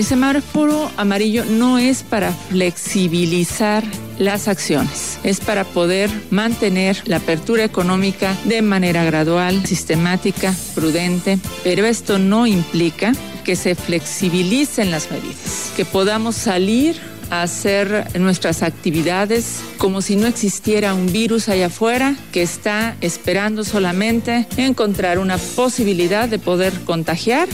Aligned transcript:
El 0.00 0.06
semáforo 0.06 0.90
amarillo 0.96 1.44
no 1.44 1.76
es 1.76 2.02
para 2.02 2.32
flexibilizar 2.32 3.84
las 4.18 4.48
acciones, 4.48 5.18
es 5.24 5.40
para 5.40 5.64
poder 5.64 6.10
mantener 6.30 7.02
la 7.04 7.18
apertura 7.18 7.64
económica 7.64 8.34
de 8.46 8.62
manera 8.62 9.04
gradual, 9.04 9.66
sistemática, 9.66 10.54
prudente, 10.74 11.38
pero 11.64 11.84
esto 11.84 12.18
no 12.18 12.46
implica 12.46 13.12
que 13.44 13.56
se 13.56 13.74
flexibilicen 13.74 14.90
las 14.90 15.10
medidas, 15.10 15.70
que 15.76 15.84
podamos 15.84 16.34
salir 16.34 16.96
a 17.28 17.42
hacer 17.42 18.18
nuestras 18.18 18.62
actividades 18.62 19.60
como 19.76 20.00
si 20.00 20.16
no 20.16 20.26
existiera 20.28 20.94
un 20.94 21.12
virus 21.12 21.50
allá 21.50 21.66
afuera 21.66 22.16
que 22.32 22.40
está 22.40 22.96
esperando 23.02 23.64
solamente 23.64 24.46
encontrar 24.56 25.18
una 25.18 25.36
posibilidad 25.36 26.26
de 26.26 26.38
poder 26.38 26.72
contagiar 26.86 27.48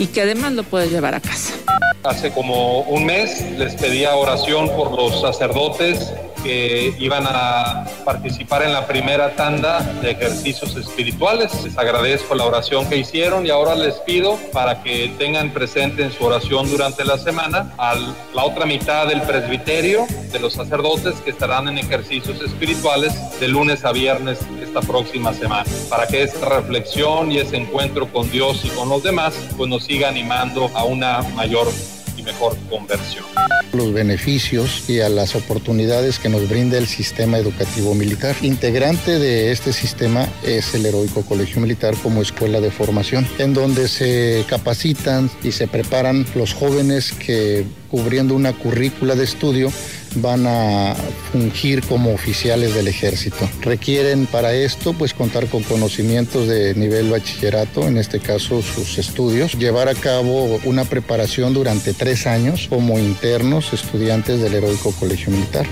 y 0.00 0.06
que 0.06 0.22
además 0.22 0.52
lo 0.54 0.64
puede 0.64 0.88
llevar 0.88 1.14
a 1.14 1.20
casa. 1.20 1.61
Hace 2.04 2.32
como 2.32 2.80
un 2.80 3.06
mes 3.06 3.40
les 3.56 3.76
pedía 3.76 4.16
oración 4.16 4.68
por 4.70 4.90
los 4.90 5.20
sacerdotes 5.20 6.12
que 6.42 6.92
iban 6.98 7.24
a 7.26 7.84
participar 8.04 8.62
en 8.62 8.72
la 8.72 8.86
primera 8.86 9.36
tanda 9.36 9.80
de 10.02 10.10
ejercicios 10.10 10.74
espirituales. 10.74 11.62
Les 11.62 11.78
agradezco 11.78 12.34
la 12.34 12.44
oración 12.44 12.88
que 12.88 12.96
hicieron 12.96 13.46
y 13.46 13.50
ahora 13.50 13.76
les 13.76 13.94
pido 14.00 14.36
para 14.52 14.82
que 14.82 15.12
tengan 15.18 15.50
presente 15.50 16.02
en 16.02 16.12
su 16.12 16.24
oración 16.24 16.68
durante 16.68 17.04
la 17.04 17.18
semana 17.18 17.72
a 17.78 17.94
la 18.34 18.44
otra 18.44 18.66
mitad 18.66 19.06
del 19.06 19.22
presbiterio 19.22 20.06
de 20.32 20.40
los 20.40 20.54
sacerdotes 20.54 21.14
que 21.20 21.30
estarán 21.30 21.68
en 21.68 21.78
ejercicios 21.78 22.40
espirituales 22.40 23.12
de 23.38 23.48
lunes 23.48 23.84
a 23.84 23.92
viernes 23.92 24.40
esta 24.60 24.80
próxima 24.80 25.32
semana, 25.34 25.64
para 25.88 26.06
que 26.06 26.22
esta 26.22 26.48
reflexión 26.48 27.30
y 27.30 27.38
ese 27.38 27.56
encuentro 27.56 28.10
con 28.10 28.30
Dios 28.30 28.64
y 28.64 28.68
con 28.70 28.88
los 28.88 29.02
demás 29.02 29.34
pues 29.56 29.68
nos 29.68 29.84
siga 29.84 30.08
animando 30.08 30.70
a 30.74 30.84
una 30.84 31.22
mayor 31.34 31.68
y 32.16 32.22
mejor 32.22 32.56
conversión. 32.68 33.24
Los 33.72 33.92
beneficios 33.92 34.88
y 34.88 35.00
a 35.00 35.08
las 35.08 35.34
oportunidades 35.34 36.18
que 36.18 36.28
nos 36.28 36.48
brinda 36.48 36.78
el 36.78 36.86
sistema 36.86 37.38
educativo 37.38 37.94
militar. 37.94 38.36
Integrante 38.42 39.18
de 39.18 39.50
este 39.52 39.72
sistema 39.72 40.28
es 40.42 40.74
el 40.74 40.84
Heroico 40.84 41.22
Colegio 41.22 41.60
Militar 41.60 41.94
como 42.02 42.22
escuela 42.22 42.60
de 42.60 42.70
formación, 42.70 43.26
en 43.38 43.54
donde 43.54 43.88
se 43.88 44.44
capacitan 44.48 45.30
y 45.42 45.52
se 45.52 45.66
preparan 45.66 46.26
los 46.34 46.54
jóvenes 46.54 47.12
que 47.12 47.64
cubriendo 47.90 48.34
una 48.34 48.52
currícula 48.52 49.14
de 49.14 49.24
estudio 49.24 49.72
van 50.16 50.46
a 50.46 50.94
fungir 51.30 51.82
como 51.82 52.12
oficiales 52.12 52.74
del 52.74 52.88
ejército. 52.88 53.48
Requieren 53.60 54.26
para 54.26 54.52
esto 54.54 54.92
pues 54.92 55.14
contar 55.14 55.46
con 55.46 55.62
conocimientos 55.62 56.48
de 56.48 56.74
nivel 56.74 57.10
bachillerato, 57.10 57.88
en 57.88 57.98
este 57.98 58.20
caso 58.20 58.62
sus 58.62 58.98
estudios, 58.98 59.54
llevar 59.54 59.88
a 59.88 59.94
cabo 59.94 60.60
una 60.64 60.84
preparación 60.84 61.54
durante 61.54 61.92
tres 61.92 62.26
años 62.26 62.66
como 62.68 62.98
internos 62.98 63.72
estudiantes 63.72 64.40
del 64.40 64.54
Heroico 64.54 64.92
Colegio 64.92 65.32
Militar. 65.32 65.66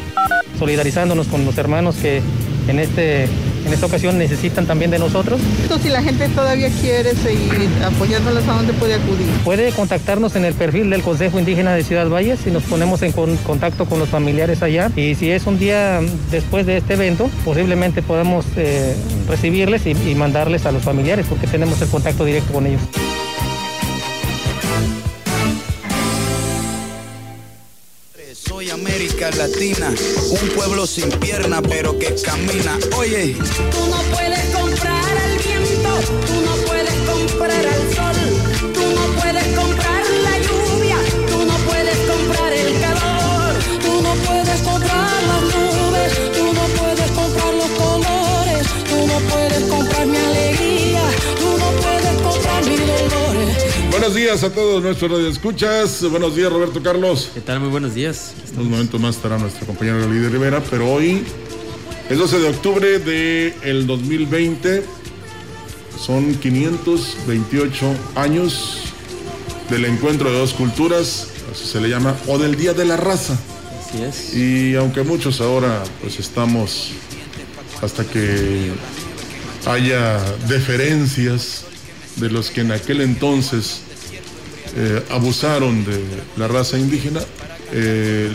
Solidarizándonos 0.59 1.27
con 1.29 1.45
los 1.45 1.57
hermanos 1.59 1.97
que 1.97 2.23
en, 2.69 2.79
este, 2.79 3.27
en 3.65 3.73
esta 3.73 3.87
ocasión 3.87 4.19
necesitan 4.19 4.67
también 4.67 4.91
de 4.91 4.99
nosotros. 4.99 5.41
Si 5.83 5.89
la 5.89 6.03
gente 6.03 6.29
todavía 6.29 6.69
quiere 6.81 7.15
seguir 7.15 7.69
apoyándolas, 7.85 8.47
¿a 8.49 8.55
dónde 8.55 8.73
puede 8.75 8.95
acudir? 8.95 9.27
Puede 9.45 9.73
contactarnos 9.73 10.37
en 10.37 10.45
el 10.45 10.55
perfil 10.55 10.91
del 10.91 11.03
Consejo 11.03 11.39
Indígena 11.39 11.75
de 11.75 11.83
Ciudad 11.83 12.09
Valles 12.09 12.47
y 12.47 12.51
nos 12.51 12.63
ponemos 12.65 13.03
en 13.03 13.13
contacto 13.13 13.87
con 13.87 13.99
los 13.99 14.09
familiares 14.09 14.63
allá. 14.63 14.91
Y 14.97 15.15
si 15.15 15.31
es 15.31 15.47
un 15.47 15.59
día 15.59 16.01
después 16.31 16.67
de 16.67 16.77
este 16.79 16.95
evento, 16.95 17.31
posiblemente 17.45 18.03
podamos 18.03 18.45
eh, 18.57 18.95
recibirles 19.29 19.87
y, 19.87 19.91
y 19.91 20.15
mandarles 20.15 20.67
a 20.67 20.73
los 20.73 20.83
familiares 20.83 21.27
porque 21.29 21.47
tenemos 21.47 21.81
el 21.81 21.89
contacto 21.89 22.25
directo 22.25 22.53
con 22.53 22.67
ellos. 22.67 22.81
América 29.23 29.37
Latina, 29.37 29.93
un 30.31 30.49
pueblo 30.51 30.87
sin 30.87 31.11
pierna 31.11 31.61
pero 31.61 31.99
que 31.99 32.15
camina. 32.23 32.79
Oye, 32.97 33.37
tú 33.71 33.87
no 33.91 34.03
puedes 34.15 34.41
comprar 34.55 35.19
al 35.19 35.39
viento, 35.39 36.01
tú 36.27 36.41
no 36.41 36.55
puedes 36.67 36.95
comprar 36.95 37.67
al 37.67 37.95
sol, 37.95 38.10
Buenos 54.01 54.17
días 54.17 54.43
a 54.45 54.51
todos 54.51 54.83
nuestros 54.83 55.11
radioescuchas. 55.11 56.03
Buenos 56.09 56.35
días, 56.35 56.51
Roberto 56.51 56.83
Carlos. 56.83 57.33
¿Qué 57.35 57.43
tal? 57.43 57.61
Muy 57.61 57.69
buenos 57.69 57.95
días. 57.95 58.33
En 58.51 58.61
un 58.61 58.71
momento 58.71 58.99
más 58.99 59.17
estará 59.17 59.37
nuestro 59.37 59.67
compañero 59.67 60.11
Lidia 60.11 60.31
Rivera, 60.31 60.63
pero 60.71 60.91
hoy 60.91 61.23
es 62.09 62.17
12 62.17 62.39
de 62.39 62.49
octubre 62.49 62.99
del 62.99 63.53
el 63.63 63.87
2020. 63.87 64.85
Son 65.99 66.35
528 66.35 67.95
años 68.15 68.85
del 69.69 69.85
encuentro 69.85 70.33
de 70.33 70.39
dos 70.39 70.55
culturas, 70.55 71.29
así 71.53 71.67
se 71.67 71.79
le 71.79 71.91
llama, 71.91 72.17
o 72.27 72.39
del 72.39 72.57
Día 72.57 72.73
de 72.73 72.87
la 72.87 72.97
Raza. 72.97 73.39
Así 73.87 74.03
es. 74.03 74.35
Y 74.35 74.77
aunque 74.77 75.03
muchos 75.03 75.43
ahora 75.43 75.85
pues 76.01 76.19
estamos 76.19 76.93
hasta 77.83 78.07
que 78.07 78.71
haya 79.67 80.19
deferencias 80.49 81.65
de 82.17 82.31
los 82.31 82.51
que 82.51 82.63
en 82.63 82.73
aquel 82.73 83.03
entonces 83.03 83.83
eh, 84.77 85.03
abusaron 85.11 85.85
de 85.85 86.01
la 86.37 86.49
raza 86.49 86.79
indígena, 86.79 87.21
eh, 87.73 88.31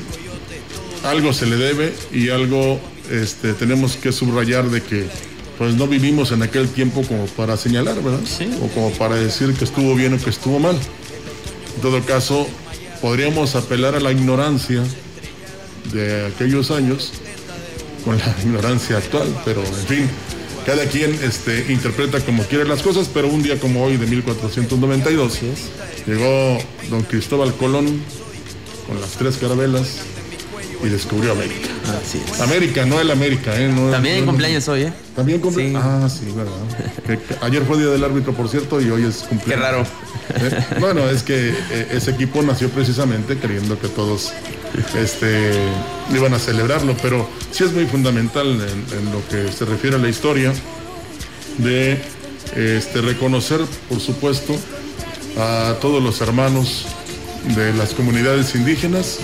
algo 1.04 1.34
se 1.34 1.46
le 1.46 1.56
debe 1.56 1.94
y 2.12 2.30
algo 2.30 2.80
este, 3.12 3.54
tenemos 3.54 3.96
que 3.98 4.12
subrayar 4.12 4.70
de 4.70 4.82
que 4.82 5.08
pues 5.58 5.76
no 5.76 5.88
vivimos 5.88 6.32
en 6.32 6.44
aquel 6.44 6.68
tiempo 6.68 7.04
como 7.04 7.26
para 7.28 7.56
señalar, 7.56 8.02
¿verdad? 8.02 8.20
Sí. 8.26 8.50
O 8.62 8.68
como 8.70 8.92
para 8.92 9.16
decir 9.16 9.54
que 9.54 9.64
estuvo 9.64 9.96
bien 9.96 10.14
o 10.14 10.18
que 10.18 10.30
estuvo 10.30 10.60
mal. 10.60 10.76
En 11.76 11.82
todo 11.82 12.02
caso, 12.04 12.48
podríamos 13.02 13.56
apelar 13.56 13.96
a 13.96 14.00
la 14.00 14.12
ignorancia 14.12 14.84
de 15.94 16.26
aquellos 16.28 16.72
años 16.72 17.14
con 18.04 18.18
la 18.18 18.36
ignorancia 18.44 18.98
actual, 18.98 19.28
pero 19.46 19.64
en 19.64 19.88
fin, 19.88 20.10
cada 20.66 20.86
quien 20.88 21.14
este, 21.24 21.72
interpreta 21.72 22.20
como 22.22 22.44
quiere 22.44 22.66
las 22.66 22.82
cosas, 22.82 23.10
pero 23.14 23.28
un 23.28 23.44
día 23.44 23.60
como 23.60 23.84
hoy 23.84 23.98
de 23.98 24.08
1492 24.08 25.40
llegó 26.08 26.58
don 26.90 27.04
Cristóbal 27.04 27.54
Colón 27.56 28.02
con 28.88 29.00
las 29.00 29.12
tres 29.12 29.38
carabelas 29.38 30.15
y 30.84 30.88
descubrió 30.90 31.32
América. 31.32 31.70
Así 32.04 32.22
es. 32.26 32.42
América, 32.42 32.86
no 32.86 33.00
el 33.00 33.10
América, 33.12 33.60
¿eh? 33.60 33.68
No- 33.68 33.92
También 33.92 34.22
no- 34.22 34.28
cumpleaños 34.28 34.68
hoy, 34.68 34.84
¿eh? 34.84 34.94
También 35.16 35.40
cumpleaños. 35.40 35.82
Sí. 35.84 35.90
Ah, 35.92 36.10
sí, 36.10 36.34
verdad. 36.36 37.20
Ayer 37.42 37.64
fue 37.64 37.78
día 37.78 37.88
del 37.88 38.04
árbitro, 38.04 38.34
por 38.34 38.50
cierto, 38.50 38.82
y 38.82 38.90
hoy 38.90 39.04
es 39.04 39.18
Qué 39.18 39.28
cumpleaños. 39.30 39.66
raro. 39.66 39.84
Eh, 40.36 40.66
Bueno, 40.80 41.10
es 41.10 41.24
que 41.24 41.50
eh, 41.50 41.88
ese 41.92 42.12
equipo 42.12 42.42
nació 42.42 42.70
precisamente 42.70 43.38
creyendo 43.38 43.80
que 43.80 43.88
todos 43.88 44.32
este, 45.00 45.52
iban 46.14 46.34
a 46.34 46.40
celebrarlo, 46.40 46.96
pero 47.02 47.30
sí 47.52 47.64
es 47.64 47.72
muy 47.72 47.86
fundamental 47.86 48.48
en, 48.48 48.98
en 48.98 49.12
lo 49.12 49.26
que 49.30 49.52
se 49.52 49.66
refiere 49.66 49.96
a 49.96 50.00
la 50.00 50.10
historia 50.10 50.52
de 51.60 51.98
este, 52.56 53.02
reconocer, 53.02 53.62
por 53.90 54.00
supuesto, 54.00 54.56
a 55.38 55.76
todos 55.82 56.02
los 56.04 56.20
hermanos 56.22 56.86
de 57.56 57.74
las 57.74 57.94
comunidades 57.94 58.56
indígenas 58.56 59.20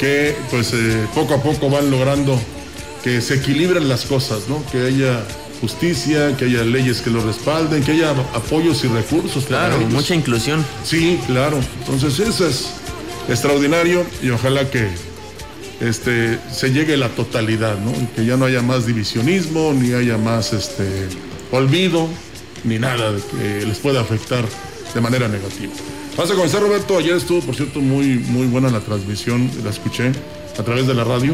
que 0.00 0.34
pues 0.50 0.72
eh, 0.72 1.06
poco 1.14 1.34
a 1.34 1.42
poco 1.42 1.68
van 1.68 1.90
logrando 1.90 2.40
que 3.02 3.20
se 3.20 3.34
equilibren 3.34 3.88
las 3.88 4.04
cosas, 4.06 4.48
¿no? 4.48 4.62
Que 4.72 4.86
haya 4.86 5.22
justicia, 5.60 6.36
que 6.36 6.46
haya 6.46 6.62
leyes 6.64 7.00
que 7.00 7.10
lo 7.10 7.20
respalden, 7.24 7.82
que 7.82 7.92
haya 7.92 8.10
apoyos 8.34 8.84
y 8.84 8.88
recursos. 8.88 9.44
para 9.44 9.66
Claro, 9.68 9.80
ellos. 9.80 9.92
mucha 9.92 10.14
inclusión. 10.14 10.64
Sí, 10.84 11.18
claro. 11.26 11.58
Entonces 11.80 12.18
eso 12.20 12.46
es 12.46 12.70
extraordinario 13.28 14.04
y 14.22 14.30
ojalá 14.30 14.70
que 14.70 14.88
este, 15.80 16.38
se 16.52 16.72
llegue 16.72 16.94
a 16.94 16.96
la 16.96 17.08
totalidad, 17.10 17.76
¿no? 17.78 17.92
Que 18.16 18.24
ya 18.24 18.36
no 18.36 18.46
haya 18.46 18.62
más 18.62 18.86
divisionismo, 18.86 19.72
ni 19.74 19.92
haya 19.92 20.16
más 20.16 20.52
este, 20.52 21.06
olvido, 21.52 22.08
ni 22.64 22.78
nada 22.78 23.12
que 23.38 23.64
les 23.66 23.78
pueda 23.78 24.00
afectar 24.00 24.44
de 24.94 25.00
manera 25.00 25.28
negativa. 25.28 25.72
Vamos 26.18 26.32
a 26.32 26.34
comenzar, 26.34 26.60
Roberto. 26.60 26.98
Ayer 26.98 27.14
estuvo, 27.14 27.40
por 27.42 27.54
cierto, 27.54 27.78
muy, 27.78 28.16
muy 28.16 28.48
buena 28.48 28.70
la 28.70 28.80
transmisión, 28.80 29.48
la 29.62 29.70
escuché 29.70 30.10
a 30.58 30.62
través 30.64 30.88
de 30.88 30.92
la 30.92 31.04
radio. 31.04 31.32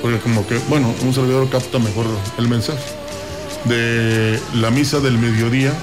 Porque 0.00 0.18
como 0.20 0.46
que, 0.46 0.56
bueno, 0.70 0.94
un 1.02 1.12
servidor 1.12 1.50
capta 1.50 1.78
mejor 1.78 2.06
el 2.38 2.48
mensaje. 2.48 2.82
De 3.66 4.40
la 4.54 4.70
misa 4.70 4.98
del 5.00 5.18
mediodía, 5.18 5.74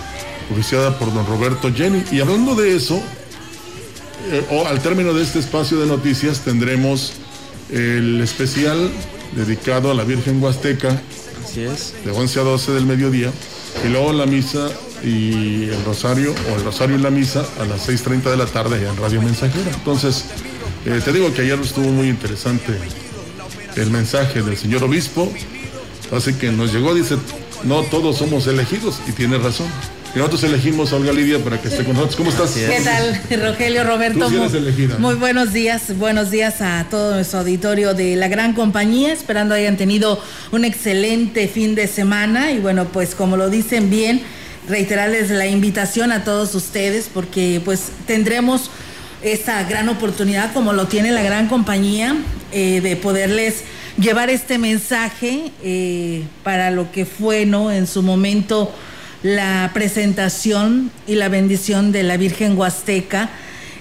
oficiada 0.52 0.98
por 0.98 1.14
don 1.14 1.24
Roberto 1.28 1.72
Jenny. 1.72 2.04
Y 2.12 2.20
hablando 2.20 2.56
de 2.56 2.76
eso, 2.76 3.00
eh, 4.32 4.44
o 4.50 4.66
al 4.66 4.82
término 4.82 5.14
de 5.14 5.22
este 5.22 5.38
espacio 5.38 5.80
de 5.80 5.86
noticias 5.86 6.40
tendremos 6.40 7.14
el 7.70 8.22
especial 8.22 8.90
dedicado 9.36 9.92
a 9.92 9.94
la 9.94 10.04
Virgen 10.04 10.42
Huasteca 10.42 11.00
Así 11.46 11.62
es. 11.62 11.94
de 12.04 12.10
11 12.10 12.40
a 12.40 12.44
12 12.44 12.72
del 12.72 12.88
mediodía 12.88 13.32
y 13.86 13.90
luego 13.90 14.14
la 14.14 14.26
misa 14.26 14.68
y 15.04 15.64
el 15.70 15.84
rosario 15.86 16.34
o 16.52 16.56
el 16.58 16.64
rosario 16.64 16.96
y 16.98 17.02
la 17.02 17.10
misa 17.10 17.46
a 17.60 17.66
las 17.66 17.88
6.30 17.90 18.30
de 18.32 18.38
la 18.38 18.46
tarde 18.46 18.88
en 18.88 18.96
Radio 18.98 19.22
Mensajera. 19.22 19.72
Entonces, 19.74 20.26
eh, 20.86 21.02
te 21.04 21.12
digo 21.14 21.34
que 21.34 21.42
ayer 21.42 21.60
estuvo 21.60 21.90
muy 21.90 22.08
interesante 22.10 22.74
el 23.76 23.90
mensaje 23.90 24.42
del 24.42 24.58
señor 24.58 24.84
obispo, 24.84 25.32
así 26.12 26.34
que 26.34 26.52
nos 26.52 26.74
llegó, 26.74 26.94
dice, 26.94 27.16
no 27.64 27.82
todos 27.84 28.18
somos 28.18 28.48
elegidos 28.48 29.00
y 29.08 29.12
tiene 29.12 29.38
razón. 29.38 29.68
Y 30.14 30.18
nosotros 30.18 30.44
elegimos 30.44 30.92
a 30.92 30.98
Olga 30.98 31.14
Lidia 31.14 31.40
para 31.40 31.62
que 31.62 31.70
esté 31.70 31.86
con 31.86 31.94
nosotros. 31.94 32.18
¿Cómo 32.18 32.30
estás? 32.32 32.52
¿Qué 32.52 32.82
tal, 32.84 33.22
Rogelio 33.42 33.86
Roberto? 33.86 34.20
Tú 34.26 34.30
sí 34.30 34.36
eres 34.36 34.52
Muy- 34.52 34.60
elegida. 34.60 34.98
Muy 34.98 35.16
buenos 35.16 35.54
días, 35.54 35.98
buenos 35.98 36.32
días 36.32 36.60
a 36.62 36.86
todo 36.92 37.16
nuestro 37.16 37.40
auditorio 37.40 37.94
de 37.94 38.18
la 38.18 38.28
gran 38.28 38.52
compañía, 38.54 39.14
esperando 39.14 39.56
hayan 39.56 39.78
tenido 39.78 40.22
un 40.52 40.66
excelente 40.66 41.48
fin 41.48 41.76
de 41.76 41.88
semana 41.88 42.52
y 42.52 42.60
bueno, 42.60 42.90
pues 42.92 43.16
como 43.16 43.38
lo 43.38 43.50
dicen 43.50 43.90
bien, 43.90 44.22
reiterarles 44.68 45.30
la 45.30 45.48
invitación 45.48 46.12
a 46.12 46.24
todos 46.24 46.56
ustedes 46.56 47.10
porque 47.14 47.62
pues 47.64 47.92
tendremos 48.06 48.70
esta 49.22 49.64
gran 49.64 49.90
oportunidad 49.90 50.54
como 50.54 50.74
lo 50.74 50.88
tiene 50.88 51.12
la 51.12 51.22
gran 51.22 51.48
compañía 51.48 52.16
eh, 52.52 52.82
de 52.82 52.96
poderles 52.96 53.64
llevar 53.98 54.30
este 54.30 54.58
mensaje 54.58 55.52
eh, 55.64 56.24
para 56.44 56.72
lo 56.72 56.92
que 56.92 57.06
fue 57.06 57.46
no 57.46 57.72
en 57.72 57.88
su 57.88 58.02
momento 58.02 58.74
la 59.24 59.72
presentación 59.74 60.92
y 61.06 61.16
la 61.16 61.30
bendición 61.30 61.92
de 61.92 62.04
la 62.04 62.18
Virgen 62.18 62.58
Huasteca 62.58 63.30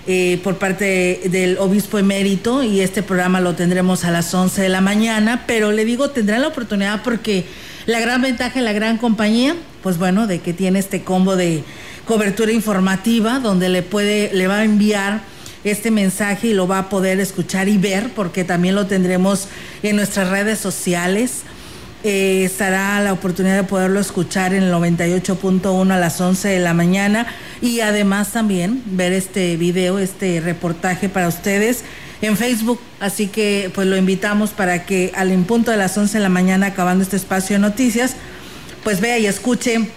eh, 0.06 0.41
por 0.43 0.56
parte 0.56 1.21
del 1.25 1.59
obispo 1.59 1.99
emérito 1.99 2.62
y 2.62 2.81
este 2.81 3.03
programa 3.03 3.41
lo 3.41 3.55
tendremos 3.55 4.05
a 4.05 4.11
las 4.11 4.33
11 4.33 4.62
de 4.62 4.69
la 4.69 4.81
mañana, 4.81 5.44
pero 5.47 5.73
le 5.73 5.85
digo, 5.85 6.11
tendrán 6.11 6.41
la 6.41 6.49
oportunidad 6.49 7.03
porque 7.03 7.44
la 7.87 8.00
gran 8.00 8.23
ventaja 8.23 8.59
de 8.59 8.65
la 8.65 8.73
gran 8.73 8.97
compañía, 8.97 9.55
pues 9.82 9.99
bueno, 9.99 10.27
de 10.27 10.41
que 10.41 10.53
tiene 10.53 10.79
este 10.79 11.03
combo 11.03 11.37
de 11.37 11.62
cobertura 12.06 12.53
informativa 12.53 13.38
donde 13.38 13.69
le 13.69 13.82
puede, 13.82 14.32
le 14.35 14.47
va 14.47 14.59
a 14.59 14.65
enviar 14.65 15.23
este 15.65 15.91
mensaje 15.91 16.49
y 16.49 16.55
lo 16.55 16.67
va 16.67 16.79
a 16.79 16.88
poder 16.88 17.21
escuchar 17.21 17.69
y 17.69 17.79
ver 17.79 18.11
porque 18.15 18.44
también 18.44 18.75
lo 18.75 18.87
tendremos 18.87 19.49
en 19.82 19.97
nuestras 19.97 20.29
redes 20.29 20.59
sociales. 20.59 21.43
Eh, 22.03 22.44
estará 22.44 22.99
la 23.00 23.12
oportunidad 23.12 23.56
de 23.56 23.65
poderlo 23.65 24.00
escuchar 24.00 24.55
en 24.55 24.62
el 24.62 24.73
98.1 24.73 25.93
a 25.93 25.99
las 25.99 26.19
11 26.19 26.49
de 26.49 26.59
la 26.59 26.73
mañana 26.73 27.26
y 27.61 27.81
además 27.81 28.33
también 28.33 28.83
ver 28.87 29.12
este 29.12 29.59
video, 29.59 29.99
este 29.99 30.41
reportaje 30.41 31.11
para 31.11 31.29
ustedes 31.29 31.85
en 32.23 32.38
Facebook. 32.38 32.81
Así 33.00 33.26
que 33.26 33.71
pues 33.75 33.87
lo 33.87 33.99
invitamos 33.99 34.50
para 34.50 34.87
que 34.87 35.12
al 35.15 35.31
en 35.31 35.44
punto 35.44 35.71
de 35.71 35.76
las 35.76 35.97
11 35.97 36.19
de 36.19 36.23
la 36.23 36.31
mañana, 36.31 36.69
acabando 36.69 37.03
este 37.03 37.17
espacio 37.17 37.56
de 37.56 37.61
noticias, 37.61 38.17
pues 38.85 39.00
vea 39.00 39.19
y 39.19 39.27
escuche 39.27 39.88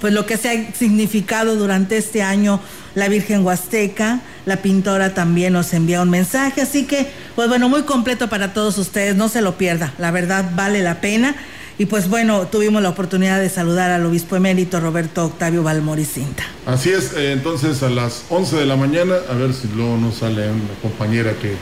pues 0.00 0.12
lo 0.12 0.26
que 0.26 0.36
se 0.36 0.50
ha 0.50 0.74
significado 0.74 1.56
durante 1.56 1.96
este 1.96 2.22
año 2.22 2.60
la 2.94 3.08
Virgen 3.08 3.44
Huasteca, 3.44 4.20
la 4.46 4.56
pintora 4.62 5.12
también 5.12 5.52
nos 5.52 5.72
envía 5.74 6.00
un 6.00 6.10
mensaje, 6.10 6.62
así 6.62 6.84
que 6.84 7.06
pues 7.34 7.48
bueno, 7.48 7.68
muy 7.68 7.82
completo 7.82 8.28
para 8.28 8.54
todos 8.54 8.78
ustedes, 8.78 9.14
no 9.16 9.28
se 9.28 9.42
lo 9.42 9.58
pierda, 9.58 9.92
la 9.98 10.10
verdad 10.10 10.50
vale 10.54 10.82
la 10.82 11.00
pena. 11.00 11.36
Y 11.78 11.84
pues 11.84 12.08
bueno, 12.08 12.46
tuvimos 12.46 12.80
la 12.80 12.88
oportunidad 12.88 13.38
de 13.38 13.50
saludar 13.50 13.90
al 13.90 14.06
obispo 14.06 14.34
emérito 14.34 14.80
Roberto 14.80 15.26
Octavio 15.26 15.62
Balmoricinta. 15.62 16.42
Así 16.64 16.88
es, 16.88 17.12
eh, 17.12 17.32
entonces 17.32 17.82
a 17.82 17.90
las 17.90 18.24
11 18.30 18.56
de 18.56 18.64
la 18.64 18.76
mañana, 18.76 19.16
a 19.30 19.34
ver 19.34 19.52
si 19.52 19.68
luego 19.68 19.98
nos 19.98 20.14
sale 20.14 20.50
una 20.50 20.72
compañera 20.80 21.34
que 21.34 21.54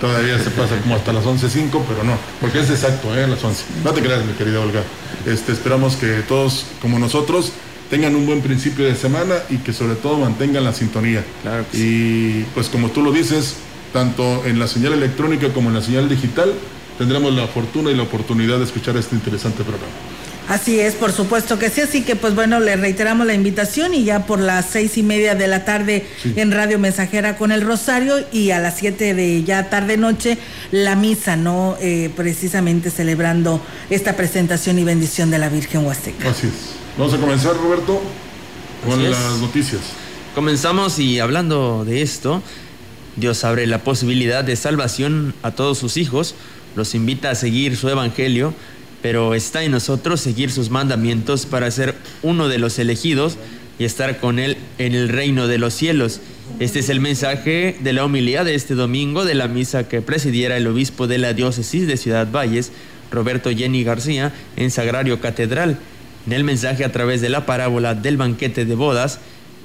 todavía 0.00 0.38
se 0.38 0.50
pasa 0.50 0.76
como 0.80 0.94
hasta 0.94 1.12
las 1.12 1.24
11.05, 1.24 1.82
pero 1.88 2.04
no, 2.04 2.16
porque 2.40 2.60
es 2.60 2.70
exacto, 2.70 3.12
eh, 3.16 3.24
a 3.24 3.26
las 3.26 3.42
11. 3.42 3.64
No 3.82 3.90
te 3.90 4.00
creas, 4.00 4.24
mi 4.24 4.32
querida 4.34 4.60
Olga. 4.60 4.82
Este, 5.28 5.52
esperamos 5.52 5.96
que 5.96 6.22
todos, 6.26 6.64
como 6.80 6.98
nosotros, 6.98 7.52
tengan 7.90 8.14
un 8.16 8.26
buen 8.26 8.40
principio 8.40 8.86
de 8.86 8.94
semana 8.94 9.34
y 9.50 9.58
que 9.58 9.72
sobre 9.72 9.94
todo 9.94 10.18
mantengan 10.18 10.64
la 10.64 10.72
sintonía. 10.72 11.24
Claro 11.42 11.64
que 11.70 11.78
Y 11.78 12.46
pues 12.54 12.68
como 12.68 12.90
tú 12.90 13.02
lo 13.02 13.12
dices, 13.12 13.56
tanto 13.92 14.44
en 14.46 14.58
la 14.58 14.66
señal 14.66 14.94
electrónica 14.94 15.52
como 15.52 15.68
en 15.68 15.74
la 15.74 15.82
señal 15.82 16.08
digital, 16.08 16.52
tendremos 16.96 17.34
la 17.34 17.46
fortuna 17.46 17.90
y 17.90 17.94
la 17.94 18.04
oportunidad 18.04 18.58
de 18.58 18.64
escuchar 18.64 18.96
este 18.96 19.14
interesante 19.14 19.62
programa. 19.62 19.92
Así 20.48 20.80
es, 20.80 20.94
por 20.94 21.12
supuesto 21.12 21.58
que 21.58 21.68
sí, 21.68 21.82
así 21.82 22.02
que 22.02 22.16
pues 22.16 22.34
bueno, 22.34 22.58
le 22.58 22.74
reiteramos 22.76 23.26
la 23.26 23.34
invitación 23.34 23.92
y 23.92 24.04
ya 24.04 24.24
por 24.24 24.38
las 24.40 24.64
seis 24.70 24.96
y 24.96 25.02
media 25.02 25.34
de 25.34 25.46
la 25.46 25.66
tarde 25.66 26.06
Sí. 26.22 26.32
en 26.36 26.52
Radio 26.52 26.78
Mensajera 26.78 27.36
con 27.36 27.52
el 27.52 27.60
Rosario 27.60 28.16
y 28.32 28.50
a 28.50 28.58
las 28.58 28.78
siete 28.78 29.12
de 29.12 29.44
ya 29.44 29.68
tarde 29.68 29.98
noche 29.98 30.38
la 30.72 30.96
misa, 30.96 31.36
¿no? 31.36 31.76
Eh, 31.82 32.10
precisamente 32.16 32.90
celebrando 32.90 33.60
esta 33.90 34.16
presentación 34.16 34.78
y 34.78 34.84
bendición 34.84 35.30
de 35.30 35.38
la 35.38 35.50
Virgen 35.50 35.84
Huasteca. 35.84 36.30
Así 36.30 36.46
es. 36.46 36.52
Vamos 36.96 37.12
a 37.12 37.18
comenzar, 37.18 37.54
Roberto, 37.54 38.00
con 38.84 38.94
Así 38.94 39.04
es. 39.04 39.10
las 39.10 39.38
noticias. 39.40 39.80
Comenzamos 40.34 40.98
y 40.98 41.20
hablando 41.20 41.84
de 41.84 42.00
esto, 42.00 42.42
Dios 43.16 43.44
abre 43.44 43.66
la 43.66 43.80
posibilidad 43.84 44.44
de 44.44 44.56
salvación 44.56 45.34
a 45.42 45.50
todos 45.50 45.76
sus 45.78 45.96
hijos, 45.98 46.34
los 46.74 46.94
invita 46.94 47.30
a 47.30 47.34
seguir 47.34 47.76
su 47.76 47.88
evangelio, 47.88 48.54
pero 49.02 49.34
está 49.34 49.62
en 49.62 49.72
nosotros 49.72 50.20
seguir 50.20 50.50
sus 50.50 50.70
mandamientos 50.70 51.46
para 51.46 51.70
ser 51.70 51.94
uno 52.22 52.48
de 52.48 52.58
los 52.58 52.78
elegidos 52.78 53.36
y 53.78 53.84
estar 53.84 54.18
con 54.18 54.38
Él 54.38 54.56
en 54.78 54.94
el 54.94 55.08
reino 55.08 55.46
de 55.46 55.58
los 55.58 55.74
cielos. 55.74 56.20
Este 56.58 56.80
es 56.80 56.88
el 56.88 57.00
mensaje 57.00 57.76
de 57.80 57.92
la 57.92 58.04
homilía 58.04 58.42
de 58.42 58.54
este 58.54 58.74
domingo 58.74 59.24
de 59.24 59.34
la 59.34 59.46
misa 59.46 59.86
que 59.86 60.02
presidiera 60.02 60.56
el 60.56 60.66
obispo 60.66 61.06
de 61.06 61.18
la 61.18 61.32
diócesis 61.32 61.86
de 61.86 61.96
Ciudad 61.96 62.28
Valles, 62.30 62.72
Roberto 63.10 63.50
Jenny 63.50 63.84
García, 63.84 64.32
en 64.56 64.70
Sagrario 64.70 65.20
Catedral. 65.20 65.78
En 66.26 66.32
el 66.32 66.44
mensaje 66.44 66.84
a 66.84 66.92
través 66.92 67.20
de 67.20 67.28
la 67.28 67.46
parábola 67.46 67.94
del 67.94 68.16
banquete 68.16 68.64
de 68.64 68.74
bodas, 68.74 69.20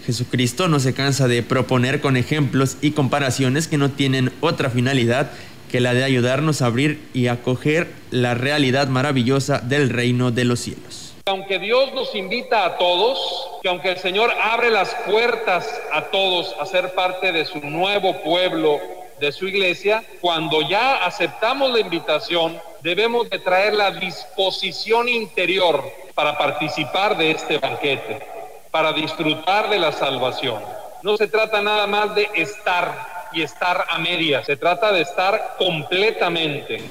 Jesucristo 0.05 0.67
no 0.67 0.79
se 0.79 0.93
cansa 0.93 1.27
de 1.27 1.41
proponer 1.43 2.01
con 2.01 2.17
ejemplos 2.17 2.77
y 2.81 2.91
comparaciones 2.91 3.67
que 3.67 3.77
no 3.77 3.89
tienen 3.89 4.31
otra 4.41 4.69
finalidad 4.69 5.31
que 5.73 5.79
la 5.79 5.95
de 5.95 6.03
ayudarnos 6.03 6.61
a 6.61 6.67
abrir 6.67 7.09
y 7.15 7.29
acoger 7.29 7.87
la 8.11 8.35
realidad 8.35 8.89
maravillosa 8.89 9.57
del 9.57 9.89
reino 9.89 10.29
de 10.29 10.45
los 10.45 10.59
cielos. 10.59 11.15
Aunque 11.25 11.57
Dios 11.57 11.91
nos 11.95 12.13
invita 12.13 12.63
a 12.63 12.77
todos, 12.77 13.47
que 13.63 13.69
aunque 13.69 13.89
el 13.89 13.97
Señor 13.97 14.29
abre 14.39 14.69
las 14.69 14.93
puertas 15.07 15.67
a 15.91 16.03
todos 16.11 16.55
a 16.59 16.67
ser 16.67 16.93
parte 16.93 17.31
de 17.31 17.43
su 17.45 17.57
nuevo 17.59 18.21
pueblo, 18.21 18.79
de 19.19 19.31
su 19.31 19.47
iglesia, 19.47 20.03
cuando 20.21 20.61
ya 20.61 21.03
aceptamos 21.05 21.71
la 21.71 21.79
invitación, 21.79 22.55
debemos 22.83 23.27
de 23.31 23.39
traer 23.39 23.73
la 23.73 23.89
disposición 23.89 25.09
interior 25.09 25.83
para 26.13 26.37
participar 26.37 27.17
de 27.17 27.31
este 27.31 27.57
banquete, 27.57 28.21
para 28.69 28.93
disfrutar 28.93 29.71
de 29.71 29.79
la 29.79 29.91
salvación. 29.91 30.61
No 31.01 31.17
se 31.17 31.27
trata 31.27 31.63
nada 31.63 31.87
más 31.87 32.13
de 32.13 32.29
estar 32.35 33.12
y 33.33 33.41
estar 33.41 33.85
a 33.89 33.97
medias, 33.99 34.45
se 34.45 34.57
trata 34.57 34.91
de 34.91 35.01
estar 35.01 35.55
completamente. 35.57 36.81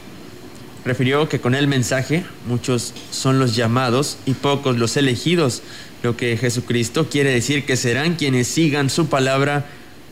Refirió 0.85 1.29
que 1.29 1.41
con 1.41 1.55
el 1.55 1.69
mensaje 1.69 2.25
muchos 2.47 2.93
son 3.11 3.39
los 3.39 3.55
llamados 3.55 4.19
y 4.27 4.35
pocos 4.35 4.77
los 4.77 4.97
elegidos, 4.97 5.63
lo 6.03 6.17
que 6.17 6.37
Jesucristo 6.37 7.09
quiere 7.09 7.31
decir 7.31 7.65
que 7.65 7.77
serán 7.77 8.17
quienes 8.17 8.49
sigan 8.49 8.91
su 8.91 9.09
palabra 9.09 9.65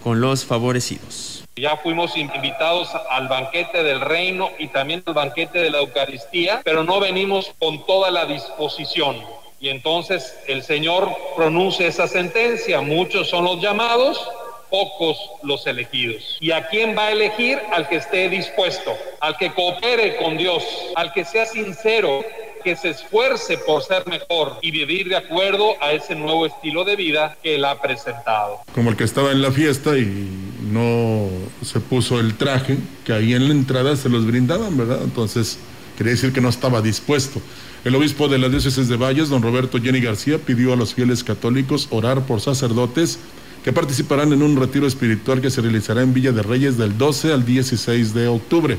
con 0.03 0.21
los 0.21 0.45
favorecidos. 0.45 1.45
Ya 1.57 1.77
fuimos 1.77 2.17
invitados 2.17 2.89
al 3.11 3.29
banquete 3.29 3.83
del 3.83 4.01
reino 4.01 4.51
y 4.59 4.69
también 4.69 5.03
al 5.05 5.15
banquete 5.15 5.59
de 5.59 5.71
la 5.71 5.79
Eucaristía, 5.81 6.63
pero 6.65 6.85
no 6.85 7.01
venimos 7.01 7.53
con 7.59 7.85
toda 7.85 8.11
la 8.11 8.25
disposición. 8.25 9.17
Y 9.61 9.69
entonces 9.69 10.35
el 10.47 10.63
Señor 10.63 11.11
pronuncia 11.37 11.87
esa 11.87 12.09
sentencia. 12.09 12.81
Muchos 12.81 13.29
son 13.29 13.45
los 13.45 13.61
llamados, 13.61 14.27
pocos 14.71 15.19
los 15.43 15.67
elegidos. 15.67 16.39
¿Y 16.41 16.53
a 16.53 16.69
quién 16.69 16.97
va 16.97 17.07
a 17.07 17.13
elegir? 17.13 17.59
Al 17.73 17.89
que 17.89 17.97
esté 17.97 18.29
dispuesto, 18.29 18.97
al 19.21 19.37
que 19.37 19.53
coopere 19.53 20.17
con 20.17 20.37
Dios, 20.37 20.65
al 20.95 21.13
que 21.13 21.25
sea 21.25 21.47
sincero, 21.47 22.25
que 22.63 22.77
se 22.77 22.91
esfuerce 22.91 23.59
por 23.59 23.83
ser 23.83 24.07
mejor 24.07 24.59
y 24.61 24.71
vivir 24.71 25.09
de 25.09 25.17
acuerdo 25.17 25.75
a 25.81 25.93
ese 25.93 26.15
nuevo 26.15 26.47
estilo 26.47 26.85
de 26.85 26.97
vida 26.97 27.37
que 27.43 27.57
él 27.57 27.65
ha 27.65 27.81
presentado. 27.81 28.61
Como 28.75 28.91
el 28.91 28.97
que 28.97 29.05
estaba 29.05 29.33
en 29.33 29.43
la 29.43 29.51
fiesta 29.51 29.97
y 29.97 30.29
no 30.71 31.29
se 31.65 31.81
puso 31.81 32.21
el 32.21 32.37
traje, 32.37 32.77
que 33.05 33.13
ahí 33.13 33.35
en 33.35 33.49
la 33.49 33.55
entrada 33.55 33.97
se 33.97 34.09
los 34.09 34.27
brindaban, 34.27 34.77
¿verdad? 34.77 35.01
Entonces, 35.03 35.59
quería 35.97 36.13
decir 36.13 36.33
que 36.33 36.41
no 36.41 36.49
estaba 36.49 36.83
dispuesto. 36.83 37.41
El 37.85 37.95
obispo 37.95 38.29
de 38.29 38.39
la 38.39 38.49
diócesis 38.51 38.89
de 38.89 38.97
Valles, 38.97 39.31
don 39.31 39.43
Roberto 39.43 39.81
Jenny 39.81 40.01
García, 40.01 40.39
pidió 40.39 40.75
a 40.75 40.77
los 40.77 40.95
fieles 40.95 41.25
católicos 41.25 41.89
orar 41.91 42.27
por 42.27 42.41
sacerdotes 42.41 43.19
que 43.65 43.73
participarán 43.73 44.33
en 44.33 44.43
un 44.43 44.57
retiro 44.57 44.87
espiritual 44.87 45.41
que 45.41 45.51
se 45.51 45.61
realizará 45.61 46.03
en 46.03 46.15
Villa 46.15 46.33
de 46.33 46.43
Reyes 46.43 46.79
del 46.79 46.97
12 46.97 47.33
al 47.33 47.45
16 47.45 48.15
de 48.15 48.29
octubre. 48.29 48.79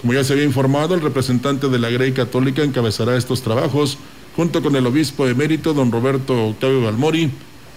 Como 0.00 0.12
ya 0.12 0.22
se 0.22 0.32
había 0.32 0.44
informado, 0.44 0.94
el 0.94 1.00
representante 1.00 1.68
de 1.68 1.78
la 1.78 1.90
Grey 1.90 2.12
Católica 2.12 2.62
encabezará 2.62 3.16
estos 3.16 3.42
trabajos 3.42 3.98
junto 4.36 4.62
con 4.62 4.76
el 4.76 4.86
obispo 4.86 5.26
emérito, 5.26 5.74
don 5.74 5.90
Roberto 5.90 6.48
Octavio 6.48 6.82
Balmori. 6.82 7.30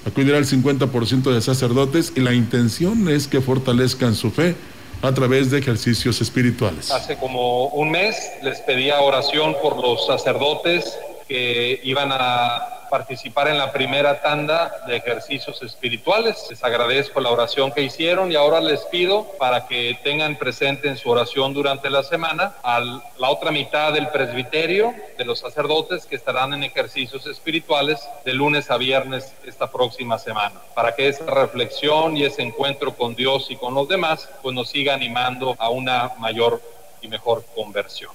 Acudirá 0.05 0.37
el 0.37 0.45
50% 0.45 1.33
de 1.33 1.41
sacerdotes 1.41 2.13
y 2.15 2.19
la 2.19 2.33
intención 2.33 3.09
es 3.09 3.27
que 3.27 3.41
fortalezcan 3.41 4.15
su 4.15 4.29
fe 4.29 4.55
a 5.01 5.11
través 5.13 5.49
de 5.49 5.57
ejercicios 5.59 6.21
espirituales. 6.21 6.91
Hace 6.91 7.17
como 7.17 7.67
un 7.69 7.89
mes 7.89 8.15
les 8.43 8.59
pedía 8.61 9.01
oración 9.01 9.55
por 9.61 9.81
los 9.81 10.05
sacerdotes 10.05 10.95
que 11.27 11.81
iban 11.83 12.09
a 12.11 12.80
participar 12.91 13.47
en 13.47 13.57
la 13.57 13.71
primera 13.71 14.21
tanda 14.21 14.83
de 14.85 14.97
ejercicios 14.97 15.63
espirituales. 15.63 16.45
Les 16.49 16.61
agradezco 16.63 17.21
la 17.21 17.31
oración 17.31 17.71
que 17.71 17.81
hicieron 17.81 18.31
y 18.31 18.35
ahora 18.35 18.59
les 18.59 18.81
pido 18.81 19.25
para 19.39 19.65
que 19.65 19.97
tengan 20.03 20.35
presente 20.35 20.89
en 20.89 20.97
su 20.97 21.09
oración 21.09 21.53
durante 21.53 21.89
la 21.89 22.03
semana 22.03 22.53
a 22.63 22.81
la 23.17 23.29
otra 23.29 23.49
mitad 23.51 23.93
del 23.93 24.09
presbiterio 24.09 24.93
de 25.17 25.23
los 25.23 25.39
sacerdotes 25.39 26.05
que 26.05 26.17
estarán 26.17 26.53
en 26.53 26.65
ejercicios 26.65 27.25
espirituales 27.27 27.99
de 28.25 28.33
lunes 28.33 28.69
a 28.69 28.77
viernes 28.77 29.33
esta 29.45 29.71
próxima 29.71 30.19
semana, 30.19 30.59
para 30.75 30.93
que 30.93 31.07
esa 31.07 31.25
reflexión 31.25 32.17
y 32.17 32.25
ese 32.25 32.41
encuentro 32.41 32.93
con 32.93 33.15
Dios 33.15 33.47
y 33.49 33.55
con 33.55 33.73
los 33.73 33.87
demás 33.87 34.27
pues 34.41 34.53
nos 34.53 34.69
siga 34.69 34.93
animando 34.93 35.55
a 35.57 35.69
una 35.69 36.11
mayor 36.19 36.61
y 37.01 37.07
mejor 37.07 37.45
conversión. 37.55 38.11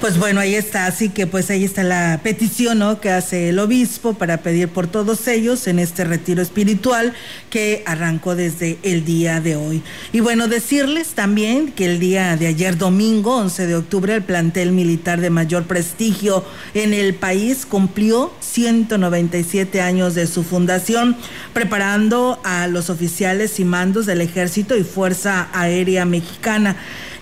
Pues 0.00 0.16
bueno, 0.16 0.38
ahí 0.38 0.54
está, 0.54 0.86
así 0.86 1.08
que 1.08 1.26
pues 1.26 1.50
ahí 1.50 1.64
está 1.64 1.82
la 1.82 2.20
petición 2.22 2.78
¿no? 2.78 3.00
que 3.00 3.10
hace 3.10 3.48
el 3.48 3.58
obispo 3.58 4.14
para 4.14 4.36
pedir 4.36 4.68
por 4.68 4.86
todos 4.86 5.26
ellos 5.26 5.66
en 5.66 5.80
este 5.80 6.04
retiro 6.04 6.40
espiritual 6.40 7.14
que 7.50 7.82
arrancó 7.84 8.36
desde 8.36 8.78
el 8.84 9.04
día 9.04 9.40
de 9.40 9.56
hoy. 9.56 9.82
Y 10.12 10.20
bueno, 10.20 10.46
decirles 10.46 11.08
también 11.14 11.72
que 11.72 11.86
el 11.86 11.98
día 11.98 12.36
de 12.36 12.46
ayer 12.46 12.78
domingo, 12.78 13.38
11 13.38 13.66
de 13.66 13.74
octubre, 13.74 14.14
el 14.14 14.22
plantel 14.22 14.70
militar 14.70 15.20
de 15.20 15.30
mayor 15.30 15.64
prestigio 15.64 16.44
en 16.74 16.94
el 16.94 17.16
país 17.16 17.66
cumplió 17.66 18.32
197 18.38 19.80
años 19.80 20.14
de 20.14 20.28
su 20.28 20.44
fundación, 20.44 21.16
preparando 21.52 22.40
a 22.44 22.68
los 22.68 22.88
oficiales 22.88 23.58
y 23.58 23.64
mandos 23.64 24.06
del 24.06 24.20
ejército 24.20 24.76
y 24.76 24.84
Fuerza 24.84 25.48
Aérea 25.52 26.04
Mexicana. 26.04 26.76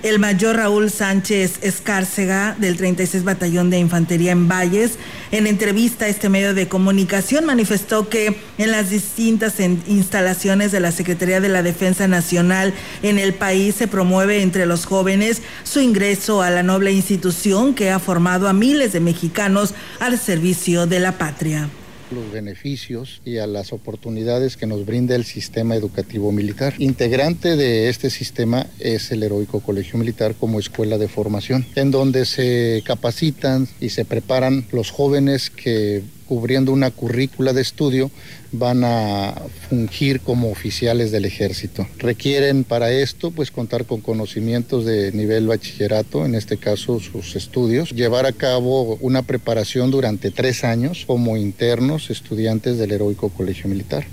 El 0.07 0.21
mayor 0.21 0.55
Raúl 0.55 0.89
Sánchez 0.89 1.59
Escárcega 1.63 2.55
del 2.61 2.77
36 2.77 3.25
Batallón 3.25 3.71
de 3.71 3.81
Infantería 3.81 4.31
en 4.31 4.47
Valles, 4.47 5.01
en 5.33 5.49
entrevista 5.49 6.05
a 6.05 6.09
este 6.09 6.29
medio 6.29 6.55
de 6.55 6.69
comunicación, 6.69 7.45
manifestó 7.45 8.09
que 8.09 8.39
en 8.57 8.71
las 8.71 8.91
distintas 8.91 9.59
instalaciones 9.59 10.71
de 10.71 10.79
la 10.79 10.93
Secretaría 10.93 11.41
de 11.41 11.49
la 11.49 11.65
Defensa 11.65 12.07
Nacional 12.07 12.73
en 13.03 13.19
el 13.19 13.35
país 13.35 13.75
se 13.75 13.89
promueve 13.89 14.43
entre 14.43 14.65
los 14.65 14.87
jóvenes 14.87 15.43
su 15.65 15.81
ingreso 15.81 16.41
a 16.41 16.51
la 16.51 16.63
noble 16.63 16.93
institución 16.93 17.75
que 17.75 17.91
ha 17.91 17.99
formado 17.99 18.47
a 18.47 18.53
miles 18.53 18.93
de 18.93 19.01
mexicanos 19.01 19.75
al 19.99 20.21
servicio 20.21 20.87
de 20.87 21.01
la 21.01 21.19
patria 21.19 21.69
los 22.11 22.31
beneficios 22.33 23.21
y 23.25 23.39
a 23.39 23.47
las 23.47 23.73
oportunidades 23.73 24.57
que 24.57 24.67
nos 24.67 24.87
brinda 24.87 25.15
el 25.15 25.25
sistema 25.25 25.75
educativo 25.75 26.33
militar. 26.33 26.75
Integrante 26.79 27.57
de 27.57 27.89
este 27.89 28.11
sistema 28.11 28.67
es 28.79 29.11
el 29.13 29.23
Heroico 29.23 29.61
Colegio 29.61 29.99
Militar 29.99 30.35
como 30.35 30.61
escuela 30.61 30.99
de 30.99 31.09
formación, 31.09 31.67
en 31.75 31.91
donde 31.91 32.25
se 32.25 32.83
capacitan 32.85 33.69
y 33.81 33.91
se 33.91 34.05
preparan 34.05 34.67
los 34.73 34.91
jóvenes 34.91 35.51
que 35.51 36.03
cubriendo 36.27 36.73
una 36.73 36.91
currícula 36.91 37.53
de 37.53 37.63
estudio, 37.63 38.11
van 38.59 38.85
a 38.85 39.35
fungir 39.69 40.21
como 40.21 40.51
oficiales 40.51 41.11
del 41.11 41.25
ejército. 41.25 41.87
Requieren 41.99 42.65
para 42.65 42.91
esto 42.91 43.31
pues 43.31 43.51
contar 43.51 43.85
con 43.85 44.01
conocimientos 44.01 44.85
de 44.85 45.13
nivel 45.13 45.47
bachillerato, 45.47 46.25
en 46.25 46.35
este 46.35 46.57
caso 46.57 47.01
sus 47.01 47.37
estudios, 47.37 47.91
llevar 47.91 48.27
a 48.27 48.33
cabo 48.33 48.97
una 49.01 49.23
preparación 49.23 49.91
durante 49.91 50.31
tres 50.31 50.65
años 50.65 51.05
como 51.07 51.37
internos 51.37 52.11
estudiantes 52.11 52.79
del 52.79 52.93
Heroico 52.93 53.29
Colegio 53.31 53.69
Militar. 53.69 54.07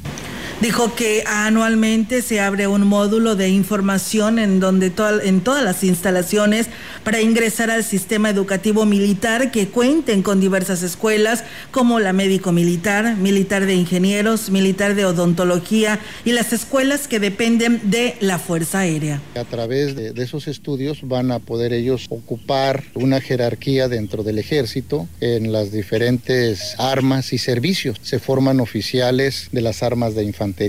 Dijo 0.64 0.96
que 0.96 1.26
anualmente 1.28 2.22
se 2.22 2.40
abre 2.40 2.68
un 2.68 2.88
módulo 2.88 3.36
de 3.36 3.50
información 3.50 4.40
en 4.40 4.62
donde 4.62 4.94
en 5.24 5.42
todas 5.42 5.62
las 5.62 5.84
instalaciones 5.84 6.68
para 7.04 7.20
ingresar 7.20 7.70
al 7.70 7.84
sistema 7.84 8.30
educativo 8.30 8.86
militar 8.86 9.52
que 9.52 9.68
cuenten 9.68 10.24
con 10.24 10.40
diversas 10.40 10.82
escuelas 10.82 11.44
como 11.72 12.00
la 12.00 12.14
médico 12.14 12.54
militar, 12.54 13.18
militar 13.18 13.66
de 13.66 13.76
ingenieros, 13.76 14.33
militar 14.50 14.96
de 14.96 15.06
odontología 15.06 16.00
y 16.25 16.32
las 16.32 16.54
escuelas 16.54 17.08
que 17.08 17.20
dependen 17.20 17.82
de 17.84 18.16
la 18.20 18.40
Fuerza 18.40 18.80
Aérea. 18.80 19.22
A 19.36 19.44
través 19.44 19.96
de, 19.96 20.13
de 20.13 20.24
esos 20.24 20.48
estudios 20.48 21.00
van 21.04 21.32
a 21.32 21.40
poder 21.40 21.74
ellos 21.74 22.08
ocupar 22.10 22.84
una 22.94 23.22
jerarquía 23.22 23.88
dentro 23.88 24.24
del 24.24 24.40
ejército 24.40 25.08
en 25.22 25.52
las 25.52 25.72
diferentes 25.72 26.75
armas 26.80 27.34
y 27.34 27.38
servicios. 27.38 27.98
Se 28.02 28.20
forman 28.20 28.60
oficiales 28.60 29.50
de 29.52 29.62
las 29.62 29.84
armas 29.84 30.16
de 30.16 30.24
infantería 30.24 30.63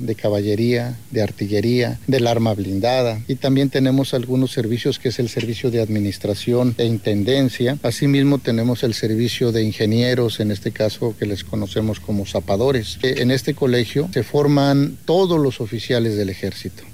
de 0.00 0.14
caballería, 0.14 0.96
de 1.10 1.22
artillería, 1.22 1.98
del 2.06 2.26
arma 2.26 2.54
blindada 2.54 3.20
y 3.28 3.36
también 3.36 3.70
tenemos 3.70 4.14
algunos 4.14 4.52
servicios 4.52 4.98
que 4.98 5.08
es 5.08 5.18
el 5.18 5.28
servicio 5.28 5.70
de 5.70 5.80
administración 5.80 6.74
e 6.78 6.84
intendencia. 6.84 7.78
Asimismo 7.82 8.38
tenemos 8.38 8.82
el 8.82 8.94
servicio 8.94 9.52
de 9.52 9.62
ingenieros, 9.62 10.40
en 10.40 10.50
este 10.50 10.70
caso 10.70 11.14
que 11.18 11.26
les 11.26 11.44
conocemos 11.44 12.00
como 12.00 12.26
zapadores. 12.26 12.98
En 13.16 13.30
este 13.30 13.54
colegio 13.54 14.08
se 14.12 14.22
forman 14.22 14.96
todos 15.04 15.40
los 15.40 15.60
oficiales 15.60 16.16
del 16.16 16.30
ejército. 16.30 16.84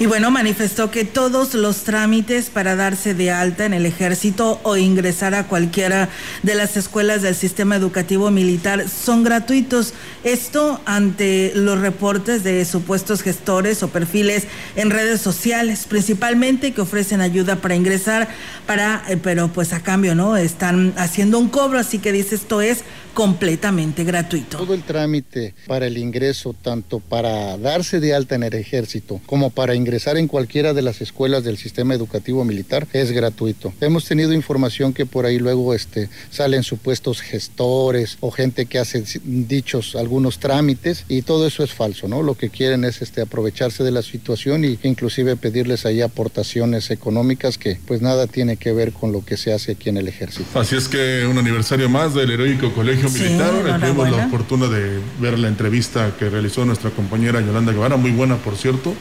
Y 0.00 0.06
bueno, 0.06 0.32
manifestó 0.32 0.90
que 0.90 1.04
todos 1.04 1.54
los 1.54 1.84
trámites 1.84 2.50
para 2.50 2.74
darse 2.74 3.14
de 3.14 3.30
alta 3.30 3.64
en 3.64 3.72
el 3.72 3.86
ejército 3.86 4.58
o 4.64 4.76
ingresar 4.76 5.36
a 5.36 5.46
cualquiera 5.46 6.08
de 6.42 6.56
las 6.56 6.76
escuelas 6.76 7.22
del 7.22 7.36
sistema 7.36 7.76
educativo 7.76 8.32
militar 8.32 8.88
son 8.88 9.22
gratuitos. 9.22 9.94
Esto 10.24 10.80
ante 10.84 11.52
los 11.54 11.78
reportes 11.78 12.42
de 12.42 12.64
supuestos 12.64 13.22
gestores 13.22 13.84
o 13.84 13.88
perfiles 13.88 14.48
en 14.74 14.90
redes 14.90 15.20
sociales, 15.20 15.86
principalmente 15.88 16.72
que 16.72 16.80
ofrecen 16.80 17.20
ayuda 17.20 17.56
para 17.56 17.76
ingresar, 17.76 18.26
para, 18.66 19.04
eh, 19.08 19.16
pero 19.16 19.46
pues 19.46 19.72
a 19.72 19.80
cambio, 19.80 20.16
¿no? 20.16 20.36
Están 20.36 20.92
haciendo 20.96 21.38
un 21.38 21.48
cobro, 21.48 21.78
así 21.78 22.00
que 22.00 22.10
dice 22.10 22.34
esto 22.34 22.60
es 22.60 22.82
completamente 23.14 24.04
gratuito. 24.04 24.58
Todo 24.58 24.74
el 24.74 24.82
trámite 24.82 25.54
para 25.66 25.86
el 25.86 25.96
ingreso, 25.96 26.54
tanto 26.60 27.00
para 27.00 27.56
darse 27.56 28.00
de 28.00 28.14
alta 28.14 28.34
en 28.34 28.42
el 28.42 28.54
ejército 28.54 29.20
como 29.26 29.50
para 29.50 29.74
ingresar 29.74 30.16
en 30.16 30.26
cualquiera 30.28 30.74
de 30.74 30.82
las 30.82 31.00
escuelas 31.00 31.44
del 31.44 31.56
sistema 31.56 31.94
educativo 31.94 32.44
militar, 32.44 32.86
es 32.92 33.12
gratuito. 33.12 33.72
Hemos 33.80 34.04
tenido 34.04 34.32
información 34.32 34.92
que 34.92 35.06
por 35.06 35.26
ahí 35.26 35.38
luego 35.38 35.74
este, 35.74 36.08
salen 36.30 36.62
supuestos 36.62 37.20
gestores 37.20 38.18
o 38.20 38.30
gente 38.30 38.66
que 38.66 38.78
hace 38.78 39.04
dichos 39.24 39.94
algunos 39.96 40.38
trámites 40.38 41.04
y 41.08 41.22
todo 41.22 41.46
eso 41.46 41.62
es 41.62 41.72
falso, 41.72 42.08
¿no? 42.08 42.22
Lo 42.22 42.34
que 42.34 42.50
quieren 42.50 42.84
es 42.84 43.00
este, 43.00 43.20
aprovecharse 43.20 43.84
de 43.84 43.92
la 43.92 44.02
situación 44.02 44.64
e 44.64 44.78
inclusive 44.82 45.36
pedirles 45.36 45.86
ahí 45.86 46.02
aportaciones 46.02 46.90
económicas 46.90 47.58
que 47.58 47.78
pues 47.86 48.02
nada 48.02 48.26
tiene 48.26 48.56
que 48.56 48.72
ver 48.72 48.92
con 48.92 49.12
lo 49.12 49.24
que 49.24 49.36
se 49.36 49.52
hace 49.52 49.72
aquí 49.72 49.88
en 49.88 49.98
el 49.98 50.08
ejército. 50.08 50.58
Así 50.58 50.76
es 50.76 50.88
que 50.88 51.26
un 51.26 51.38
aniversario 51.38 51.88
más 51.88 52.14
del 52.14 52.30
heroico 52.30 52.72
colegio 52.72 53.03
militar. 53.10 53.80
tuvimos 53.80 54.10
la 54.10 54.28
fortuna 54.28 54.66
de 54.68 55.00
ver 55.20 55.38
la 55.38 55.48
entrevista 55.48 56.12
que 56.18 56.30
realizó 56.30 56.64
nuestra 56.64 56.90
compañera 56.90 57.40
Yolanda 57.40 57.72
Guevara, 57.72 57.96
muy 57.96 58.10
buena 58.10 58.36
por 58.36 58.56
cierto, 58.56 58.94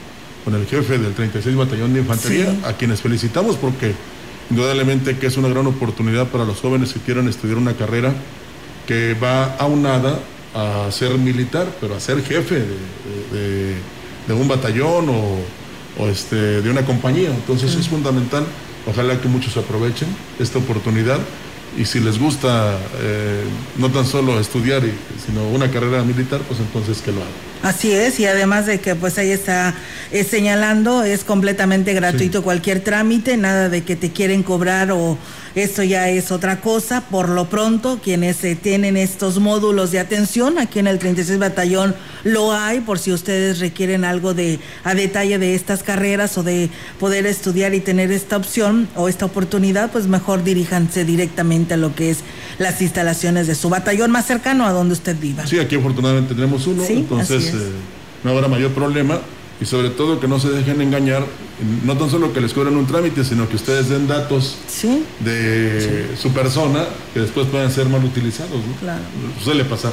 con 0.43 0.55
el 0.55 0.65
jefe 0.65 0.98
del 0.98 1.13
36 1.13 1.55
Batallón 1.55 1.93
de 1.93 2.01
Infantería, 2.01 2.53
a 2.65 2.74
quienes 2.74 3.01
felicitamos 3.01 3.55
porque 3.55 3.93
indudablemente 4.50 5.17
que 5.17 5.27
es 5.27 5.38
una 5.38 5.48
gran 5.48 5.67
oportunidad 5.67 6.27
para 6.27 6.45
los 6.45 6.60
jóvenes 6.60 6.93
que 6.93 7.00
quieran 7.00 7.27
estudiar 7.27 7.57
una 7.57 7.74
carrera 7.74 8.13
que 8.86 9.13
va 9.13 9.55
aunada 9.55 10.19
a 10.53 10.91
ser 10.91 11.17
militar, 11.17 11.67
pero 11.81 11.95
a 11.95 12.00
ser 12.00 12.24
jefe 12.24 12.63
de, 13.31 14.33
un 14.33 14.48
batallón 14.48 15.10
o, 15.10 16.07
este, 16.07 16.62
de 16.62 16.69
una 16.69 16.86
compañía. 16.86 17.29
Entonces 17.29 17.75
es 17.75 17.88
fundamental, 17.88 18.45
ojalá 18.88 19.19
que 19.19 19.27
muchos 19.27 19.57
aprovechen 19.57 20.10
esta 20.39 20.60
oportunidad 20.60 21.19
y 21.77 21.86
si 21.86 22.00
les 22.00 22.20
gusta 22.20 22.77
eh, 23.00 23.44
no 23.77 23.92
tan 23.92 24.06
solo 24.06 24.39
estudiar, 24.39 24.84
sino 25.25 25.48
una 25.50 25.72
carrera 25.72 26.03
militar, 26.03 26.42
pues 26.48 26.60
entonces 26.60 27.01
que 27.01 27.12
lo 27.12 27.18
hagan. 27.18 27.53
Así 27.63 27.92
es, 27.92 28.20
y 28.20 28.25
además 28.25 28.65
de 28.65 28.80
que 28.82 28.94
pues 28.94 29.18
ahí 29.18 29.32
está 29.32 29.74
eh, 30.12 30.25
señalando, 30.25 31.03
es 31.03 31.24
completamente 31.24 31.94
gratuito 31.94 32.44
cualquier 32.44 32.82
trámite, 32.82 33.38
nada 33.38 33.70
de 33.70 33.84
que 33.84 33.96
te 33.96 34.12
quieren 34.12 34.44
cobrar 34.44 34.92
o 34.92 35.18
esto 35.55 35.83
ya 35.83 36.10
es 36.10 36.31
otra 36.31 36.62
cosa. 36.62 37.01
Por 37.01 37.29
lo 37.29 37.50
pronto, 37.50 38.00
quienes 38.03 38.43
eh, 38.43 38.55
tienen 38.55 38.98
estos 38.98 39.39
módulos 39.39 39.91
de 39.91 40.00
atención, 40.00 40.57
aquí 40.57 40.79
en 40.79 40.88
el 40.88 41.00
36 41.00 41.39
Batallón 41.39 41.95
lo 42.24 42.53
hay, 42.53 42.79
por 42.79 43.00
si 43.00 43.12
ustedes 43.12 43.60
requieren 43.60 44.05
algo 44.05 44.33
de 44.33 44.60
a 44.83 44.95
detalle 44.95 45.38
de 45.38 45.55
estas 45.55 45.83
carreras 45.83 46.38
o 46.38 46.43
de 46.43 46.69
poder 47.00 47.25
estudiar 47.25 47.74
y 47.74 47.79
tener 47.79 48.12
esta 48.12 48.38
opción 48.38 48.88
o 48.95 49.07
esta 49.07 49.25
oportunidad, 49.25 49.91
pues 49.91 50.07
mejor 50.07 50.43
diríjanse 50.43 51.05
directamente 51.05 51.74
a 51.74 51.77
lo 51.77 51.95
que 51.95 52.12
es 52.12 52.19
las 52.57 52.81
instalaciones 52.81 53.48
de 53.48 53.55
su 53.55 53.69
batallón 53.69 54.12
más 54.12 54.25
cercano 54.25 54.65
a 54.65 54.72
donde 54.72 54.93
usted 54.93 55.17
viva. 55.19 55.45
Sí, 55.45 55.60
aquí 55.60 55.75
afortunadamente 55.75 56.33
tenemos 56.33 56.65
uno, 56.67 56.83
entonces 56.88 57.53
eh, 57.53 57.72
no 58.24 58.31
habrá 58.31 58.48
mayor 58.48 58.72
problema 58.72 59.19
y 59.62 59.65
sobre 59.65 59.89
todo 59.89 60.19
que 60.19 60.27
no 60.27 60.39
se 60.39 60.50
dejen 60.50 60.81
engañar, 60.81 61.25
no 61.83 61.98
tan 61.98 62.10
solo 62.10 62.33
que 62.33 62.41
les 62.41 62.53
cobren 62.53 62.75
un 62.75 62.88
trámite, 62.88 63.24
sino 63.24 63.48
que 63.48 63.55
ustedes 63.55 63.89
den 63.89 64.07
datos 64.07 64.57
de 65.19 66.15
su 66.19 66.31
persona 66.31 66.86
que 67.13 67.22
después 67.22 67.48
pueden 67.48 67.72
ser 67.72 67.88
mal 67.88 68.03
utilizados. 68.03 68.51
¿no? 68.51 68.75
Claro. 68.81 69.01
Suele 69.43 69.63
pasar. 69.65 69.91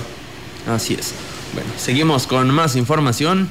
Así 0.66 0.94
es. 0.94 1.14
Bueno, 1.54 1.70
seguimos 1.76 2.26
con 2.26 2.50
más 2.50 2.76
información. 2.76 3.48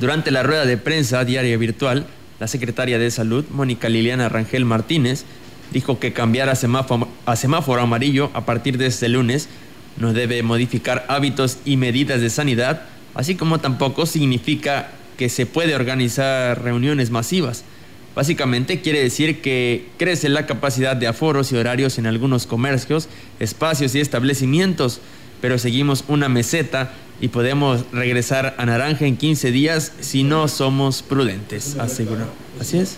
Durante 0.00 0.30
la 0.30 0.42
rueda 0.42 0.64
de 0.64 0.76
prensa 0.76 1.24
diaria 1.24 1.56
virtual, 1.56 2.06
la 2.40 2.46
secretaria 2.46 2.98
de 2.98 3.10
Salud, 3.10 3.44
Mónica 3.50 3.88
Liliana 3.88 4.28
Rangel 4.28 4.64
Martínez, 4.64 5.24
dijo 5.72 5.98
que 5.98 6.12
cambiar 6.12 6.48
a 6.48 6.54
semáforo, 6.54 7.08
a 7.26 7.36
semáforo 7.36 7.82
amarillo 7.82 8.30
a 8.34 8.44
partir 8.46 8.78
de 8.78 8.86
este 8.86 9.08
lunes 9.08 9.48
no 9.98 10.12
debe 10.12 10.42
modificar 10.42 11.04
hábitos 11.08 11.58
y 11.64 11.76
medidas 11.76 12.20
de 12.20 12.30
sanidad, 12.30 12.82
así 13.14 13.34
como 13.34 13.58
tampoco 13.58 14.06
significa 14.06 14.92
que 15.18 15.28
se 15.28 15.44
puede 15.44 15.74
organizar 15.74 16.62
reuniones 16.62 17.10
masivas. 17.10 17.64
Básicamente 18.14 18.80
quiere 18.80 19.02
decir 19.02 19.42
que 19.42 19.86
crece 19.98 20.28
la 20.28 20.46
capacidad 20.46 20.96
de 20.96 21.06
aforos 21.06 21.52
y 21.52 21.56
horarios 21.56 21.98
en 21.98 22.06
algunos 22.06 22.46
comercios, 22.46 23.08
espacios 23.38 23.94
y 23.94 24.00
establecimientos, 24.00 25.00
pero 25.42 25.58
seguimos 25.58 26.04
una 26.08 26.28
meseta 26.28 26.92
y 27.20 27.28
podemos 27.28 27.84
regresar 27.92 28.54
a 28.58 28.64
naranja 28.64 29.06
en 29.06 29.16
15 29.16 29.50
días 29.50 29.92
si 30.00 30.22
no 30.22 30.48
somos 30.48 31.02
prudentes, 31.02 31.76
aseguró. 31.76 32.24
¿Así 32.60 32.78
es? 32.78 32.96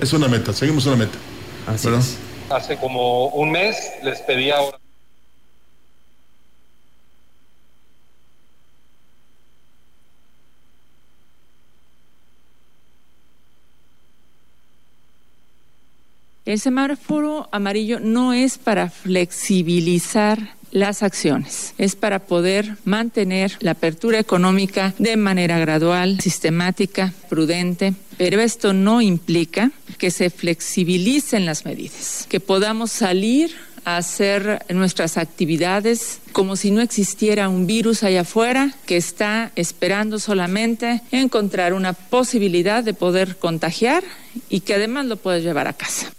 Es 0.00 0.12
una 0.12 0.28
meta, 0.28 0.52
seguimos 0.52 0.86
una 0.86 0.96
meta. 0.96 1.18
Así 1.66 1.88
¿Verdad? 1.88 2.00
es. 2.00 2.16
Hace 2.48 2.76
como 2.76 3.28
un 3.28 3.52
mes 3.52 3.76
les 4.02 4.20
pedí 4.20 4.50
ahora. 4.50 4.79
El 16.50 16.58
semáforo 16.58 17.48
amarillo 17.52 18.00
no 18.00 18.32
es 18.32 18.58
para 18.58 18.90
flexibilizar 18.90 20.56
las 20.72 21.04
acciones, 21.04 21.74
es 21.78 21.94
para 21.94 22.18
poder 22.18 22.76
mantener 22.84 23.56
la 23.60 23.70
apertura 23.70 24.18
económica 24.18 24.92
de 24.98 25.16
manera 25.16 25.60
gradual, 25.60 26.18
sistemática, 26.20 27.14
prudente, 27.28 27.94
pero 28.18 28.40
esto 28.40 28.72
no 28.72 29.00
implica 29.00 29.70
que 29.96 30.10
se 30.10 30.28
flexibilicen 30.28 31.46
las 31.46 31.64
medidas, 31.64 32.26
que 32.28 32.40
podamos 32.40 32.90
salir 32.90 33.54
a 33.84 33.98
hacer 33.98 34.64
nuestras 34.70 35.18
actividades 35.18 36.18
como 36.32 36.56
si 36.56 36.72
no 36.72 36.80
existiera 36.80 37.48
un 37.48 37.68
virus 37.68 38.02
allá 38.02 38.22
afuera 38.22 38.74
que 38.86 38.96
está 38.96 39.52
esperando 39.54 40.18
solamente 40.18 41.00
encontrar 41.12 41.74
una 41.74 41.92
posibilidad 41.92 42.82
de 42.82 42.92
poder 42.92 43.36
contagiar 43.36 44.02
y 44.48 44.62
que 44.62 44.74
además 44.74 45.06
lo 45.06 45.16
puedes 45.16 45.44
llevar 45.44 45.68
a 45.68 45.74
casa. 45.74 46.12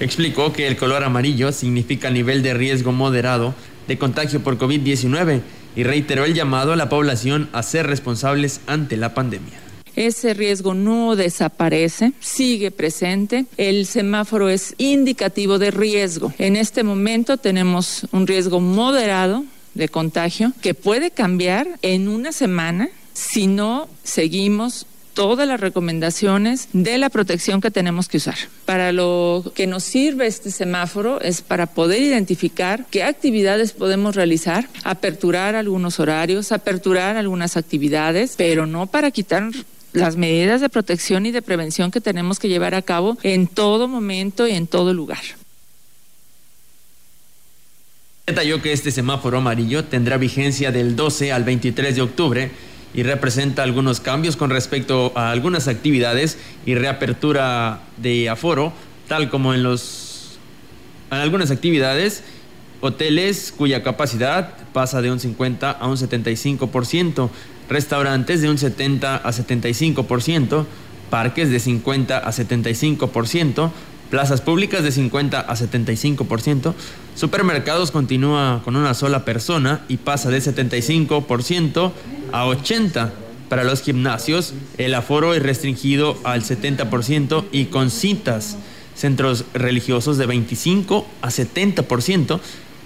Explicó 0.00 0.52
que 0.52 0.66
el 0.66 0.76
color 0.76 1.04
amarillo 1.04 1.52
significa 1.52 2.10
nivel 2.10 2.42
de 2.42 2.54
riesgo 2.54 2.92
moderado 2.92 3.54
de 3.86 3.98
contagio 3.98 4.40
por 4.40 4.58
COVID-19 4.58 5.40
y 5.76 5.82
reiteró 5.84 6.24
el 6.24 6.34
llamado 6.34 6.72
a 6.72 6.76
la 6.76 6.88
población 6.88 7.48
a 7.52 7.62
ser 7.62 7.86
responsables 7.86 8.60
ante 8.66 8.96
la 8.96 9.14
pandemia. 9.14 9.64
Ese 9.96 10.34
riesgo 10.34 10.74
no 10.74 11.14
desaparece, 11.14 12.12
sigue 12.18 12.72
presente. 12.72 13.46
El 13.56 13.86
semáforo 13.86 14.48
es 14.48 14.74
indicativo 14.78 15.60
de 15.60 15.70
riesgo. 15.70 16.32
En 16.38 16.56
este 16.56 16.82
momento 16.82 17.36
tenemos 17.36 18.06
un 18.10 18.26
riesgo 18.26 18.60
moderado 18.60 19.44
de 19.74 19.88
contagio 19.88 20.52
que 20.60 20.74
puede 20.74 21.12
cambiar 21.12 21.68
en 21.82 22.08
una 22.08 22.32
semana 22.32 22.88
si 23.12 23.46
no 23.46 23.88
seguimos 24.02 24.86
todas 25.14 25.48
las 25.48 25.60
recomendaciones 25.60 26.68
de 26.72 26.98
la 26.98 27.08
protección 27.08 27.60
que 27.60 27.70
tenemos 27.70 28.08
que 28.08 28.18
usar. 28.18 28.36
Para 28.66 28.92
lo 28.92 29.50
que 29.54 29.66
nos 29.66 29.84
sirve 29.84 30.26
este 30.26 30.50
semáforo 30.50 31.20
es 31.20 31.40
para 31.40 31.66
poder 31.66 32.02
identificar 32.02 32.84
qué 32.90 33.04
actividades 33.04 33.72
podemos 33.72 34.16
realizar, 34.16 34.68
aperturar 34.82 35.54
algunos 35.54 36.00
horarios, 36.00 36.52
aperturar 36.52 37.16
algunas 37.16 37.56
actividades, 37.56 38.34
pero 38.36 38.66
no 38.66 38.86
para 38.86 39.10
quitar 39.10 39.50
las 39.92 40.16
medidas 40.16 40.60
de 40.60 40.68
protección 40.68 41.24
y 41.24 41.30
de 41.30 41.40
prevención 41.40 41.90
que 41.90 42.00
tenemos 42.00 42.40
que 42.40 42.48
llevar 42.48 42.74
a 42.74 42.82
cabo 42.82 43.16
en 43.22 43.46
todo 43.46 43.86
momento 43.88 44.46
y 44.48 44.52
en 44.52 44.66
todo 44.66 44.92
lugar. 44.92 45.22
Detalló 48.26 48.60
que 48.62 48.72
este 48.72 48.90
semáforo 48.90 49.38
amarillo 49.38 49.84
tendrá 49.84 50.16
vigencia 50.16 50.72
del 50.72 50.96
12 50.96 51.30
al 51.32 51.44
23 51.44 51.94
de 51.94 52.02
octubre 52.02 52.50
y 52.94 53.02
representa 53.02 53.62
algunos 53.62 54.00
cambios 54.00 54.36
con 54.36 54.50
respecto 54.50 55.12
a 55.16 55.30
algunas 55.30 55.68
actividades 55.68 56.38
y 56.64 56.74
reapertura 56.74 57.80
de 57.96 58.28
aforo, 58.28 58.72
tal 59.08 59.30
como 59.30 59.52
en 59.52 59.62
los 59.62 60.38
en 61.10 61.18
algunas 61.18 61.50
actividades, 61.50 62.22
hoteles 62.80 63.52
cuya 63.56 63.82
capacidad 63.82 64.56
pasa 64.72 65.02
de 65.02 65.10
un 65.10 65.20
50 65.20 65.70
a 65.70 65.86
un 65.86 65.96
75%, 65.96 67.30
restaurantes 67.68 68.42
de 68.42 68.50
un 68.50 68.58
70 68.58 69.16
a 69.16 69.30
75%, 69.30 70.66
parques 71.10 71.50
de 71.50 71.60
50 71.60 72.18
a 72.18 72.30
75%, 72.30 73.70
plazas 74.14 74.42
públicas 74.42 74.84
de 74.84 74.92
50 74.92 75.40
a 75.40 75.56
75%, 75.56 76.72
supermercados 77.16 77.90
continúa 77.90 78.62
con 78.64 78.76
una 78.76 78.94
sola 78.94 79.24
persona 79.24 79.80
y 79.88 79.96
pasa 79.96 80.30
de 80.30 80.38
75% 80.38 81.90
a 82.30 82.46
80%. 82.46 83.10
Para 83.48 83.64
los 83.64 83.82
gimnasios, 83.82 84.54
el 84.78 84.94
aforo 84.94 85.34
es 85.34 85.42
restringido 85.42 86.16
al 86.22 86.44
70% 86.44 87.46
y 87.50 87.64
con 87.64 87.90
citas. 87.90 88.56
Centros 88.94 89.46
religiosos 89.52 90.16
de 90.16 90.26
25 90.26 91.04
a 91.20 91.30
70%. 91.30 92.38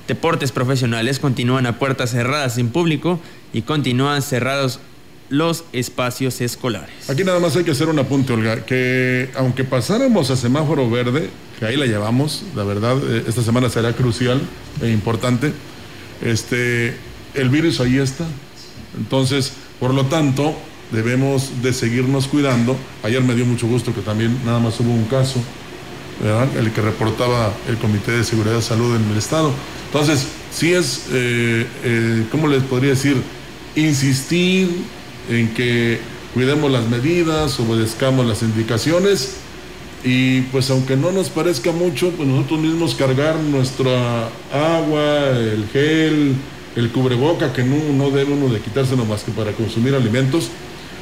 Deportes 0.09 0.51
profesionales 0.51 1.19
continúan 1.19 1.67
a 1.67 1.79
puertas 1.79 2.13
cerradas 2.13 2.55
sin 2.55 2.71
público 2.71 3.21
y 3.53 3.63
continúan 3.63 4.23
cerrados 4.23 4.81
los 5.29 5.65
espacios 5.73 6.41
escolares. 6.41 7.11
Aquí 7.11 7.25
nada 7.25 7.39
más 7.39 7.57
hay 7.57 7.65
que 7.65 7.73
hacer 7.73 7.89
un 7.89 7.99
apunte, 7.99 8.33
Olga, 8.33 8.65
que 8.65 9.31
aunque 9.37 9.65
pasáramos 9.65 10.31
a 10.31 10.37
semáforo 10.37 10.89
verde, 10.89 11.31
que 11.59 11.67
ahí 11.67 11.77
la 11.77 11.87
llevamos, 11.87 12.45
la 12.55 12.65
verdad, 12.65 12.97
eh, 13.09 13.25
esta 13.27 13.43
semana 13.43 13.69
será 13.69 13.93
crucial 13.93 14.41
e 14.81 14.91
importante, 14.91 15.53
este, 16.23 16.97
el 17.35 17.49
virus 17.51 17.81
ahí 17.81 17.99
está. 17.99 18.25
Entonces, 18.97 19.53
por 19.79 19.93
lo 19.93 20.07
tanto, 20.07 20.55
debemos 20.93 21.63
de 21.63 21.73
seguirnos 21.73 22.27
cuidando. 22.29 22.77
Ayer 23.03 23.23
me 23.23 23.35
dio 23.35 23.45
mucho 23.45 23.67
gusto 23.67 23.95
que 23.95 24.01
también 24.01 24.39
nada 24.45 24.59
más 24.59 24.81
hubo 24.81 24.91
un 24.91 25.05
caso, 25.05 25.41
¿verdad? 26.23 26.49
el 26.57 26.73
que 26.73 26.81
reportaba 26.81 27.53
el 27.69 27.77
Comité 27.77 28.13
de 28.13 28.25
Seguridad 28.25 28.57
de 28.57 28.63
Salud 28.63 28.97
en 28.97 29.11
el 29.11 29.19
Estado. 29.19 29.53
Entonces, 29.87 30.27
sí 30.51 30.73
es, 30.73 31.07
eh, 31.13 31.67
eh, 31.85 32.25
¿cómo 32.31 32.49
les 32.49 32.63
podría 32.63 32.91
decir? 32.91 33.17
Insistir 33.77 34.71
en 35.29 35.55
que 35.55 35.99
cuidemos 36.35 36.71
las 36.71 36.89
medidas, 36.89 37.59
obedezcamos 37.61 38.27
las 38.27 38.43
indicaciones 38.43 39.37
y 40.05 40.43
pues 40.43 40.71
aunque 40.71 40.97
no 40.97 41.11
nos 41.11 41.29
parezca 41.29 41.73
mucho, 41.73 42.11
pues 42.11 42.29
nosotros 42.29 42.61
mismos 42.61 42.95
cargar 42.95 43.37
nuestra 43.37 44.29
agua, 44.53 45.31
el 45.31 45.69
gel, 45.73 46.35
el 46.77 46.91
cubreboca, 46.91 47.53
que 47.53 47.65
no, 47.65 47.77
no 47.93 48.11
debe 48.11 48.33
uno 48.33 48.53
de 48.53 48.61
quitárselo 48.61 49.05
más 49.05 49.25
que 49.25 49.33
para 49.33 49.53
consumir 49.53 49.95
alimentos. 49.95 50.51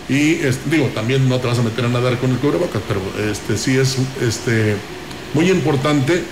Y 0.08 0.34
este, 0.34 0.70
digo, 0.70 0.86
también 0.94 1.28
no 1.28 1.38
te 1.40 1.46
vas 1.46 1.58
a 1.58 1.62
meter 1.62 1.84
a 1.84 1.88
nadar 1.88 2.18
con 2.18 2.30
el 2.30 2.38
cubreboca, 2.38 2.80
pero 2.88 3.00
este 3.30 3.58
sí 3.58 3.76
es 3.76 3.96
este, 4.22 4.76
muy 5.34 5.50
importante 5.50 6.22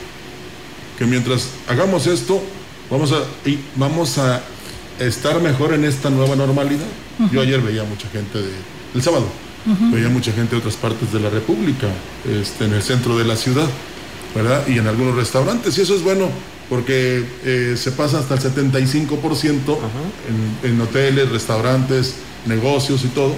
que 0.99 1.05
mientras 1.05 1.51
hagamos 1.69 2.07
esto, 2.07 2.41
vamos 2.91 3.13
a, 3.13 3.25
y 3.49 3.59
vamos 3.77 4.17
a 4.19 4.43
estar 5.01 5.41
mejor 5.43 5.75
en 5.75 5.85
esta 5.85 6.09
nueva 6.09 6.37
normalidad. 6.37 6.87
Yo 7.33 7.41
ayer 7.41 7.61
veía 7.61 7.85
mucha 7.85 8.09
gente 8.09 8.39
de, 8.39 8.53
el 8.95 9.03
sábado, 9.03 9.27
veía 9.93 10.09
mucha 10.09 10.33
gente 10.33 10.53
de 10.53 10.59
otras 10.59 10.77
partes 10.77 11.13
de 11.13 11.21
la 11.21 11.31
República, 11.31 11.89
este, 12.29 12.65
en 12.65 12.75
el 12.75 12.83
centro 12.83 13.17
de 13.17 13.25
la 13.25 13.37
ciudad. 13.37 13.69
¿verdad? 14.35 14.67
Y 14.67 14.79
en 14.79 14.87
algunos 14.87 15.15
restaurantes. 15.15 15.79
Y 15.79 15.83
eso 15.83 15.95
es 15.95 16.03
bueno 16.03 16.29
porque 16.69 17.25
eh, 17.45 17.77
se 17.77 17.93
pasa 17.93 18.19
hasta 18.19 18.35
el 18.35 18.41
75% 18.41 19.79
en, 20.63 20.71
en 20.71 20.81
hoteles, 20.81 21.31
restaurantes, 21.31 22.17
negocios 22.47 23.05
y 23.05 23.09
todo. 23.09 23.35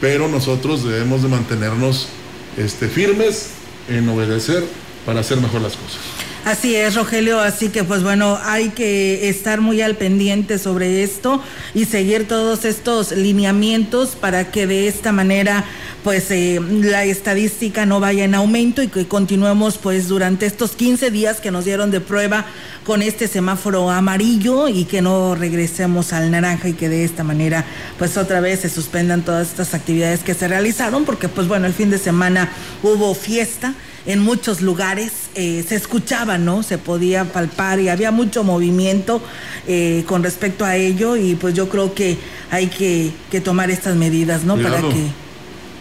Pero 0.00 0.28
nosotros 0.28 0.84
debemos 0.84 1.22
de 1.22 1.28
mantenernos 1.28 2.08
este, 2.56 2.88
firmes 2.88 3.50
en 3.88 4.08
obedecer 4.08 4.64
para 5.04 5.20
hacer 5.20 5.40
mejor 5.40 5.62
las 5.62 5.76
cosas. 5.76 6.00
Así 6.46 6.76
es, 6.76 6.94
Rogelio, 6.94 7.40
así 7.40 7.70
que 7.70 7.82
pues 7.82 8.04
bueno, 8.04 8.38
hay 8.40 8.68
que 8.68 9.28
estar 9.28 9.60
muy 9.60 9.80
al 9.80 9.96
pendiente 9.96 10.60
sobre 10.60 11.02
esto 11.02 11.42
y 11.74 11.86
seguir 11.86 12.28
todos 12.28 12.64
estos 12.64 13.10
lineamientos 13.10 14.10
para 14.10 14.52
que 14.52 14.68
de 14.68 14.86
esta 14.86 15.10
manera 15.10 15.64
pues 16.04 16.30
eh, 16.30 16.60
la 16.70 17.02
estadística 17.02 17.84
no 17.84 17.98
vaya 17.98 18.22
en 18.22 18.36
aumento 18.36 18.80
y 18.80 18.86
que 18.86 19.08
continuemos 19.08 19.76
pues 19.76 20.06
durante 20.06 20.46
estos 20.46 20.76
15 20.76 21.10
días 21.10 21.40
que 21.40 21.50
nos 21.50 21.64
dieron 21.64 21.90
de 21.90 22.00
prueba 22.00 22.46
con 22.84 23.02
este 23.02 23.26
semáforo 23.26 23.90
amarillo 23.90 24.68
y 24.68 24.84
que 24.84 25.02
no 25.02 25.34
regresemos 25.34 26.12
al 26.12 26.30
naranja 26.30 26.68
y 26.68 26.74
que 26.74 26.88
de 26.88 27.04
esta 27.04 27.24
manera 27.24 27.64
pues 27.98 28.16
otra 28.16 28.38
vez 28.38 28.60
se 28.60 28.70
suspendan 28.70 29.22
todas 29.22 29.48
estas 29.48 29.74
actividades 29.74 30.20
que 30.20 30.34
se 30.34 30.46
realizaron 30.46 31.04
porque 31.06 31.28
pues 31.28 31.48
bueno, 31.48 31.66
el 31.66 31.74
fin 31.74 31.90
de 31.90 31.98
semana 31.98 32.52
hubo 32.84 33.16
fiesta 33.16 33.74
en 34.06 34.20
muchos 34.20 34.62
lugares 34.62 35.12
eh, 35.34 35.64
se 35.68 35.74
escuchaba, 35.74 36.38
¿no? 36.38 36.62
Se 36.62 36.78
podía 36.78 37.24
palpar 37.24 37.80
y 37.80 37.88
había 37.88 38.10
mucho 38.10 38.44
movimiento 38.44 39.20
eh, 39.66 40.04
con 40.06 40.22
respecto 40.22 40.64
a 40.64 40.76
ello 40.76 41.16
y 41.16 41.34
pues 41.34 41.54
yo 41.54 41.68
creo 41.68 41.94
que 41.94 42.16
hay 42.50 42.68
que, 42.68 43.10
que 43.30 43.40
tomar 43.40 43.70
estas 43.70 43.96
medidas, 43.96 44.44
¿no? 44.44 44.56
Para 44.56 44.80
que 44.80 45.10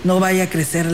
no 0.03 0.19
vaya 0.19 0.45
a 0.45 0.49
crecer 0.49 0.87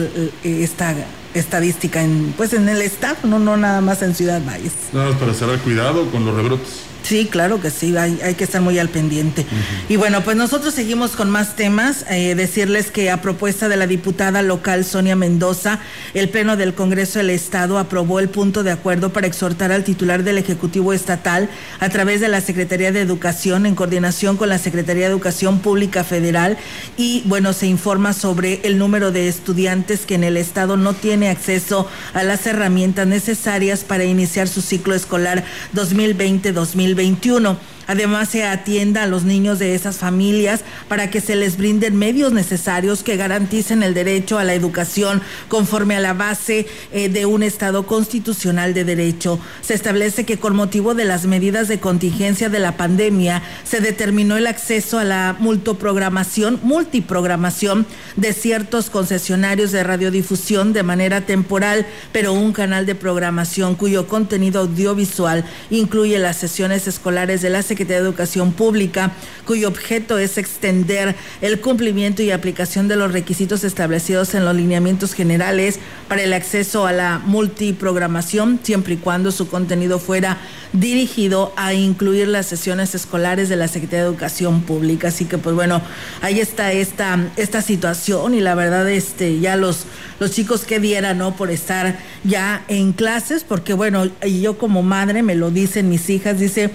eh, 0.44 0.62
esta 0.62 0.94
estadística 1.34 2.02
en 2.02 2.34
pues 2.36 2.52
en 2.52 2.68
el 2.68 2.82
estado, 2.82 3.16
no, 3.24 3.38
no 3.38 3.56
nada 3.56 3.80
más 3.80 4.02
en 4.02 4.14
Ciudad 4.14 4.42
Valles. 4.46 4.72
Nada 4.92 5.10
más 5.10 5.18
para 5.18 5.32
cerrar 5.32 5.58
cuidado 5.60 6.10
con 6.10 6.24
los 6.24 6.34
rebrotes. 6.34 6.91
Sí, 7.02 7.28
claro 7.30 7.60
que 7.60 7.70
sí, 7.70 7.96
hay, 7.96 8.20
hay 8.22 8.34
que 8.34 8.44
estar 8.44 8.60
muy 8.60 8.78
al 8.78 8.88
pendiente. 8.88 9.44
Y 9.88 9.96
bueno, 9.96 10.22
pues 10.22 10.36
nosotros 10.36 10.74
seguimos 10.74 11.12
con 11.12 11.30
más 11.30 11.56
temas. 11.56 12.04
Eh, 12.10 12.34
decirles 12.34 12.90
que 12.90 13.10
a 13.10 13.20
propuesta 13.20 13.68
de 13.68 13.76
la 13.76 13.86
diputada 13.86 14.42
local 14.42 14.84
Sonia 14.84 15.16
Mendoza, 15.16 15.80
el 16.14 16.28
Pleno 16.28 16.56
del 16.56 16.74
Congreso 16.74 17.18
del 17.18 17.30
Estado 17.30 17.78
aprobó 17.78 18.20
el 18.20 18.28
punto 18.28 18.62
de 18.62 18.70
acuerdo 18.70 19.12
para 19.12 19.26
exhortar 19.26 19.72
al 19.72 19.84
titular 19.84 20.22
del 20.22 20.38
Ejecutivo 20.38 20.92
Estatal 20.92 21.48
a 21.80 21.88
través 21.88 22.20
de 22.20 22.28
la 22.28 22.40
Secretaría 22.40 22.92
de 22.92 23.00
Educación 23.00 23.66
en 23.66 23.74
coordinación 23.74 24.36
con 24.36 24.48
la 24.48 24.58
Secretaría 24.58 25.06
de 25.06 25.12
Educación 25.12 25.60
Pública 25.60 26.04
Federal 26.04 26.56
y 26.96 27.22
bueno, 27.26 27.52
se 27.52 27.66
informa 27.66 28.12
sobre 28.12 28.60
el 28.64 28.78
número 28.78 29.12
de 29.12 29.28
estudiantes 29.28 30.06
que 30.06 30.14
en 30.14 30.24
el 30.24 30.36
Estado 30.36 30.76
no 30.76 30.94
tiene 30.94 31.30
acceso 31.30 31.88
a 32.14 32.22
las 32.22 32.46
herramientas 32.46 33.06
necesarias 33.06 33.84
para 33.84 34.04
iniciar 34.04 34.48
su 34.48 34.60
ciclo 34.60 34.94
escolar 34.94 35.44
2020-2021. 35.74 36.91
2021 36.94 37.56
Además, 37.86 38.28
se 38.28 38.44
atienda 38.44 39.02
a 39.02 39.06
los 39.06 39.24
niños 39.24 39.58
de 39.58 39.74
esas 39.74 39.96
familias 39.96 40.62
para 40.88 41.10
que 41.10 41.20
se 41.20 41.36
les 41.36 41.56
brinden 41.56 41.96
medios 41.96 42.32
necesarios 42.32 43.02
que 43.02 43.16
garanticen 43.16 43.82
el 43.82 43.94
derecho 43.94 44.38
a 44.38 44.44
la 44.44 44.54
educación 44.54 45.22
conforme 45.48 45.96
a 45.96 46.00
la 46.00 46.14
base 46.14 46.66
eh, 46.92 47.08
de 47.08 47.26
un 47.26 47.42
Estado 47.42 47.86
constitucional 47.86 48.74
de 48.74 48.84
derecho. 48.84 49.38
Se 49.60 49.74
establece 49.74 50.24
que 50.24 50.38
con 50.38 50.54
motivo 50.54 50.94
de 50.94 51.04
las 51.04 51.26
medidas 51.26 51.68
de 51.68 51.80
contingencia 51.80 52.48
de 52.48 52.58
la 52.58 52.76
pandemia 52.76 53.42
se 53.64 53.80
determinó 53.80 54.36
el 54.36 54.46
acceso 54.46 54.98
a 54.98 55.04
la 55.04 55.36
multiprogramación, 55.38 57.86
de 58.16 58.32
ciertos 58.32 58.90
concesionarios 58.90 59.72
de 59.72 59.84
radiodifusión 59.84 60.72
de 60.72 60.82
manera 60.82 61.22
temporal, 61.22 61.86
pero 62.12 62.32
un 62.32 62.52
canal 62.52 62.86
de 62.86 62.94
programación 62.94 63.74
cuyo 63.74 64.06
contenido 64.06 64.60
audiovisual 64.60 65.44
incluye 65.70 66.18
las 66.18 66.36
sesiones 66.36 66.86
escolares 66.86 67.42
de 67.42 67.50
la 67.50 67.62
Secretaría 67.72 68.02
de 68.02 68.08
Educación 68.08 68.52
Pública, 68.52 69.12
cuyo 69.46 69.68
objeto 69.68 70.18
es 70.18 70.36
extender 70.36 71.16
el 71.40 71.58
cumplimiento 71.60 72.22
y 72.22 72.30
aplicación 72.30 72.86
de 72.86 72.96
los 72.96 73.12
requisitos 73.12 73.64
establecidos 73.64 74.34
en 74.34 74.44
los 74.44 74.54
lineamientos 74.54 75.14
generales 75.14 75.78
para 76.06 76.22
el 76.22 76.34
acceso 76.34 76.86
a 76.86 76.92
la 76.92 77.18
multiprogramación, 77.24 78.60
siempre 78.62 78.94
y 78.94 78.96
cuando 78.98 79.32
su 79.32 79.48
contenido 79.48 79.98
fuera 79.98 80.36
dirigido 80.74 81.52
a 81.56 81.72
incluir 81.74 82.28
las 82.28 82.46
sesiones 82.46 82.94
escolares 82.94 83.48
de 83.48 83.56
la 83.56 83.68
Secretaría 83.68 84.04
de 84.04 84.10
Educación 84.10 84.62
Pública. 84.62 85.08
Así 85.08 85.24
que, 85.24 85.38
pues 85.38 85.54
bueno, 85.54 85.80
ahí 86.20 86.40
está 86.40 86.72
esta, 86.72 87.18
esta 87.36 87.62
situación 87.62 88.34
y 88.34 88.40
la 88.40 88.54
verdad, 88.54 88.88
este, 88.90 89.40
ya 89.40 89.56
los, 89.56 89.84
los 90.20 90.30
chicos 90.30 90.64
que 90.64 90.78
dieran, 90.78 91.18
¿no? 91.18 91.36
Por 91.36 91.50
estar 91.50 91.98
ya 92.24 92.64
en 92.68 92.92
clases, 92.92 93.44
porque 93.44 93.72
bueno, 93.72 94.10
yo 94.22 94.58
como 94.58 94.82
madre 94.82 95.22
me 95.22 95.34
lo 95.34 95.50
dicen 95.50 95.88
mis 95.88 96.08
hijas, 96.10 96.38
dice, 96.38 96.70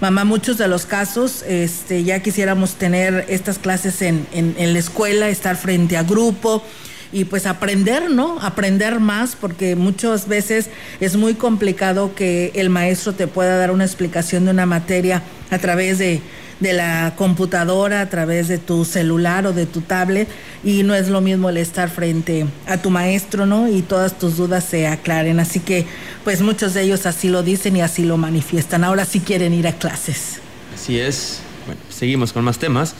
Mamá, 0.00 0.24
muchos 0.24 0.58
de 0.58 0.68
los 0.68 0.86
casos 0.86 1.42
este, 1.48 2.04
ya 2.04 2.20
quisiéramos 2.20 2.74
tener 2.74 3.26
estas 3.28 3.58
clases 3.58 4.00
en, 4.00 4.28
en, 4.32 4.54
en 4.56 4.72
la 4.72 4.78
escuela, 4.78 5.28
estar 5.28 5.56
frente 5.56 5.96
a 5.96 6.04
grupo 6.04 6.62
y 7.12 7.24
pues 7.24 7.46
aprender, 7.46 8.08
¿no? 8.08 8.40
Aprender 8.40 9.00
más 9.00 9.34
porque 9.34 9.74
muchas 9.74 10.28
veces 10.28 10.70
es 11.00 11.16
muy 11.16 11.34
complicado 11.34 12.14
que 12.14 12.52
el 12.54 12.70
maestro 12.70 13.12
te 13.14 13.26
pueda 13.26 13.56
dar 13.56 13.72
una 13.72 13.84
explicación 13.84 14.44
de 14.44 14.52
una 14.52 14.66
materia 14.66 15.24
a 15.50 15.58
través 15.58 15.98
de, 15.98 16.22
de 16.60 16.72
la 16.72 17.14
computadora, 17.16 18.00
a 18.00 18.08
través 18.08 18.48
de 18.48 18.58
tu 18.58 18.84
celular 18.84 19.46
o 19.46 19.52
de 19.52 19.66
tu 19.66 19.80
tablet 19.80 20.28
y 20.64 20.82
no 20.82 20.94
es 20.94 21.08
lo 21.08 21.20
mismo 21.20 21.48
el 21.50 21.56
estar 21.56 21.88
frente 21.88 22.46
a 22.66 22.78
tu 22.78 22.90
maestro, 22.90 23.46
¿no? 23.46 23.68
Y 23.68 23.82
todas 23.82 24.18
tus 24.18 24.36
dudas 24.36 24.64
se 24.64 24.86
aclaren. 24.88 25.38
Así 25.38 25.60
que 25.60 25.86
pues 26.24 26.40
muchos 26.40 26.74
de 26.74 26.82
ellos 26.82 27.06
así 27.06 27.28
lo 27.28 27.42
dicen 27.42 27.76
y 27.76 27.80
así 27.80 28.04
lo 28.04 28.16
manifiestan. 28.16 28.82
Ahora 28.84 29.04
sí 29.04 29.20
quieren 29.20 29.54
ir 29.54 29.68
a 29.68 29.72
clases. 29.74 30.40
Así 30.74 30.98
es. 30.98 31.40
Bueno, 31.66 31.80
seguimos 31.90 32.32
con 32.32 32.42
más 32.44 32.58
temas. 32.58 32.94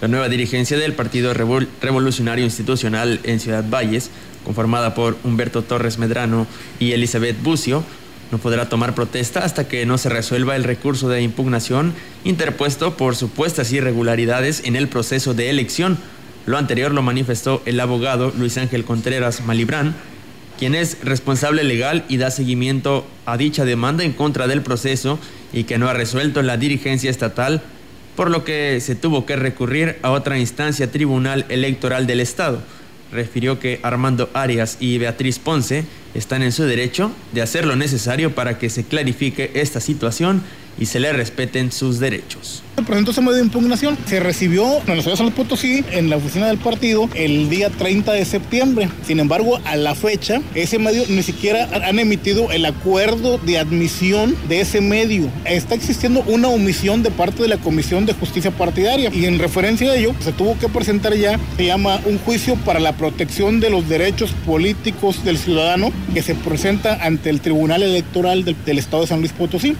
La 0.00 0.08
nueva 0.08 0.28
dirigencia 0.28 0.76
del 0.76 0.94
Partido 0.94 1.32
Revol- 1.32 1.68
Revolucionario 1.80 2.44
Institucional 2.44 3.20
en 3.22 3.38
Ciudad 3.40 3.64
Valles, 3.70 4.10
conformada 4.44 4.94
por 4.94 5.16
Humberto 5.22 5.62
Torres 5.62 5.96
Medrano 5.98 6.46
y 6.80 6.90
Elizabeth 6.92 7.40
Bucio, 7.40 7.84
no 8.32 8.38
podrá 8.38 8.70
tomar 8.70 8.94
protesta 8.94 9.44
hasta 9.44 9.68
que 9.68 9.84
no 9.84 9.98
se 9.98 10.08
resuelva 10.08 10.56
el 10.56 10.64
recurso 10.64 11.10
de 11.10 11.20
impugnación 11.20 11.92
interpuesto 12.24 12.96
por 12.96 13.14
supuestas 13.14 13.70
irregularidades 13.72 14.62
en 14.64 14.74
el 14.74 14.88
proceso 14.88 15.34
de 15.34 15.50
elección. 15.50 15.98
Lo 16.46 16.56
anterior 16.56 16.92
lo 16.92 17.02
manifestó 17.02 17.62
el 17.66 17.78
abogado 17.78 18.32
Luis 18.36 18.56
Ángel 18.56 18.84
Contreras 18.84 19.44
Malibrán, 19.44 19.94
quien 20.58 20.74
es 20.74 20.96
responsable 21.04 21.62
legal 21.62 22.04
y 22.08 22.16
da 22.16 22.30
seguimiento 22.30 23.06
a 23.26 23.36
dicha 23.36 23.66
demanda 23.66 24.02
en 24.02 24.14
contra 24.14 24.46
del 24.46 24.62
proceso 24.62 25.18
y 25.52 25.64
que 25.64 25.76
no 25.76 25.88
ha 25.88 25.92
resuelto 25.92 26.40
la 26.40 26.56
dirigencia 26.56 27.10
estatal, 27.10 27.60
por 28.16 28.30
lo 28.30 28.44
que 28.44 28.80
se 28.80 28.94
tuvo 28.94 29.26
que 29.26 29.36
recurrir 29.36 29.98
a 30.00 30.10
otra 30.10 30.38
instancia 30.38 30.90
tribunal 30.90 31.44
electoral 31.50 32.06
del 32.06 32.20
Estado. 32.20 32.62
Refirió 33.12 33.58
que 33.58 33.78
Armando 33.82 34.30
Arias 34.32 34.78
y 34.80 34.98
Beatriz 34.98 35.38
Ponce 35.38 35.84
están 36.14 36.42
en 36.42 36.52
su 36.52 36.64
derecho 36.64 37.12
de 37.32 37.42
hacer 37.42 37.66
lo 37.66 37.76
necesario 37.76 38.34
para 38.34 38.58
que 38.58 38.70
se 38.70 38.84
clarifique 38.84 39.50
esta 39.54 39.80
situación 39.80 40.42
y 40.78 40.86
se 40.86 41.00
le 41.00 41.12
respeten 41.12 41.72
sus 41.72 41.98
derechos. 41.98 42.62
Se 42.76 42.82
presentó 42.82 43.10
ese 43.10 43.20
medio 43.20 43.34
de 43.34 43.42
impugnación. 43.42 43.98
Se 44.06 44.18
recibió 44.18 44.78
en 44.86 44.96
la 44.96 45.02
ciudad 45.02 45.12
de 45.12 45.16
San 45.16 45.32
Potosí, 45.32 45.84
en 45.90 46.08
la 46.08 46.16
oficina 46.16 46.46
del 46.46 46.56
partido, 46.58 47.08
el 47.14 47.50
día 47.50 47.68
30 47.68 48.12
de 48.12 48.24
septiembre. 48.24 48.88
Sin 49.06 49.20
embargo, 49.20 49.60
a 49.66 49.76
la 49.76 49.94
fecha, 49.94 50.40
ese 50.54 50.78
medio 50.78 51.04
ni 51.08 51.22
siquiera 51.22 51.68
han 51.86 51.98
emitido 51.98 52.50
el 52.50 52.64
acuerdo 52.64 53.38
de 53.38 53.58
admisión 53.58 54.34
de 54.48 54.62
ese 54.62 54.80
medio. 54.80 55.30
Está 55.44 55.74
existiendo 55.74 56.22
una 56.26 56.48
omisión 56.48 57.02
de 57.02 57.10
parte 57.10 57.42
de 57.42 57.48
la 57.48 57.58
Comisión 57.58 58.06
de 58.06 58.14
Justicia 58.14 58.50
Partidaria. 58.50 59.10
Y 59.12 59.26
en 59.26 59.38
referencia 59.38 59.90
a 59.90 59.96
ello, 59.96 60.14
se 60.20 60.32
tuvo 60.32 60.58
que 60.58 60.68
presentar 60.68 61.14
ya, 61.14 61.38
se 61.56 61.66
llama 61.66 62.00
un 62.06 62.18
juicio 62.18 62.56
para 62.56 62.80
la 62.80 62.96
protección 62.96 63.60
de 63.60 63.70
los 63.70 63.88
derechos 63.88 64.32
políticos 64.46 65.24
del 65.24 65.36
ciudadano, 65.36 65.92
que 66.14 66.22
se 66.22 66.34
presenta 66.34 67.04
ante 67.04 67.28
el 67.28 67.40
Tribunal 67.40 67.82
Electoral 67.82 68.44
del 68.44 68.78
Estado 68.78 69.02
de 69.02 69.08
San 69.08 69.20
Luis 69.20 69.32
Potosí. 69.32 69.76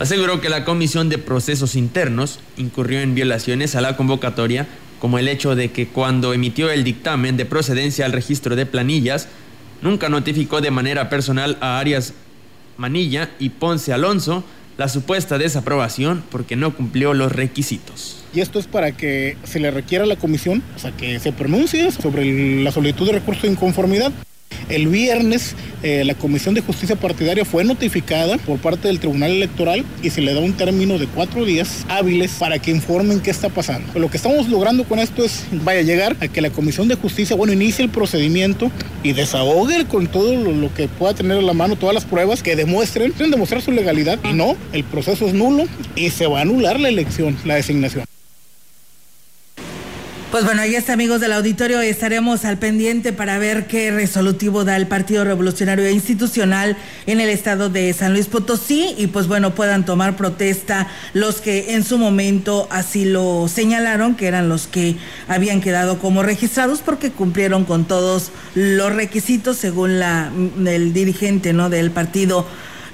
Aseguró 0.00 0.40
que 0.40 0.48
la 0.48 0.64
Comisión 0.64 1.08
de 1.08 1.18
Procesos 1.18 1.76
Internos 1.76 2.40
incurrió 2.56 3.00
en 3.00 3.14
violaciones 3.14 3.76
a 3.76 3.80
la 3.80 3.96
convocatoria, 3.96 4.66
como 4.98 5.18
el 5.18 5.28
hecho 5.28 5.54
de 5.54 5.70
que 5.70 5.86
cuando 5.86 6.34
emitió 6.34 6.68
el 6.70 6.82
dictamen 6.82 7.36
de 7.36 7.44
procedencia 7.44 8.04
al 8.04 8.12
registro 8.12 8.56
de 8.56 8.66
planillas, 8.66 9.28
nunca 9.82 10.08
notificó 10.08 10.60
de 10.60 10.72
manera 10.72 11.08
personal 11.08 11.58
a 11.60 11.78
Arias 11.78 12.12
Manilla 12.76 13.30
y 13.38 13.50
Ponce 13.50 13.92
Alonso 13.92 14.42
la 14.76 14.88
supuesta 14.88 15.38
desaprobación 15.38 16.24
porque 16.30 16.56
no 16.56 16.74
cumplió 16.74 17.14
los 17.14 17.30
requisitos. 17.30 18.24
Y 18.34 18.40
esto 18.40 18.58
es 18.58 18.66
para 18.66 18.92
que 18.96 19.36
se 19.44 19.60
le 19.60 19.70
requiera 19.70 20.02
a 20.02 20.06
la 20.08 20.16
comisión, 20.16 20.62
o 20.74 20.78
sea, 20.80 20.90
que 20.90 21.20
se 21.20 21.30
pronuncie 21.30 21.92
sobre 21.92 22.62
la 22.64 22.72
solicitud 22.72 23.06
de 23.06 23.12
recurso 23.12 23.42
de 23.42 23.52
inconformidad. 23.52 24.12
El 24.68 24.88
viernes 24.88 25.54
eh, 25.82 26.02
la 26.04 26.14
Comisión 26.14 26.54
de 26.54 26.62
Justicia 26.62 26.96
Partidaria 26.96 27.44
fue 27.44 27.62
notificada 27.62 28.38
por 28.38 28.58
parte 28.58 28.88
del 28.88 29.00
Tribunal 29.00 29.32
Electoral 29.32 29.84
y 30.02 30.08
se 30.08 30.22
le 30.22 30.32
da 30.32 30.40
un 30.40 30.54
término 30.54 30.98
de 30.98 31.06
cuatro 31.06 31.44
días 31.44 31.84
hábiles 31.88 32.32
para 32.38 32.58
que 32.58 32.70
informen 32.70 33.20
qué 33.20 33.30
está 33.30 33.50
pasando. 33.50 33.98
Lo 33.98 34.10
que 34.10 34.16
estamos 34.16 34.48
logrando 34.48 34.84
con 34.84 34.98
esto 34.98 35.22
es, 35.24 35.44
vaya 35.52 35.80
a 35.80 35.82
llegar 35.82 36.16
a 36.20 36.28
que 36.28 36.40
la 36.40 36.48
Comisión 36.48 36.88
de 36.88 36.94
Justicia, 36.94 37.36
bueno, 37.36 37.52
inicie 37.52 37.84
el 37.84 37.90
procedimiento 37.90 38.70
y 39.02 39.12
desahogue 39.12 39.84
con 39.84 40.06
todo 40.06 40.34
lo, 40.34 40.72
que 40.72 40.88
pueda 40.88 41.12
tener 41.12 41.36
a 41.36 41.42
la 41.42 41.52
mano, 41.52 41.76
todas 41.76 41.94
las 41.94 42.06
pruebas 42.06 42.42
que 42.42 42.56
demuestren, 42.56 43.12
deben 43.12 43.30
demostrar 43.30 43.60
su 43.60 43.70
legalidad 43.70 44.18
y 44.24 44.32
no, 44.32 44.56
el 44.72 44.84
proceso 44.84 45.26
es 45.26 45.34
nulo 45.34 45.66
y 45.96 46.08
se 46.10 46.26
va 46.26 46.38
a 46.38 46.42
anular 46.42 46.80
la 46.80 46.88
elección, 46.88 47.36
la 47.44 47.56
designación. 47.56 48.04
Pues 50.34 50.44
bueno, 50.44 50.62
ahí 50.62 50.74
está, 50.74 50.94
amigos 50.94 51.20
del 51.20 51.32
auditorio. 51.32 51.80
Estaremos 51.80 52.44
al 52.44 52.58
pendiente 52.58 53.12
para 53.12 53.38
ver 53.38 53.68
qué 53.68 53.92
resolutivo 53.92 54.64
da 54.64 54.74
el 54.74 54.88
Partido 54.88 55.22
Revolucionario 55.22 55.88
Institucional 55.88 56.76
en 57.06 57.20
el 57.20 57.28
estado 57.28 57.68
de 57.68 57.92
San 57.92 58.14
Luis 58.14 58.26
Potosí 58.26 58.96
y 58.98 59.06
pues 59.06 59.28
bueno, 59.28 59.54
puedan 59.54 59.84
tomar 59.84 60.16
protesta 60.16 60.88
los 61.12 61.40
que 61.40 61.74
en 61.74 61.84
su 61.84 61.98
momento 61.98 62.66
así 62.72 63.04
lo 63.04 63.46
señalaron, 63.46 64.16
que 64.16 64.26
eran 64.26 64.48
los 64.48 64.66
que 64.66 64.96
habían 65.28 65.60
quedado 65.60 66.00
como 66.00 66.24
registrados 66.24 66.80
porque 66.80 67.12
cumplieron 67.12 67.64
con 67.64 67.84
todos 67.84 68.32
los 68.56 68.92
requisitos 68.92 69.56
según 69.58 70.00
la, 70.00 70.32
el 70.66 70.92
dirigente 70.92 71.52
¿no? 71.52 71.70
del 71.70 71.92
Partido 71.92 72.44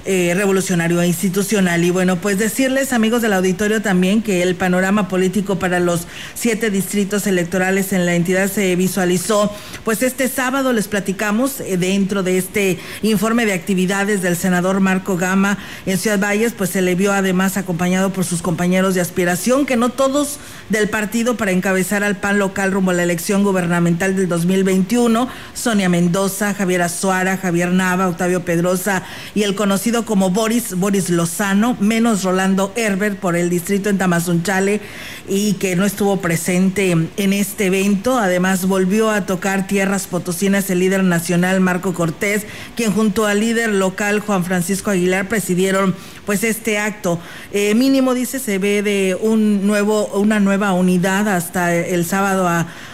eh, 0.05 0.33
revolucionario 0.35 1.03
institucional. 1.03 1.83
Y 1.83 1.91
bueno, 1.91 2.15
pues 2.15 2.39
decirles, 2.39 2.91
amigos 2.91 3.21
del 3.21 3.33
auditorio, 3.33 3.81
también 3.81 4.23
que 4.23 4.41
el 4.41 4.55
panorama 4.55 5.07
político 5.07 5.59
para 5.59 5.79
los 5.79 6.07
siete 6.33 6.71
distritos 6.71 7.27
electorales 7.27 7.93
en 7.93 8.05
la 8.05 8.15
entidad 8.15 8.51
se 8.51 8.75
visualizó. 8.75 9.53
Pues 9.83 10.01
este 10.01 10.27
sábado 10.27 10.73
les 10.73 10.87
platicamos 10.87 11.59
eh, 11.59 11.77
dentro 11.77 12.23
de 12.23 12.37
este 12.37 12.79
informe 13.03 13.45
de 13.45 13.53
actividades 13.53 14.21
del 14.21 14.35
senador 14.35 14.79
Marco 14.79 15.17
Gama 15.17 15.57
en 15.85 15.97
Ciudad 15.97 16.19
Valles, 16.19 16.53
pues 16.53 16.71
se 16.71 16.81
le 16.81 16.95
vio 16.95 17.13
además 17.13 17.57
acompañado 17.57 18.11
por 18.11 18.25
sus 18.25 18.41
compañeros 18.41 18.95
de 18.95 19.01
aspiración, 19.01 19.65
que 19.65 19.77
no 19.77 19.89
todos 19.89 20.39
del 20.69 20.89
partido 20.89 21.37
para 21.37 21.51
encabezar 21.51 22.03
al 22.03 22.17
PAN 22.17 22.39
local 22.39 22.71
rumbo 22.71 22.91
a 22.91 22.95
la 22.95 23.03
elección 23.03 23.43
gubernamental 23.43 24.15
del 24.15 24.27
2021, 24.27 25.27
Sonia 25.53 25.89
Mendoza, 25.89 26.53
Javier 26.53 26.81
Azuara, 26.81 27.37
Javier 27.37 27.71
Nava, 27.71 28.07
Octavio 28.07 28.43
Pedrosa 28.43 29.03
y 29.35 29.43
el 29.43 29.55
conocido 29.55 29.90
como 30.05 30.29
Boris, 30.29 30.75
Boris 30.75 31.09
Lozano, 31.09 31.75
menos 31.79 32.23
Rolando 32.23 32.71
Herbert 32.75 33.19
por 33.19 33.35
el 33.35 33.49
distrito 33.49 33.89
en 33.89 33.97
Tamazunchale 33.97 34.79
y 35.27 35.53
que 35.53 35.75
no 35.75 35.85
estuvo 35.85 36.21
presente 36.21 36.91
en 36.91 37.33
este 37.33 37.65
evento. 37.65 38.17
Además, 38.17 38.65
volvió 38.67 39.11
a 39.11 39.25
tocar 39.25 39.67
tierras 39.67 40.07
potosinas 40.07 40.69
el 40.69 40.79
líder 40.79 41.03
nacional 41.03 41.59
Marco 41.59 41.93
Cortés, 41.93 42.45
quien 42.75 42.91
junto 42.93 43.25
al 43.25 43.41
líder 43.41 43.69
local 43.69 44.21
Juan 44.21 44.45
Francisco 44.45 44.91
Aguilar 44.91 45.27
presidieron 45.27 45.93
pues 46.25 46.43
este 46.43 46.77
acto. 46.77 47.19
Eh, 47.51 47.75
mínimo 47.75 48.13
dice 48.13 48.39
se 48.39 48.57
ve 48.57 48.83
de 48.83 49.17
un 49.19 49.65
nuevo, 49.67 50.07
una 50.13 50.39
nueva 50.39 50.73
unidad 50.73 51.27
hasta 51.27 51.75
el 51.75 52.05
sábado 52.05 52.49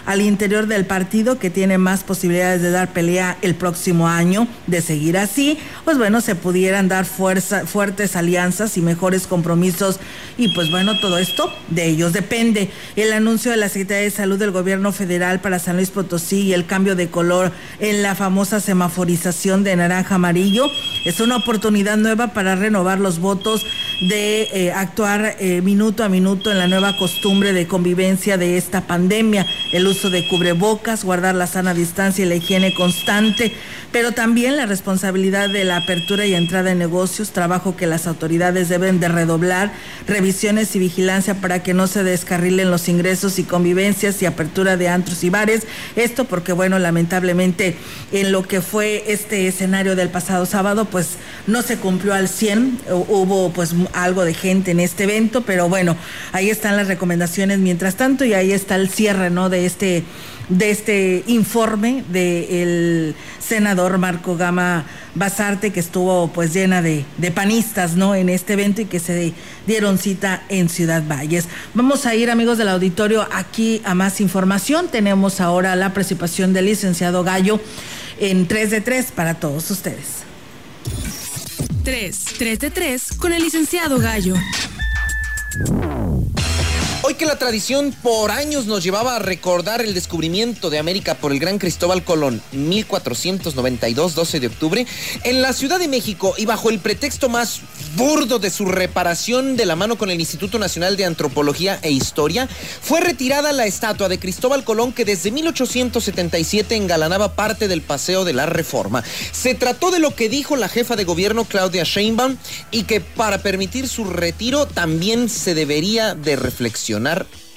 al 0.05 0.21
interior 0.21 0.67
del 0.67 0.85
partido 0.85 1.37
que 1.37 1.49
tiene 1.49 1.77
más 1.77 2.03
posibilidades 2.03 2.61
de 2.61 2.71
dar 2.71 2.93
pelea 2.93 3.37
el 3.41 3.55
próximo 3.55 4.07
año, 4.07 4.47
de 4.65 4.81
seguir 4.81 5.17
así, 5.17 5.57
pues 5.83 5.97
bueno, 5.97 6.21
se 6.21 6.35
pudieran 6.35 6.87
dar 6.87 7.05
fuerza, 7.05 7.65
fuertes 7.65 8.15
alianzas 8.15 8.77
y 8.77 8.81
mejores 8.81 9.27
compromisos 9.27 9.99
y 10.37 10.53
pues 10.55 10.71
bueno, 10.71 10.99
todo 10.99 11.17
esto 11.17 11.53
de 11.69 11.87
ellos 11.87 12.13
depende. 12.13 12.69
El 12.95 13.11
anuncio 13.11 13.51
de 13.51 13.57
la 13.57 13.69
Secretaría 13.69 14.03
de 14.03 14.11
Salud 14.11 14.39
del 14.39 14.51
Gobierno 14.51 14.91
Federal 14.91 15.41
para 15.41 15.59
San 15.59 15.75
Luis 15.75 15.89
Potosí 15.89 16.43
y 16.43 16.53
el 16.53 16.65
cambio 16.65 16.95
de 16.95 17.09
color 17.09 17.51
en 17.79 18.01
la 18.01 18.15
famosa 18.15 18.59
semaforización 18.59 19.63
de 19.63 19.75
naranja 19.75 20.15
amarillo 20.15 20.67
es 21.05 21.19
una 21.19 21.37
oportunidad 21.37 21.97
nueva 21.97 22.27
para 22.33 22.55
renovar 22.55 22.99
los 22.99 23.16
votos 23.19 23.65
de 24.01 24.43
eh, 24.53 24.71
actuar 24.71 25.38
eh, 25.39 25.62
minuto 25.62 26.03
a 26.03 26.10
minuto 26.10 26.51
en 26.51 26.60
la 26.60 26.67
nueva 26.67 26.95
costumbre 26.97 27.53
de 27.53 27.67
convivencia 27.67 28.38
de 28.38 28.58
esta 28.58 28.82
pandemia, 28.82 29.45
el 29.71 29.88
uso 29.88 30.10
de 30.10 30.27
cubrebocas, 30.27 31.03
guardar 31.03 31.36
la 31.36 31.47
sana 31.47 31.73
distancia 31.73 32.25
y 32.25 32.30
la 32.30 32.36
higiene 32.36 32.73
constante, 32.73 33.53
pero 33.91 34.12
también 34.12 34.58
la 34.58 34.65
responsabilidad 34.65 35.49
de 35.49 35.63
la 35.63 35.77
apertura 35.77 36.25
y 36.25 36.36
entrada 36.36 36.71
en 36.71 36.80
negocios, 36.80 37.32
trabajo 37.32 37.75
que 37.75 37.88
las 37.88 38.06
autoridades 38.06 38.69
deben 38.69 38.99
de 38.99 39.08
redoblar, 39.08 39.71
revisiones 40.08 40.75
y 40.75 40.80
vigilancia 40.80 41.36
para 41.36 41.63
que 41.63 41.73
no 41.73 41.88
se 41.88 42.03
descarrilen 42.03 42.69
los 42.69 42.89
ingresos 42.89 43.39
y 43.39 43.43
convivencias 43.43 44.21
y 44.21 44.25
apertura 44.25 44.77
de 44.77 44.89
antros 44.89 45.23
y 45.23 45.30
bares. 45.30 45.65
Esto 45.95 46.25
porque, 46.25 46.53
bueno, 46.53 46.80
lamentablemente 46.80 47.77
en 48.12 48.32
lo 48.32 48.43
que 48.43 48.62
fue 48.62 49.03
este 49.08 49.47
escenario 49.47 49.95
del 49.95 50.10
pasado 50.10 50.45
sábado, 50.45 50.86
pues 50.86 51.17
no 51.47 51.62
se 51.62 51.77
cumplió 51.77 52.13
al 52.13 52.27
100, 52.27 52.80
hubo 53.08 53.52
pues 53.52 53.74
algo 53.93 54.26
de 54.26 54.34
gente 54.34 54.72
en 54.72 54.80
este 54.80 55.04
evento, 55.04 55.41
pero 55.41 55.70
bueno, 55.70 55.96
ahí 56.32 56.50
están 56.50 56.78
las 56.78 56.88
recomendaciones 56.88 57.60
mientras 57.60 57.96
tanto 57.96 58.26
y 58.26 58.34
ahí 58.34 58.52
está 58.52 58.76
el 58.76 58.89
cierre, 58.89 59.30
¿no? 59.30 59.50
De 59.50 59.65
este 59.65 60.04
de 60.50 60.70
este 60.70 61.24
informe 61.28 62.06
del 62.10 63.15
senador 63.39 63.98
Marco 63.98 64.38
Gama 64.38 64.86
Basarte, 65.13 65.72
que 65.72 65.80
estuvo 65.80 66.30
pues 66.30 66.54
llena 66.54 66.82
de, 66.82 67.04
de, 67.17 67.32
panistas, 67.32 67.96
¿no? 67.96 68.15
En 68.15 68.30
este 68.30 68.54
evento 68.54 68.82
y 68.82 68.86
que 68.86 69.00
se 69.00 69.34
dieron 69.65 69.98
cita 69.98 70.43
en 70.48 70.70
Ciudad 70.70 71.04
Valles. 71.06 71.48
Vamos 71.74 72.06
a 72.06 72.15
ir, 72.15 72.32
amigos 72.32 72.58
del 72.58 72.70
auditorio, 72.70 73.28
aquí 73.34 73.82
a 73.84 73.93
más 73.93 74.22
información. 74.22 74.88
Tenemos 74.88 75.41
ahora 75.41 75.76
la 75.76 75.93
participación 75.93 76.54
del 76.54 76.65
licenciado 76.65 77.24
Gallo 77.24 77.60
en 78.20 78.48
3 78.48 78.72
de 78.72 78.82
3 78.82 79.12
para 79.12 79.34
todos 79.36 79.70
ustedes. 79.70 80.26
3, 81.88 82.26
3 82.38 82.60
de 82.60 82.69
3 82.69 83.13
con 83.17 83.32
el 83.32 83.41
licenciado 83.41 83.97
Gallo. 83.97 84.36
Hoy 87.08 87.13
que 87.13 87.26
la 87.26 87.38
tradición 87.38 87.96
por 88.04 88.32
años 88.32 88.65
nos 88.65 88.84
llevaba 88.84 89.15
a 89.15 89.20
recordar 89.20 89.80
el 89.80 89.93
descubrimiento 89.93 90.70
de 90.70 90.78
América 90.78 91.15
por 91.15 91.32
el 91.32 91.39
gran 91.39 91.58
Cristóbal 91.58 92.04
Colón, 92.04 92.41
1492, 92.52 94.13
12 94.13 94.39
de 94.41 94.48
octubre, 94.48 94.86
en 95.24 95.41
la 95.41 95.54
Ciudad 95.54 95.80
de 95.80 95.88
México 95.88 96.36
y 96.38 96.46
bajo 96.46 96.70
el 96.70 96.80
pretexto 96.80 97.30
más 97.30 97.62
burdo 97.96 98.39
de 98.39 98.50
su 98.50 98.65
reparación 98.65 99.56
de 99.56 99.65
la 99.65 99.78
mano 99.78 99.98
con 99.98 100.12
el 100.12 100.20
Instituto 100.20 100.60
Nacional 100.60 100.98
de 100.98 101.06
Antropología 101.06 101.80
e 101.82 101.91
Historia, 101.91 102.50
fue 102.82 103.00
retirada 103.00 103.54
la 103.54 103.67
estatua 103.67 104.10
de 104.10 104.20
Cristóbal 104.20 104.65
Colón 104.65 104.91
que 104.91 105.06
desde 105.06 105.32
1877 105.32 106.76
engalanaba 106.76 107.36
parte 107.36 107.70
del 107.70 107.84
Paseo 107.84 108.26
de 108.26 108.34
la 108.34 108.48
Reforma. 108.48 109.02
Se 109.32 109.56
trató 109.56 109.91
de 109.91 110.00
lo 110.00 110.13
que 110.13 110.28
dijo 110.28 110.58
la 110.58 110.67
jefa 110.67 110.98
de 110.98 111.06
gobierno 111.06 111.46
Claudia 111.46 111.86
Sheinbaum 111.86 112.36
y 112.70 112.84
que 112.84 113.00
para 113.00 113.38
permitir 113.38 113.88
su 113.88 114.04
retiro 114.04 114.65
también 114.65 115.30
se 115.30 115.56
debería 115.56 116.13
de 116.13 116.36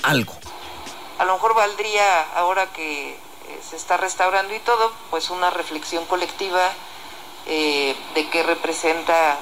algo. 0.03 0.35
A 1.19 1.25
lo 1.25 1.35
mejor 1.35 1.55
valdría, 1.55 2.23
ahora 2.35 2.73
que 2.73 3.11
eh, 3.11 3.17
se 3.69 3.77
está 3.77 3.97
restaurando 3.97 4.55
y 4.55 4.59
todo, 4.61 4.93
pues 5.11 5.31
una 5.31 5.51
reflexión 5.51 6.05
colectiva 6.07 6.71
eh, 7.47 7.95
de 8.15 8.29
qué 8.29 8.43
representa 8.43 9.39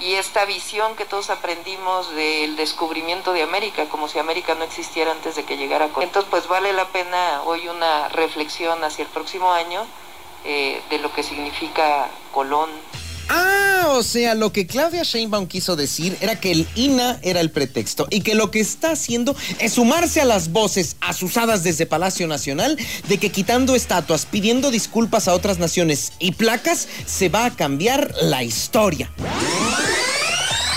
y 0.00 0.14
esta 0.14 0.44
visión 0.44 0.94
que 0.94 1.04
todos 1.04 1.30
aprendimos 1.30 2.14
del 2.14 2.56
descubrimiento 2.56 3.32
de 3.32 3.42
América, 3.42 3.86
como 3.88 4.08
si 4.08 4.18
América 4.18 4.54
no 4.54 4.64
existiera 4.64 5.10
antes 5.10 5.34
de 5.34 5.44
que 5.44 5.56
llegara. 5.56 5.86
Entonces, 6.00 6.30
pues 6.30 6.46
vale 6.46 6.72
la 6.72 6.86
pena 6.88 7.42
hoy 7.44 7.66
una 7.68 8.08
reflexión 8.08 8.84
hacia 8.84 9.02
el 9.02 9.08
próximo 9.08 9.52
año 9.52 9.84
eh, 10.44 10.80
de 10.88 10.98
lo 10.98 11.12
que 11.12 11.24
significa 11.24 12.08
Colón, 12.32 12.70
Ah, 13.28 13.94
o 13.96 14.02
sea, 14.02 14.34
lo 14.34 14.52
que 14.52 14.66
Claudia 14.66 15.02
Sheinbaum 15.02 15.46
quiso 15.46 15.76
decir 15.76 16.16
era 16.20 16.40
que 16.40 16.50
el 16.50 16.66
INA 16.74 17.18
era 17.22 17.40
el 17.40 17.50
pretexto 17.50 18.06
y 18.10 18.20
que 18.20 18.34
lo 18.34 18.50
que 18.50 18.60
está 18.60 18.92
haciendo 18.92 19.36
es 19.58 19.74
sumarse 19.74 20.20
a 20.20 20.24
las 20.24 20.50
voces 20.52 20.96
asusadas 21.00 21.62
desde 21.62 21.86
Palacio 21.86 22.26
Nacional 22.26 22.78
de 23.08 23.18
que 23.18 23.30
quitando 23.30 23.74
estatuas, 23.74 24.26
pidiendo 24.26 24.70
disculpas 24.70 25.28
a 25.28 25.34
otras 25.34 25.58
naciones 25.58 26.12
y 26.18 26.32
placas, 26.32 26.88
se 27.06 27.28
va 27.28 27.44
a 27.44 27.50
cambiar 27.54 28.14
la 28.22 28.42
historia. 28.42 29.10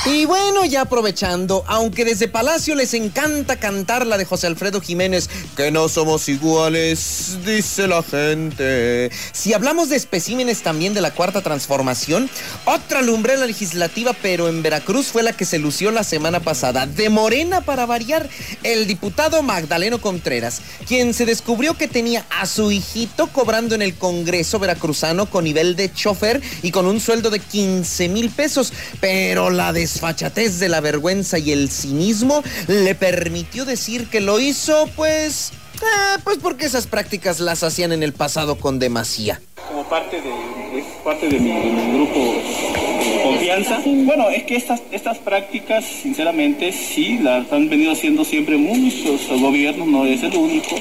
Y 0.03 0.25
bueno, 0.25 0.65
ya 0.65 0.81
aprovechando, 0.81 1.63
aunque 1.67 2.03
desde 2.03 2.27
Palacio 2.27 2.73
les 2.73 2.95
encanta 2.95 3.57
cantar 3.57 4.07
la 4.07 4.17
de 4.17 4.25
José 4.25 4.47
Alfredo 4.47 4.81
Jiménez, 4.81 5.29
que 5.55 5.69
no 5.69 5.87
somos 5.89 6.27
iguales, 6.27 7.37
dice 7.45 7.87
la 7.87 8.01
gente. 8.01 9.11
Si 9.31 9.53
hablamos 9.53 9.89
de 9.89 9.97
especímenes 9.97 10.63
también 10.63 10.95
de 10.95 11.01
la 11.01 11.11
cuarta 11.11 11.41
transformación, 11.41 12.31
otra 12.65 13.03
lumbrera 13.03 13.45
legislativa, 13.45 14.13
pero 14.23 14.49
en 14.49 14.63
Veracruz 14.63 15.05
fue 15.05 15.21
la 15.21 15.33
que 15.33 15.45
se 15.45 15.59
lució 15.59 15.91
la 15.91 16.03
semana 16.03 16.39
pasada, 16.39 16.87
de 16.87 17.11
Morena 17.11 17.61
para 17.61 17.85
variar, 17.85 18.27
el 18.63 18.87
diputado 18.87 19.43
Magdaleno 19.43 20.01
Contreras, 20.01 20.63
quien 20.87 21.13
se 21.13 21.27
descubrió 21.27 21.77
que 21.77 21.87
tenía 21.87 22.25
a 22.31 22.47
su 22.47 22.71
hijito 22.71 23.27
cobrando 23.27 23.75
en 23.75 23.83
el 23.83 23.93
Congreso 23.93 24.57
veracruzano 24.57 25.27
con 25.27 25.43
nivel 25.43 25.75
de 25.75 25.93
chofer 25.93 26.41
y 26.63 26.71
con 26.71 26.87
un 26.87 26.99
sueldo 26.99 27.29
de 27.29 27.37
15 27.37 28.09
mil 28.09 28.31
pesos, 28.31 28.73
pero 28.99 29.51
la 29.51 29.71
de 29.73 29.90
desfachatez 29.91 30.59
de 30.59 30.69
la 30.69 30.79
vergüenza 30.79 31.37
y 31.37 31.51
el 31.51 31.69
cinismo 31.69 32.43
le 32.67 32.95
permitió 32.95 33.65
decir 33.65 34.07
que 34.07 34.21
lo 34.21 34.39
hizo, 34.39 34.87
pues, 34.95 35.51
eh, 35.75 36.19
pues 36.23 36.37
porque 36.37 36.65
esas 36.65 36.87
prácticas 36.87 37.39
las 37.39 37.63
hacían 37.63 37.91
en 37.91 38.03
el 38.03 38.13
pasado 38.13 38.55
con 38.55 38.79
demasía. 38.79 39.41
Como 39.67 39.83
parte 39.89 40.21
de, 40.21 40.79
es 40.79 40.85
parte 41.03 41.27
de 41.27 41.39
mi, 41.39 41.49
de 41.49 41.71
mi 41.71 41.93
grupo 41.93 42.19
de 42.19 43.23
confianza. 43.23 43.81
Bueno, 43.85 44.29
es 44.29 44.43
que 44.43 44.55
estas, 44.55 44.81
estas 44.91 45.17
prácticas, 45.17 45.83
sinceramente, 45.85 46.71
sí, 46.71 47.19
las 47.21 47.51
han 47.51 47.69
venido 47.69 47.91
haciendo 47.91 48.23
siempre 48.23 48.57
muchos 48.57 49.27
gobiernos, 49.41 49.87
no 49.87 50.05
es 50.05 50.23
el 50.23 50.35
único. 50.35 50.77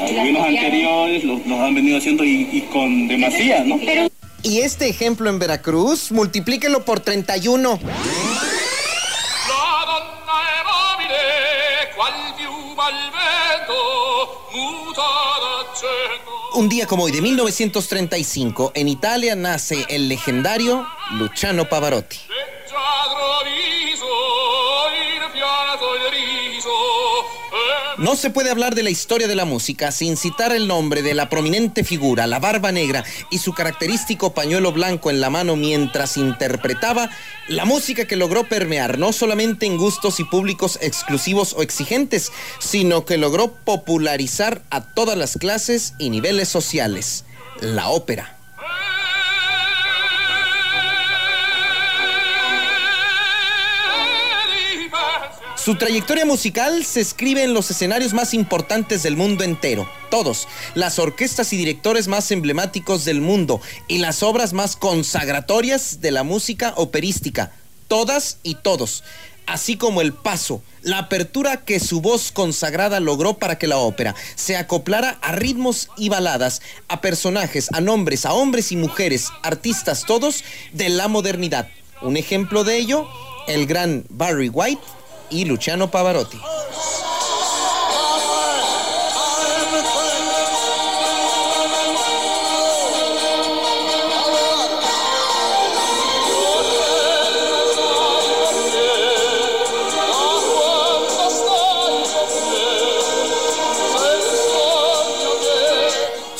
Los 0.00 0.12
gobiernos 0.12 0.46
anteriores 0.46 1.24
los, 1.24 1.46
los 1.46 1.60
han 1.60 1.74
venido 1.74 1.98
haciendo 1.98 2.24
y, 2.24 2.48
y 2.52 2.60
con 2.72 3.06
demasía, 3.06 3.64
¿no? 3.64 3.78
Y 4.42 4.60
este 4.60 4.88
ejemplo 4.88 5.28
en 5.28 5.38
Veracruz, 5.38 6.12
multiplíquelo 6.12 6.84
por 6.84 7.00
31. 7.00 7.78
Un 16.54 16.68
día 16.68 16.86
como 16.86 17.04
hoy 17.04 17.12
de 17.12 17.20
1935, 17.22 18.72
en 18.74 18.88
Italia 18.88 19.36
nace 19.36 19.86
el 19.88 20.08
legendario 20.08 20.86
Luciano 21.12 21.68
Pavarotti. 21.68 22.18
No 27.98 28.14
se 28.14 28.30
puede 28.30 28.50
hablar 28.50 28.76
de 28.76 28.84
la 28.84 28.90
historia 28.90 29.26
de 29.26 29.34
la 29.34 29.44
música 29.44 29.90
sin 29.90 30.16
citar 30.16 30.52
el 30.52 30.68
nombre 30.68 31.02
de 31.02 31.14
la 31.14 31.28
prominente 31.28 31.82
figura, 31.82 32.28
la 32.28 32.38
barba 32.38 32.70
negra 32.70 33.04
y 33.28 33.38
su 33.38 33.54
característico 33.54 34.34
pañuelo 34.34 34.70
blanco 34.70 35.10
en 35.10 35.20
la 35.20 35.30
mano 35.30 35.56
mientras 35.56 36.16
interpretaba 36.16 37.10
la 37.48 37.64
música 37.64 38.06
que 38.06 38.14
logró 38.14 38.44
permear 38.44 38.98
no 38.98 39.12
solamente 39.12 39.66
en 39.66 39.78
gustos 39.78 40.20
y 40.20 40.24
públicos 40.24 40.78
exclusivos 40.80 41.54
o 41.54 41.62
exigentes, 41.62 42.30
sino 42.60 43.04
que 43.04 43.18
logró 43.18 43.52
popularizar 43.52 44.62
a 44.70 44.80
todas 44.80 45.18
las 45.18 45.36
clases 45.36 45.94
y 45.98 46.10
niveles 46.10 46.48
sociales, 46.48 47.24
la 47.60 47.88
ópera. 47.88 48.37
Su 55.68 55.74
trayectoria 55.74 56.24
musical 56.24 56.82
se 56.82 57.02
escribe 57.02 57.44
en 57.44 57.52
los 57.52 57.70
escenarios 57.70 58.14
más 58.14 58.32
importantes 58.32 59.02
del 59.02 59.18
mundo 59.18 59.44
entero, 59.44 59.86
todos, 60.10 60.48
las 60.74 60.98
orquestas 60.98 61.52
y 61.52 61.58
directores 61.58 62.08
más 62.08 62.30
emblemáticos 62.30 63.04
del 63.04 63.20
mundo 63.20 63.60
y 63.86 63.98
las 63.98 64.22
obras 64.22 64.54
más 64.54 64.76
consagratorias 64.76 66.00
de 66.00 66.10
la 66.10 66.22
música 66.22 66.72
operística, 66.76 67.52
todas 67.86 68.38
y 68.42 68.54
todos, 68.54 69.04
así 69.44 69.76
como 69.76 70.00
el 70.00 70.14
paso, 70.14 70.62
la 70.80 71.00
apertura 71.00 71.58
que 71.66 71.80
su 71.80 72.00
voz 72.00 72.32
consagrada 72.32 72.98
logró 72.98 73.34
para 73.34 73.58
que 73.58 73.66
la 73.66 73.76
ópera 73.76 74.14
se 74.36 74.56
acoplara 74.56 75.18
a 75.20 75.32
ritmos 75.32 75.90
y 75.98 76.08
baladas, 76.08 76.62
a 76.88 77.02
personajes, 77.02 77.68
a 77.74 77.82
nombres, 77.82 78.24
a 78.24 78.32
hombres 78.32 78.72
y 78.72 78.76
mujeres, 78.76 79.28
artistas 79.42 80.06
todos 80.06 80.44
de 80.72 80.88
la 80.88 81.08
modernidad. 81.08 81.68
Un 82.00 82.16
ejemplo 82.16 82.64
de 82.64 82.78
ello, 82.78 83.06
el 83.48 83.66
gran 83.66 84.06
Barry 84.08 84.48
White 84.48 84.97
y 85.30 85.44
Luciano 85.44 85.90
Pavarotti. 85.90 86.38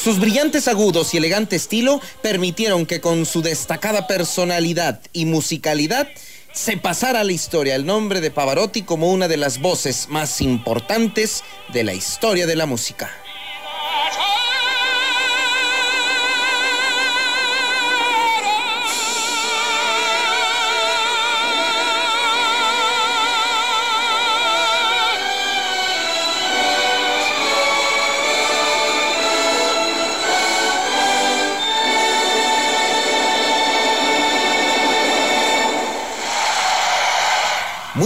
Sus 0.08 0.20
brillantes 0.20 0.68
agudos 0.68 1.12
y 1.12 1.18
elegante 1.18 1.54
estilo 1.56 2.00
permitieron 2.22 2.86
que 2.86 2.98
con 2.98 3.26
su 3.26 3.42
destacada 3.42 4.06
personalidad 4.06 5.02
y 5.12 5.26
musicalidad 5.26 6.08
se 6.58 6.76
pasara 6.76 7.20
a 7.20 7.24
la 7.24 7.30
historia 7.30 7.76
el 7.76 7.86
nombre 7.86 8.20
de 8.20 8.32
Pavarotti 8.32 8.82
como 8.82 9.12
una 9.12 9.28
de 9.28 9.36
las 9.36 9.60
voces 9.60 10.08
más 10.08 10.40
importantes 10.40 11.44
de 11.72 11.84
la 11.84 11.94
historia 11.94 12.48
de 12.48 12.56
la 12.56 12.66
música. 12.66 13.12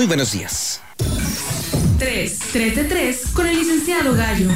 Muy 0.02 0.08
buenos 0.08 0.32
días. 0.32 0.80
3, 2.00 2.38
3 2.52 2.74
de 2.74 2.84
3 2.86 3.22
con 3.34 3.46
el 3.46 3.56
licenciado 3.56 4.16
Gallo. 4.16 4.48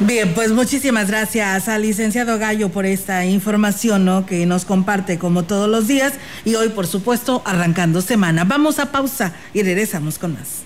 Bien, 0.00 0.34
pues 0.34 0.50
muchísimas 0.50 1.06
gracias 1.06 1.68
al 1.68 1.82
licenciado 1.82 2.40
Gallo 2.40 2.70
por 2.70 2.86
esta 2.86 3.24
información 3.24 4.04
¿no? 4.04 4.26
que 4.26 4.46
nos 4.46 4.64
comparte 4.64 5.16
como 5.16 5.44
todos 5.44 5.68
los 5.68 5.86
días 5.86 6.14
y 6.44 6.56
hoy 6.56 6.70
por 6.70 6.88
supuesto 6.88 7.40
arrancando 7.44 8.02
semana. 8.02 8.42
Vamos 8.42 8.80
a 8.80 8.90
pausa 8.90 9.32
y 9.54 9.62
regresamos 9.62 10.18
con 10.18 10.34
más. 10.34 10.64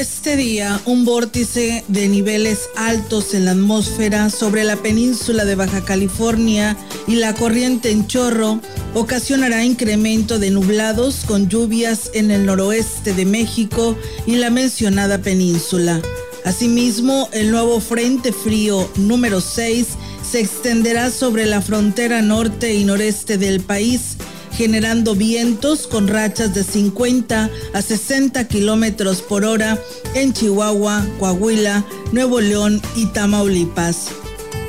Este 0.00 0.34
día, 0.38 0.80
un 0.86 1.04
vórtice 1.04 1.84
de 1.88 2.08
niveles 2.08 2.70
altos 2.74 3.34
en 3.34 3.44
la 3.44 3.50
atmósfera 3.50 4.30
sobre 4.30 4.64
la 4.64 4.76
península 4.76 5.44
de 5.44 5.56
Baja 5.56 5.84
California 5.84 6.74
y 7.06 7.16
la 7.16 7.34
corriente 7.34 7.90
en 7.90 8.06
chorro 8.06 8.62
ocasionará 8.94 9.62
incremento 9.62 10.38
de 10.38 10.50
nublados 10.52 11.26
con 11.26 11.50
lluvias 11.50 12.10
en 12.14 12.30
el 12.30 12.46
noroeste 12.46 13.12
de 13.12 13.26
México 13.26 13.94
y 14.24 14.36
la 14.36 14.48
mencionada 14.48 15.18
península. 15.18 16.00
Asimismo, 16.46 17.28
el 17.32 17.50
nuevo 17.50 17.78
Frente 17.78 18.32
Frío 18.32 18.90
número 18.96 19.42
6 19.42 19.86
se 20.22 20.40
extenderá 20.40 21.10
sobre 21.10 21.44
la 21.44 21.60
frontera 21.60 22.22
norte 22.22 22.72
y 22.72 22.84
noreste 22.84 23.36
del 23.36 23.60
país 23.60 24.16
generando 24.52 25.14
vientos 25.14 25.86
con 25.86 26.08
rachas 26.08 26.54
de 26.54 26.64
50 26.64 27.50
a 27.72 27.82
60 27.82 28.46
kilómetros 28.48 29.22
por 29.22 29.44
hora 29.44 29.78
en 30.14 30.32
Chihuahua, 30.32 31.06
Coahuila, 31.18 31.84
Nuevo 32.12 32.40
León 32.40 32.80
y 32.96 33.06
Tamaulipas. 33.06 34.08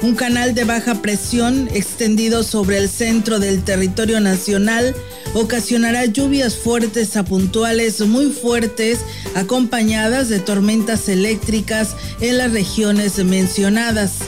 Un 0.01 0.15
canal 0.15 0.55
de 0.55 0.63
baja 0.63 1.01
presión 1.01 1.69
extendido 1.73 2.43
sobre 2.43 2.79
el 2.79 2.89
centro 2.89 3.39
del 3.39 3.63
territorio 3.63 4.19
nacional 4.19 4.95
ocasionará 5.35 6.05
lluvias 6.05 6.55
fuertes 6.55 7.15
a 7.15 7.23
puntuales 7.23 8.01
muy 8.01 8.31
fuertes 8.31 8.99
acompañadas 9.35 10.27
de 10.27 10.39
tormentas 10.39 11.07
eléctricas 11.07 11.95
en 12.19 12.39
las 12.39 12.51
regiones 12.51 13.23
mencionadas. 13.23 14.19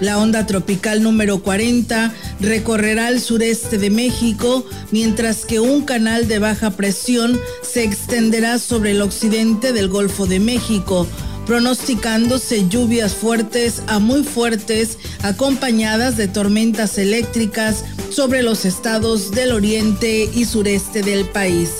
La 0.00 0.18
onda 0.18 0.46
tropical 0.46 1.02
número 1.02 1.42
40 1.42 2.12
recorrerá 2.40 3.08
el 3.08 3.20
sureste 3.20 3.78
de 3.78 3.88
México, 3.88 4.66
mientras 4.90 5.46
que 5.46 5.58
un 5.58 5.84
canal 5.84 6.28
de 6.28 6.38
baja 6.38 6.72
presión 6.72 7.40
se 7.62 7.82
extenderá 7.82 8.58
sobre 8.58 8.90
el 8.90 9.00
occidente 9.00 9.72
del 9.72 9.88
Golfo 9.88 10.26
de 10.26 10.38
México, 10.38 11.06
pronosticándose 11.46 12.68
lluvias 12.68 13.14
fuertes 13.14 13.82
a 13.86 13.98
muy 13.98 14.22
fuertes 14.22 14.98
acompañadas 15.22 16.18
de 16.18 16.28
tormentas 16.28 16.98
eléctricas 16.98 17.84
sobre 18.10 18.42
los 18.42 18.66
estados 18.66 19.30
del 19.30 19.52
oriente 19.52 20.28
y 20.34 20.44
sureste 20.44 21.00
del 21.00 21.24
país. 21.24 21.70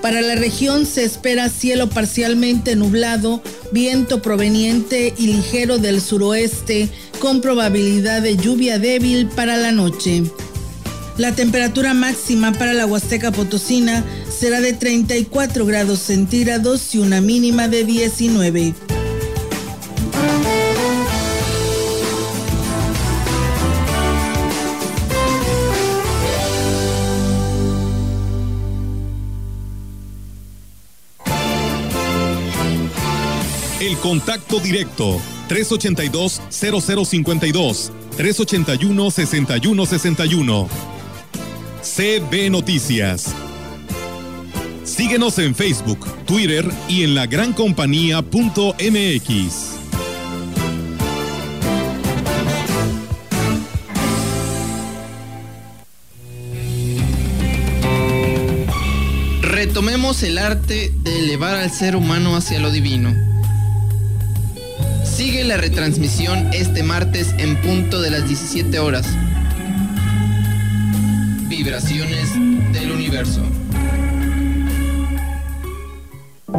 Para 0.00 0.20
la 0.20 0.34
región 0.34 0.84
se 0.84 1.02
espera 1.02 1.48
cielo 1.48 1.88
parcialmente 1.88 2.76
nublado, 2.76 3.42
viento 3.72 4.20
proveniente 4.20 5.14
y 5.16 5.28
ligero 5.28 5.78
del 5.78 6.02
suroeste 6.02 6.90
con 7.18 7.40
probabilidad 7.40 8.22
de 8.22 8.36
lluvia 8.36 8.78
débil 8.78 9.28
para 9.28 9.56
la 9.56 9.72
noche. 9.72 10.22
La 11.16 11.34
temperatura 11.34 11.94
máxima 11.94 12.52
para 12.52 12.74
la 12.74 12.86
Huasteca 12.86 13.30
Potosina 13.30 14.04
será 14.28 14.60
de 14.60 14.72
34 14.72 15.64
grados 15.64 16.00
centígrados 16.00 16.94
y 16.94 16.98
una 16.98 17.20
mínima 17.20 17.68
de 17.68 17.84
19. 17.84 18.74
Contacto 34.04 34.60
directo 34.60 35.18
382-0052, 35.48 37.90
381-6161. 38.18 40.68
CB 41.80 42.50
Noticias. 42.50 43.34
Síguenos 44.84 45.38
en 45.38 45.54
Facebook, 45.54 46.06
Twitter 46.26 46.70
y 46.86 47.04
en 47.04 47.14
la 47.14 47.26
gran 47.26 47.54
compañía.mx. 47.54 49.70
Retomemos 59.40 60.22
el 60.22 60.36
arte 60.36 60.92
de 60.94 61.20
elevar 61.20 61.54
al 61.54 61.70
ser 61.70 61.96
humano 61.96 62.36
hacia 62.36 62.60
lo 62.60 62.70
divino 62.70 63.32
Sigue 65.14 65.44
la 65.44 65.56
retransmisión 65.56 66.50
este 66.52 66.82
martes 66.82 67.36
en 67.38 67.54
punto 67.62 68.02
de 68.02 68.10
las 68.10 68.26
17 68.26 68.80
horas. 68.80 69.06
Vibraciones 71.48 72.32
del 72.72 72.90
universo. 72.90 73.40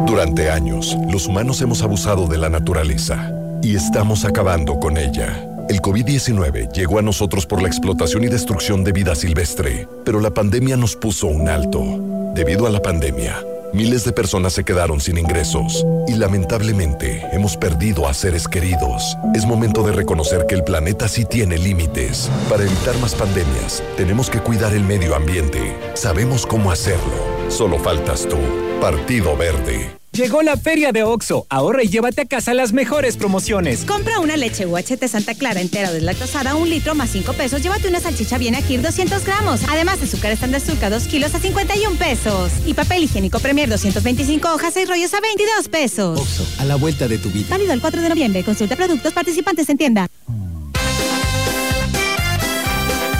Durante 0.06 0.48
años, 0.48 0.96
los 1.12 1.26
humanos 1.26 1.60
hemos 1.60 1.82
abusado 1.82 2.28
de 2.28 2.38
la 2.38 2.48
naturaleza 2.48 3.30
y 3.62 3.76
estamos 3.76 4.24
acabando 4.24 4.80
con 4.80 4.96
ella. 4.96 5.46
El 5.68 5.82
COVID-19 5.82 6.72
llegó 6.72 6.98
a 6.98 7.02
nosotros 7.02 7.44
por 7.44 7.60
la 7.60 7.68
explotación 7.68 8.24
y 8.24 8.28
destrucción 8.28 8.84
de 8.84 8.92
vida 8.92 9.14
silvestre, 9.14 9.86
pero 10.02 10.18
la 10.18 10.32
pandemia 10.32 10.78
nos 10.78 10.96
puso 10.96 11.26
un 11.26 11.50
alto. 11.50 12.32
Debido 12.34 12.66
a 12.66 12.70
la 12.70 12.80
pandemia, 12.80 13.36
miles 13.72 14.04
de 14.04 14.12
personas 14.12 14.52
se 14.52 14.64
quedaron 14.64 15.00
sin 15.00 15.18
ingresos 15.18 15.84
y 16.06 16.14
lamentablemente 16.14 17.22
hemos 17.32 17.56
perdido 17.56 18.08
a 18.08 18.14
seres 18.14 18.48
queridos. 18.48 19.16
Es 19.34 19.46
momento 19.46 19.82
de 19.82 19.92
reconocer 19.92 20.46
que 20.46 20.54
el 20.54 20.64
planeta 20.64 21.08
sí 21.08 21.24
tiene 21.24 21.58
límites. 21.58 22.30
Para 22.48 22.64
evitar 22.64 22.98
más 22.98 23.14
pandemias, 23.14 23.82
tenemos 23.96 24.30
que 24.30 24.40
cuidar 24.40 24.72
el 24.74 24.84
medio 24.84 25.14
ambiente. 25.14 25.76
Sabemos 25.94 26.46
cómo 26.46 26.70
hacerlo. 26.70 27.36
Solo 27.48 27.78
faltas 27.78 28.26
tú. 28.28 28.38
Partido 28.80 29.36
Verde. 29.36 30.05
Llegó 30.16 30.40
la 30.40 30.56
feria 30.56 30.92
de 30.92 31.02
OXO. 31.02 31.46
Ahorra 31.50 31.84
y 31.84 31.88
llévate 31.88 32.22
a 32.22 32.24
casa 32.24 32.54
las 32.54 32.72
mejores 32.72 33.18
promociones. 33.18 33.84
Compra 33.84 34.18
una 34.18 34.38
leche 34.38 34.64
UHT 34.64 35.06
Santa 35.08 35.34
Clara 35.34 35.60
entera 35.60 35.92
deslactosada, 35.92 36.54
un 36.54 36.70
litro 36.70 36.94
más 36.94 37.10
5 37.10 37.34
pesos. 37.34 37.62
Llévate 37.62 37.86
una 37.86 38.00
salchicha 38.00 38.38
bien 38.38 38.54
aquí 38.54 38.78
200 38.78 39.22
gramos. 39.26 39.60
Además, 39.68 40.02
azúcar 40.02 40.32
estándar 40.32 40.62
azúcar 40.62 40.90
2 40.90 41.02
kilos 41.08 41.34
a 41.34 41.38
51 41.38 41.98
pesos. 41.98 42.50
Y 42.64 42.72
papel 42.72 43.02
higiénico 43.02 43.40
Premier 43.40 43.68
225 43.68 44.54
hojas, 44.54 44.72
6 44.72 44.88
rollos 44.88 45.12
a 45.12 45.20
22 45.20 45.68
pesos. 45.68 46.18
OXO, 46.18 46.46
a 46.60 46.64
la 46.64 46.76
vuelta 46.76 47.08
de 47.08 47.18
tu 47.18 47.28
vida. 47.28 47.48
Válido 47.50 47.74
el 47.74 47.82
4 47.82 48.00
de 48.00 48.08
noviembre. 48.08 48.42
Consulta 48.42 48.74
productos 48.74 49.12
participantes 49.12 49.68
en 49.68 49.76
tienda. 49.76 50.08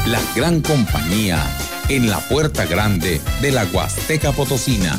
La 0.06 0.20
gran 0.34 0.62
compañía 0.62 1.44
en 1.90 2.08
la 2.08 2.20
puerta 2.20 2.64
grande 2.64 3.20
de 3.42 3.50
la 3.50 3.66
Huasteca 3.66 4.32
Potosina. 4.32 4.98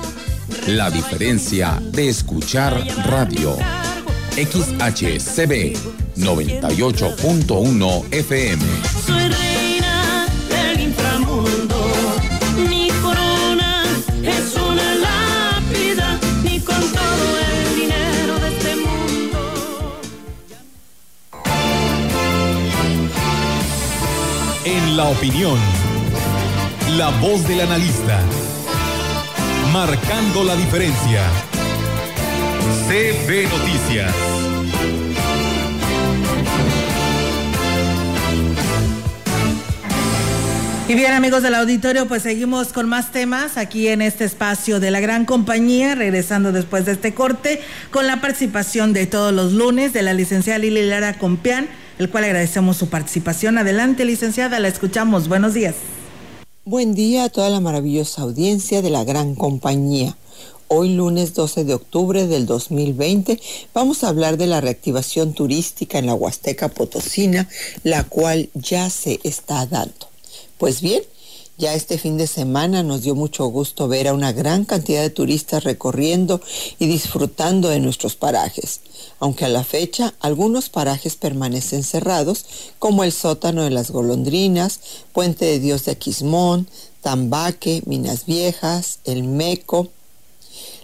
la 0.67 0.89
diferencia 0.91 1.79
de 1.81 2.09
escuchar 2.09 2.85
radio. 3.05 3.57
XHCB 4.35 5.75
98.1 6.17 8.13
FM. 8.13 8.63
Soy 9.05 9.29
reina 9.29 10.27
del 10.49 10.79
inframundo. 10.81 11.91
Mi 12.69 12.89
corona 13.01 13.83
es 14.23 14.55
una 14.55 14.95
lápida. 14.95 16.19
Ni 16.43 16.59
con 16.59 16.79
todo 16.79 17.39
el 17.39 17.75
dinero 17.75 18.39
de 18.39 18.47
este 18.49 18.75
mundo. 18.75 19.39
En 24.65 24.95
la 24.95 25.05
opinión, 25.05 25.57
la 26.97 27.09
voz 27.19 27.47
del 27.47 27.61
analista, 27.61 28.21
marcando 29.71 30.43
la 30.43 30.55
diferencia. 30.55 31.23
CB 32.87 33.49
Noticias. 33.49 34.13
Y 40.89 40.93
bien 40.93 41.13
amigos 41.13 41.41
del 41.41 41.55
auditorio, 41.55 42.05
pues 42.05 42.23
seguimos 42.23 42.73
con 42.73 42.89
más 42.89 43.13
temas 43.13 43.55
aquí 43.55 43.87
en 43.87 44.01
este 44.01 44.25
espacio 44.25 44.81
de 44.81 44.91
la 44.91 44.99
gran 44.99 45.23
compañía, 45.23 45.95
regresando 45.95 46.51
después 46.51 46.85
de 46.85 46.91
este 46.93 47.13
corte 47.13 47.61
con 47.91 48.07
la 48.07 48.19
participación 48.19 48.91
de 48.91 49.07
todos 49.07 49.31
los 49.33 49.53
lunes 49.53 49.93
de 49.93 50.01
la 50.01 50.13
licenciada 50.13 50.59
Lili 50.59 50.85
Lara 50.85 51.17
Compián, 51.17 51.69
el 51.97 52.09
cual 52.09 52.25
agradecemos 52.25 52.75
su 52.75 52.89
participación. 52.89 53.57
Adelante 53.57 54.03
licenciada, 54.03 54.59
la 54.59 54.67
escuchamos. 54.67 55.29
Buenos 55.29 55.53
días. 55.53 55.75
Buen 56.63 56.93
día 56.93 57.23
a 57.23 57.29
toda 57.29 57.49
la 57.49 57.59
maravillosa 57.59 58.21
audiencia 58.21 58.83
de 58.83 58.91
la 58.91 59.03
gran 59.03 59.33
compañía. 59.33 60.15
Hoy 60.67 60.93
lunes 60.93 61.33
12 61.33 61.65
de 61.65 61.73
octubre 61.73 62.27
del 62.27 62.45
2020 62.45 63.41
vamos 63.73 64.03
a 64.03 64.09
hablar 64.09 64.37
de 64.37 64.45
la 64.45 64.61
reactivación 64.61 65.33
turística 65.33 65.97
en 65.97 66.05
la 66.05 66.13
Huasteca 66.13 66.67
Potosina, 66.67 67.49
la 67.81 68.03
cual 68.03 68.51
ya 68.53 68.91
se 68.91 69.19
está 69.23 69.65
dando. 69.65 70.07
Pues 70.59 70.81
bien, 70.81 71.01
ya 71.61 71.75
este 71.75 71.99
fin 71.99 72.17
de 72.17 72.25
semana 72.25 72.81
nos 72.81 73.03
dio 73.03 73.13
mucho 73.13 73.45
gusto 73.45 73.87
ver 73.87 74.07
a 74.07 74.15
una 74.15 74.31
gran 74.31 74.65
cantidad 74.65 75.03
de 75.03 75.11
turistas 75.11 75.63
recorriendo 75.63 76.41
y 76.79 76.87
disfrutando 76.87 77.69
de 77.69 77.79
nuestros 77.79 78.15
parajes, 78.15 78.79
aunque 79.19 79.45
a 79.45 79.47
la 79.47 79.63
fecha 79.63 80.15
algunos 80.21 80.69
parajes 80.69 81.15
permanecen 81.15 81.83
cerrados, 81.83 82.45
como 82.79 83.03
el 83.03 83.11
sótano 83.11 83.63
de 83.63 83.69
las 83.69 83.91
golondrinas, 83.91 84.79
Puente 85.13 85.45
de 85.45 85.59
Dios 85.59 85.85
de 85.85 85.91
Aquismón, 85.91 86.67
Tambaque, 87.01 87.83
Minas 87.85 88.25
Viejas, 88.25 88.97
El 89.03 89.23
Meco, 89.23 89.89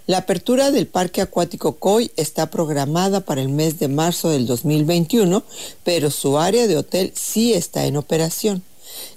la 0.06 0.20
apertura 0.20 0.70
del 0.70 0.86
Parque 0.86 1.22
Acuático 1.22 1.78
Coy 1.78 2.12
está 2.16 2.52
programada 2.52 3.22
para 3.22 3.42
el 3.42 3.50
mes 3.50 3.80
de 3.80 3.88
marzo 3.88 4.30
del 4.30 4.46
2021, 4.46 5.44
pero 5.84 6.12
su 6.12 6.38
área 6.38 6.68
de 6.68 6.78
hotel 6.78 7.12
sí 7.16 7.54
está 7.54 7.88
en 7.88 7.98
operación. 7.98 8.64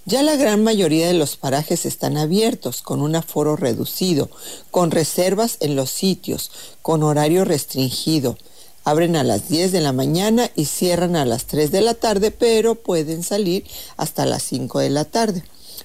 Ya 0.07 0.23
la 0.23 0.37
gran 0.37 0.65
mayoría 0.65 1.07
de 1.09 1.15
los 1.15 1.37
parajes 1.37 1.85
están 1.85 2.17
abiertos, 2.17 2.81
con 2.81 3.03
un 3.03 3.17
aforo 3.17 3.57
reducido, 3.57 4.31
con 4.71 4.91
reservas 4.91 5.59
en 5.61 5.77
los 5.77 5.91
sitios, 5.91 6.51
con 6.81 7.03
horario 7.03 7.45
restringido. 7.45 8.39
Abren 8.83 9.15
a 9.15 9.25
las 9.25 9.51
10 9.51 9.73
de 9.73 9.81
la 9.83 9.93
mañana 9.93 10.51
y 10.57 10.65
cierran 10.65 11.17
a 11.17 11.27
las 11.27 11.45
3 11.45 11.71
de 11.71 11.83
la 11.83 11.95
tarde, 11.95 12.31
pero 12.31 12.77
pueden 12.77 13.23
salir 13.23 13.65
hasta 13.99 14.25
las 14.25 14.43
5 14.45 14.79
de 14.79 14.91
la 14.91 15.05
tarde. 15.05 15.45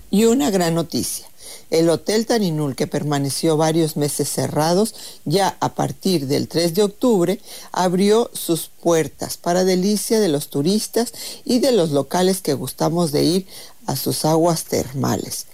Y 0.09 0.25
una 0.25 0.49
gran 0.49 0.75
noticia. 0.75 1.27
El 1.71 1.89
Hotel 1.89 2.25
Taninul, 2.25 2.75
que 2.75 2.87
permaneció 2.87 3.57
varios 3.57 3.97
meses 3.97 4.29
cerrados, 4.29 4.93
ya 5.25 5.57
a 5.59 5.73
partir 5.73 6.27
del 6.27 6.47
3 6.47 6.75
de 6.75 6.83
octubre 6.83 7.41
abrió 7.71 8.29
sus 8.33 8.69
puertas 8.81 9.37
para 9.37 9.63
delicia 9.63 10.19
de 10.19 10.29
los 10.29 10.49
turistas 10.49 11.11
y 11.43 11.59
de 11.59 11.71
los 11.71 11.91
locales 11.91 12.41
que 12.41 12.53
gustamos 12.53 13.11
de 13.11 13.23
ir 13.23 13.47
a 13.87 13.95
sus 13.95 14.25
aguas 14.25 14.65
termales. 14.65 15.47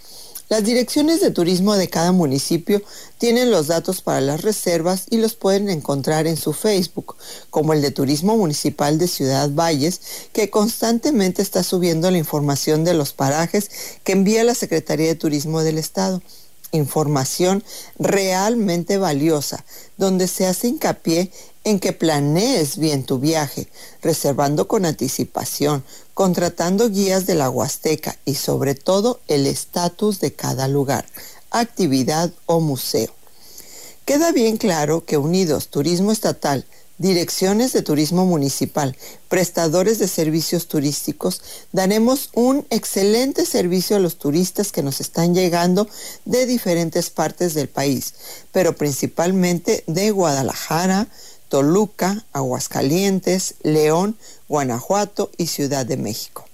Las 0.51 0.65
direcciones 0.65 1.21
de 1.21 1.31
turismo 1.31 1.77
de 1.77 1.87
cada 1.87 2.11
municipio 2.11 2.81
tienen 3.17 3.51
los 3.51 3.67
datos 3.67 4.01
para 4.01 4.19
las 4.19 4.41
reservas 4.41 5.05
y 5.09 5.15
los 5.15 5.33
pueden 5.33 5.69
encontrar 5.69 6.27
en 6.27 6.35
su 6.35 6.51
Facebook, 6.51 7.15
como 7.49 7.71
el 7.71 7.81
de 7.81 7.91
Turismo 7.91 8.35
Municipal 8.35 8.97
de 8.97 9.07
Ciudad 9.07 9.49
Valles, 9.49 10.01
que 10.33 10.49
constantemente 10.49 11.41
está 11.41 11.63
subiendo 11.63 12.11
la 12.11 12.17
información 12.17 12.83
de 12.83 12.93
los 12.93 13.13
parajes 13.13 13.71
que 14.03 14.11
envía 14.11 14.43
la 14.43 14.53
Secretaría 14.53 15.07
de 15.07 15.15
Turismo 15.15 15.61
del 15.61 15.77
Estado. 15.77 16.21
Información 16.73 17.63
realmente 17.97 18.97
valiosa, 18.97 19.63
donde 19.95 20.27
se 20.27 20.47
hace 20.47 20.67
hincapié 20.67 21.31
en 21.63 21.79
que 21.79 21.93
planees 21.93 22.77
bien 22.77 23.03
tu 23.05 23.19
viaje, 23.19 23.67
reservando 24.01 24.67
con 24.67 24.85
anticipación, 24.85 25.83
contratando 26.13 26.89
guías 26.89 27.25
de 27.25 27.35
la 27.35 27.49
Huasteca 27.49 28.17
y 28.25 28.35
sobre 28.35 28.75
todo 28.75 29.19
el 29.27 29.45
estatus 29.47 30.19
de 30.19 30.33
cada 30.33 30.67
lugar, 30.67 31.05
actividad 31.51 32.31
o 32.45 32.59
museo. 32.59 33.13
Queda 34.05 34.31
bien 34.31 34.57
claro 34.57 35.05
que 35.05 35.17
unidos 35.17 35.67
Turismo 35.67 36.11
Estatal, 36.11 36.65
direcciones 37.01 37.73
de 37.73 37.81
turismo 37.81 38.25
municipal, 38.27 38.95
prestadores 39.27 39.97
de 39.97 40.07
servicios 40.07 40.67
turísticos, 40.67 41.41
daremos 41.71 42.29
un 42.33 42.65
excelente 42.69 43.45
servicio 43.45 43.95
a 43.95 43.99
los 43.99 44.17
turistas 44.17 44.71
que 44.71 44.83
nos 44.83 45.01
están 45.01 45.33
llegando 45.33 45.87
de 46.25 46.45
diferentes 46.45 47.09
partes 47.09 47.55
del 47.55 47.69
país, 47.69 48.13
pero 48.51 48.75
principalmente 48.75 49.83
de 49.87 50.11
Guadalajara, 50.11 51.07
Toluca, 51.51 52.23
Aguascalientes, 52.31 53.55
León, 53.61 54.17
Guanajuato 54.47 55.31
y 55.35 55.47
Ciudad 55.47 55.85
de 55.85 55.97
México. 55.97 56.45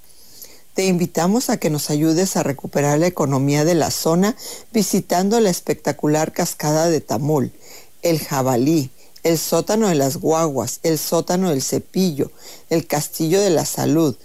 Te 0.73 0.87
invitamos 0.87 1.51
a 1.51 1.57
que 1.57 1.69
nos 1.69 1.91
ayudes 1.91 2.35
a 2.35 2.41
recuperar 2.41 2.97
la 2.97 3.05
economía 3.05 3.63
de 3.63 3.75
la 3.75 3.91
zona 3.91 4.35
visitando 4.73 5.39
la 5.39 5.51
espectacular 5.51 6.33
cascada 6.33 6.89
de 6.89 6.99
Tamul, 6.99 7.51
el 8.01 8.17
jabalí, 8.17 8.89
el 9.21 9.37
sótano 9.37 9.87
de 9.87 9.93
las 9.93 10.17
guaguas, 10.17 10.79
el 10.81 10.97
sótano 10.97 11.51
del 11.51 11.61
cepillo, 11.61 12.31
el 12.71 12.87
castillo 12.87 13.39
de 13.39 13.51
la 13.51 13.65
salud, 13.65 14.17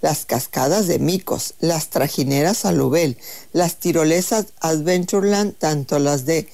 las 0.00 0.26
cascadas 0.26 0.88
de 0.88 0.98
Micos, 0.98 1.54
las 1.60 1.88
trajineras 1.90 2.64
Alubel, 2.64 3.16
las 3.52 3.76
tirolesas 3.76 4.46
Adventureland, 4.58 5.54
tanto 5.56 6.00
las 6.00 6.26
de 6.26 6.48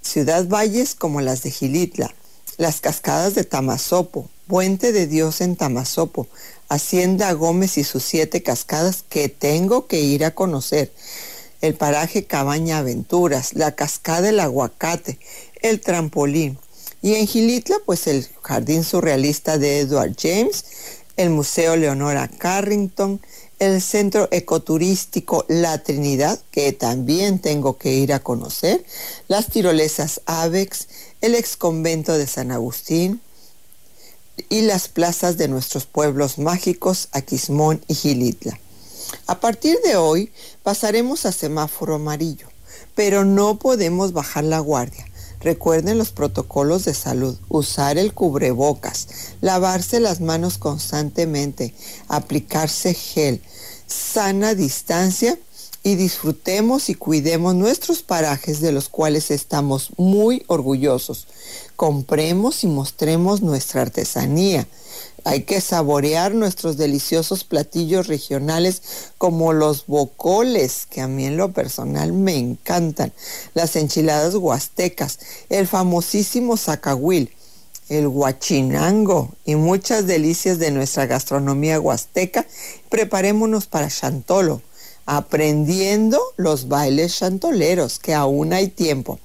Ciudad 0.00 0.46
Valles 0.46 0.94
como 0.94 1.20
las 1.20 1.42
de 1.42 1.50
Gilitla, 1.50 2.14
las 2.60 2.82
cascadas 2.82 3.34
de 3.34 3.44
Tamazopo, 3.44 4.28
Puente 4.46 4.92
de 4.92 5.06
Dios 5.06 5.40
en 5.40 5.56
Tamazopo, 5.56 6.28
Hacienda 6.68 7.32
Gómez 7.32 7.78
y 7.78 7.84
sus 7.84 8.02
siete 8.02 8.42
cascadas 8.42 9.02
que 9.08 9.30
tengo 9.30 9.86
que 9.86 10.00
ir 10.00 10.26
a 10.26 10.34
conocer, 10.34 10.92
el 11.62 11.72
paraje 11.72 12.26
Cabaña 12.26 12.76
Aventuras, 12.76 13.54
la 13.54 13.74
cascada 13.74 14.20
del 14.20 14.40
aguacate, 14.40 15.18
el 15.62 15.80
trampolín. 15.80 16.58
Y 17.00 17.14
en 17.14 17.26
Gilitla, 17.26 17.76
pues 17.86 18.06
el 18.06 18.28
jardín 18.42 18.84
surrealista 18.84 19.56
de 19.56 19.80
Edward 19.80 20.14
James, 20.20 20.66
el 21.16 21.30
Museo 21.30 21.76
Leonora 21.76 22.28
Carrington, 22.28 23.22
el 23.60 23.82
Centro 23.82 24.26
Ecoturístico 24.30 25.44
La 25.46 25.82
Trinidad, 25.82 26.40
que 26.50 26.72
también 26.72 27.38
tengo 27.38 27.76
que 27.76 27.92
ir 27.92 28.12
a 28.12 28.20
conocer, 28.20 28.84
las 29.28 29.48
tirolesas 29.48 30.22
Avex, 30.24 30.88
el 31.20 31.34
ex 31.34 31.58
convento 31.58 32.16
de 32.16 32.26
San 32.26 32.50
Agustín 32.52 33.20
y 34.48 34.62
las 34.62 34.88
plazas 34.88 35.36
de 35.36 35.48
nuestros 35.48 35.84
pueblos 35.84 36.38
mágicos, 36.38 37.08
Aquismón 37.12 37.84
y 37.86 37.94
Gilitla. 37.94 38.58
A 39.26 39.40
partir 39.40 39.78
de 39.84 39.96
hoy 39.96 40.32
pasaremos 40.62 41.26
a 41.26 41.32
semáforo 41.32 41.96
amarillo, 41.96 42.48
pero 42.94 43.26
no 43.26 43.58
podemos 43.58 44.14
bajar 44.14 44.44
la 44.44 44.60
guardia. 44.60 45.06
Recuerden 45.40 45.96
los 45.96 46.10
protocolos 46.12 46.84
de 46.84 46.92
salud, 46.92 47.36
usar 47.48 47.96
el 47.96 48.12
cubrebocas, 48.12 49.08
lavarse 49.40 49.98
las 49.98 50.20
manos 50.20 50.58
constantemente, 50.58 51.74
aplicarse 52.08 52.92
gel, 52.92 53.40
sana 53.86 54.54
distancia 54.54 55.38
y 55.82 55.94
disfrutemos 55.94 56.90
y 56.90 56.94
cuidemos 56.94 57.54
nuestros 57.54 58.02
parajes 58.02 58.60
de 58.60 58.72
los 58.72 58.90
cuales 58.90 59.30
estamos 59.30 59.90
muy 59.96 60.44
orgullosos. 60.46 61.26
Compremos 61.74 62.62
y 62.62 62.66
mostremos 62.66 63.40
nuestra 63.40 63.80
artesanía. 63.80 64.66
Hay 65.24 65.42
que 65.42 65.60
saborear 65.60 66.34
nuestros 66.34 66.76
deliciosos 66.76 67.44
platillos 67.44 68.06
regionales 68.06 68.82
como 69.18 69.52
los 69.52 69.86
bocoles, 69.86 70.86
que 70.86 71.00
a 71.00 71.08
mí 71.08 71.26
en 71.26 71.36
lo 71.36 71.52
personal 71.52 72.12
me 72.12 72.36
encantan, 72.36 73.12
las 73.54 73.76
enchiladas 73.76 74.34
huastecas, 74.34 75.18
el 75.48 75.66
famosísimo 75.66 76.56
zacahuil, 76.56 77.30
el 77.88 78.06
huachinango 78.06 79.34
y 79.44 79.56
muchas 79.56 80.06
delicias 80.06 80.58
de 80.58 80.70
nuestra 80.70 81.06
gastronomía 81.06 81.80
huasteca. 81.80 82.46
Preparémonos 82.88 83.66
para 83.66 83.88
Chantolo, 83.88 84.62
aprendiendo 85.06 86.20
los 86.36 86.68
bailes 86.68 87.18
chantoleros, 87.18 87.98
que 87.98 88.14
aún 88.14 88.52
hay 88.52 88.68
tiempo. 88.68 89.18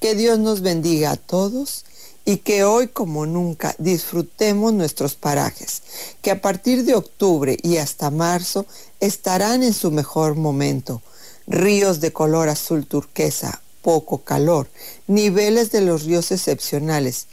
Que 0.00 0.14
Dios 0.14 0.38
nos 0.38 0.62
bendiga 0.62 1.12
a 1.12 1.16
todos 1.16 1.84
y 2.24 2.38
que 2.38 2.64
hoy 2.64 2.88
como 2.88 3.26
nunca 3.26 3.74
disfrutemos 3.78 4.72
nuestros 4.72 5.14
parajes, 5.14 5.82
que 6.22 6.30
a 6.30 6.40
partir 6.40 6.84
de 6.84 6.94
octubre 6.94 7.56
y 7.62 7.78
hasta 7.78 8.10
marzo 8.10 8.66
estarán 9.00 9.62
en 9.62 9.74
su 9.74 9.90
mejor 9.90 10.36
momento. 10.36 11.02
Ríos 11.46 12.00
de 12.00 12.12
color 12.12 12.48
azul 12.48 12.86
turquesa, 12.86 13.62
poco 13.82 14.18
calor, 14.18 14.68
niveles 15.08 15.72
de 15.72 15.80
los 15.80 16.04
ríos 16.04 16.30
excepcionales 16.30 17.26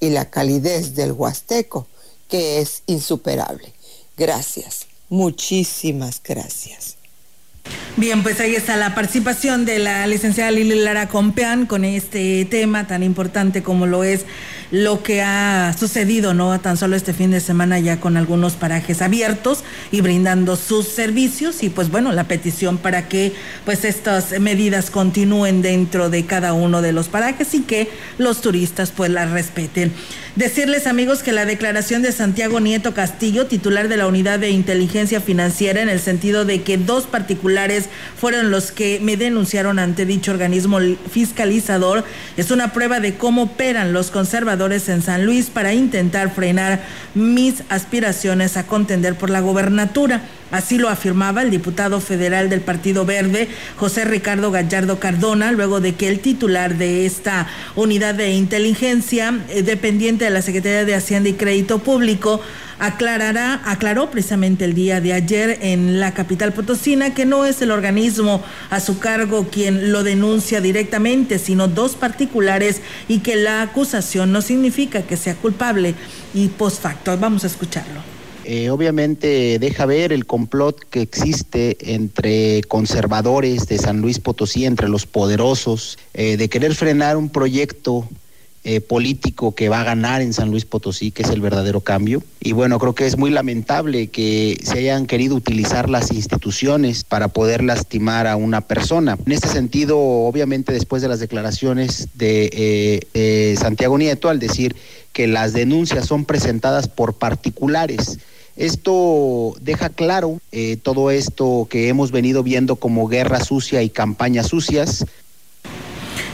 y 0.00 0.10
la 0.10 0.30
calidez 0.30 0.96
del 0.96 1.12
huasteco, 1.12 1.86
que 2.28 2.60
es 2.60 2.82
insuperable. 2.86 3.72
Gracias, 4.16 4.86
muchísimas 5.08 6.20
gracias. 6.22 7.01
Bien, 7.96 8.22
pues 8.22 8.40
ahí 8.40 8.54
está 8.54 8.76
la 8.76 8.94
participación 8.94 9.64
de 9.66 9.78
la 9.78 10.06
licenciada 10.06 10.50
Lili 10.50 10.76
Lara 10.76 11.08
Compeán 11.08 11.66
con 11.66 11.84
este 11.84 12.44
tema 12.46 12.86
tan 12.86 13.02
importante 13.02 13.62
como 13.62 13.86
lo 13.86 14.02
es 14.02 14.24
lo 14.72 15.02
que 15.02 15.20
ha 15.20 15.74
sucedido, 15.78 16.32
¿no? 16.32 16.58
Tan 16.58 16.78
solo 16.78 16.96
este 16.96 17.12
fin 17.12 17.30
de 17.30 17.40
semana 17.40 17.78
ya 17.78 18.00
con 18.00 18.16
algunos 18.16 18.54
parajes 18.54 19.02
abiertos 19.02 19.64
y 19.92 20.00
brindando 20.00 20.56
sus 20.56 20.88
servicios 20.88 21.62
y 21.62 21.68
pues 21.68 21.90
bueno, 21.90 22.10
la 22.12 22.24
petición 22.24 22.78
para 22.78 23.06
que 23.06 23.34
pues 23.66 23.84
estas 23.84 24.40
medidas 24.40 24.90
continúen 24.90 25.60
dentro 25.60 26.08
de 26.08 26.24
cada 26.24 26.54
uno 26.54 26.80
de 26.80 26.92
los 26.92 27.08
parajes 27.08 27.52
y 27.52 27.60
que 27.60 27.90
los 28.16 28.40
turistas 28.40 28.92
pues 28.92 29.10
las 29.10 29.30
respeten. 29.30 29.92
Decirles 30.36 30.86
amigos 30.86 31.22
que 31.22 31.32
la 31.32 31.44
declaración 31.44 32.00
de 32.00 32.10
Santiago 32.10 32.58
Nieto 32.58 32.94
Castillo, 32.94 33.44
titular 33.44 33.88
de 33.88 33.98
la 33.98 34.06
Unidad 34.06 34.38
de 34.38 34.48
Inteligencia 34.48 35.20
Financiera, 35.20 35.82
en 35.82 35.90
el 35.90 36.00
sentido 36.00 36.46
de 36.46 36.62
que 36.62 36.78
dos 36.78 37.04
particulares 37.04 37.90
fueron 38.18 38.50
los 38.50 38.72
que 38.72 38.98
me 39.02 39.18
denunciaron 39.18 39.78
ante 39.78 40.06
dicho 40.06 40.30
organismo 40.30 40.78
fiscalizador, 41.10 42.04
es 42.38 42.50
una 42.50 42.72
prueba 42.72 42.98
de 42.98 43.16
cómo 43.16 43.42
operan 43.42 43.92
los 43.92 44.10
conservadores 44.10 44.61
en 44.70 45.02
San 45.02 45.26
Luis 45.26 45.50
para 45.50 45.74
intentar 45.74 46.32
frenar 46.32 46.80
mis 47.14 47.64
aspiraciones 47.68 48.56
a 48.56 48.64
contender 48.64 49.16
por 49.16 49.28
la 49.28 49.40
gobernatura. 49.40 50.22
Así 50.52 50.76
lo 50.76 50.90
afirmaba 50.90 51.42
el 51.42 51.50
diputado 51.50 51.98
federal 52.00 52.50
del 52.50 52.60
Partido 52.60 53.06
Verde, 53.06 53.48
José 53.76 54.04
Ricardo 54.04 54.50
Gallardo 54.50 55.00
Cardona, 55.00 55.50
luego 55.50 55.80
de 55.80 55.94
que 55.94 56.08
el 56.08 56.20
titular 56.20 56.76
de 56.76 57.06
esta 57.06 57.48
unidad 57.74 58.14
de 58.14 58.32
inteligencia, 58.32 59.40
eh, 59.48 59.62
dependiente 59.62 60.26
de 60.26 60.30
la 60.30 60.42
Secretaría 60.42 60.84
de 60.84 60.94
Hacienda 60.94 61.30
y 61.30 61.32
Crédito 61.32 61.78
Público, 61.78 62.42
aclarará, 62.78 63.62
aclaró 63.64 64.10
precisamente 64.10 64.66
el 64.66 64.74
día 64.74 65.00
de 65.00 65.14
ayer 65.14 65.58
en 65.62 66.00
la 66.00 66.12
capital 66.12 66.52
potosina 66.52 67.14
que 67.14 67.24
no 67.24 67.46
es 67.46 67.62
el 67.62 67.70
organismo 67.70 68.42
a 68.68 68.80
su 68.80 68.98
cargo 68.98 69.48
quien 69.50 69.90
lo 69.90 70.02
denuncia 70.02 70.60
directamente, 70.60 71.38
sino 71.38 71.66
dos 71.66 71.94
particulares 71.94 72.82
y 73.08 73.20
que 73.20 73.36
la 73.36 73.62
acusación 73.62 74.32
no 74.32 74.42
significa 74.42 75.00
que 75.02 75.16
sea 75.16 75.34
culpable 75.34 75.94
y 76.34 76.48
post 76.48 76.82
facto. 76.82 77.16
Vamos 77.16 77.44
a 77.44 77.46
escucharlo. 77.46 78.11
Eh, 78.44 78.70
obviamente 78.70 79.58
deja 79.58 79.86
ver 79.86 80.12
el 80.12 80.26
complot 80.26 80.80
que 80.90 81.00
existe 81.00 81.76
entre 81.94 82.62
conservadores 82.64 83.68
de 83.68 83.78
San 83.78 84.00
Luis 84.00 84.18
Potosí, 84.18 84.64
entre 84.64 84.88
los 84.88 85.06
poderosos, 85.06 85.98
eh, 86.14 86.36
de 86.36 86.48
querer 86.48 86.74
frenar 86.74 87.16
un 87.16 87.28
proyecto 87.28 88.08
eh, 88.64 88.80
político 88.80 89.54
que 89.54 89.68
va 89.68 89.80
a 89.80 89.84
ganar 89.84 90.22
en 90.22 90.32
San 90.32 90.50
Luis 90.50 90.64
Potosí, 90.64 91.10
que 91.10 91.22
es 91.22 91.30
el 91.30 91.40
verdadero 91.40 91.80
cambio. 91.80 92.22
Y 92.40 92.52
bueno, 92.52 92.78
creo 92.78 92.94
que 92.94 93.06
es 93.06 93.16
muy 93.16 93.30
lamentable 93.30 94.08
que 94.08 94.60
se 94.62 94.78
hayan 94.78 95.06
querido 95.06 95.34
utilizar 95.34 95.88
las 95.90 96.12
instituciones 96.12 97.04
para 97.04 97.28
poder 97.28 97.62
lastimar 97.62 98.26
a 98.26 98.36
una 98.36 98.60
persona. 98.60 99.18
En 99.24 99.32
este 99.32 99.48
sentido, 99.48 99.98
obviamente 99.98 100.72
después 100.72 101.02
de 101.02 101.08
las 101.08 101.18
declaraciones 101.18 102.08
de 102.14 103.56
Santiago 103.60 103.98
Nieto, 103.98 104.28
al 104.28 104.38
decir 104.38 104.76
que 105.12 105.26
las 105.26 105.52
denuncias 105.52 106.06
son 106.06 106.24
presentadas 106.24 106.86
por 106.86 107.14
particulares, 107.14 108.18
esto 108.56 109.54
deja 109.60 109.88
claro 109.88 110.40
eh, 110.52 110.76
todo 110.76 111.10
esto 111.10 111.66
que 111.70 111.88
hemos 111.88 112.10
venido 112.10 112.42
viendo 112.42 112.76
como 112.76 113.08
guerra 113.08 113.40
sucia 113.40 113.82
y 113.82 113.90
campañas 113.90 114.48
sucias. 114.48 115.04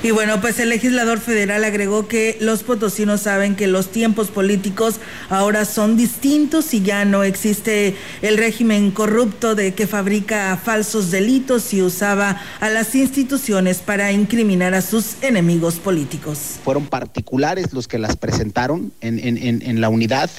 Y 0.00 0.12
bueno, 0.12 0.40
pues 0.40 0.60
el 0.60 0.68
legislador 0.68 1.18
federal 1.18 1.64
agregó 1.64 2.06
que 2.06 2.36
los 2.40 2.62
potosinos 2.62 3.22
saben 3.22 3.56
que 3.56 3.66
los 3.66 3.90
tiempos 3.90 4.28
políticos 4.28 5.00
ahora 5.28 5.64
son 5.64 5.96
distintos 5.96 6.72
y 6.72 6.82
ya 6.82 7.04
no 7.04 7.24
existe 7.24 7.96
el 8.22 8.38
régimen 8.38 8.92
corrupto 8.92 9.56
de 9.56 9.74
que 9.74 9.88
fabrica 9.88 10.56
falsos 10.62 11.10
delitos 11.10 11.74
y 11.74 11.82
usaba 11.82 12.40
a 12.60 12.68
las 12.68 12.94
instituciones 12.94 13.78
para 13.78 14.12
incriminar 14.12 14.72
a 14.74 14.82
sus 14.82 15.16
enemigos 15.20 15.76
políticos. 15.76 16.60
Fueron 16.62 16.86
particulares 16.86 17.72
los 17.72 17.88
que 17.88 17.98
las 17.98 18.16
presentaron 18.16 18.92
en, 19.00 19.18
en, 19.18 19.36
en, 19.36 19.62
en 19.62 19.80
la 19.80 19.88
unidad 19.88 20.30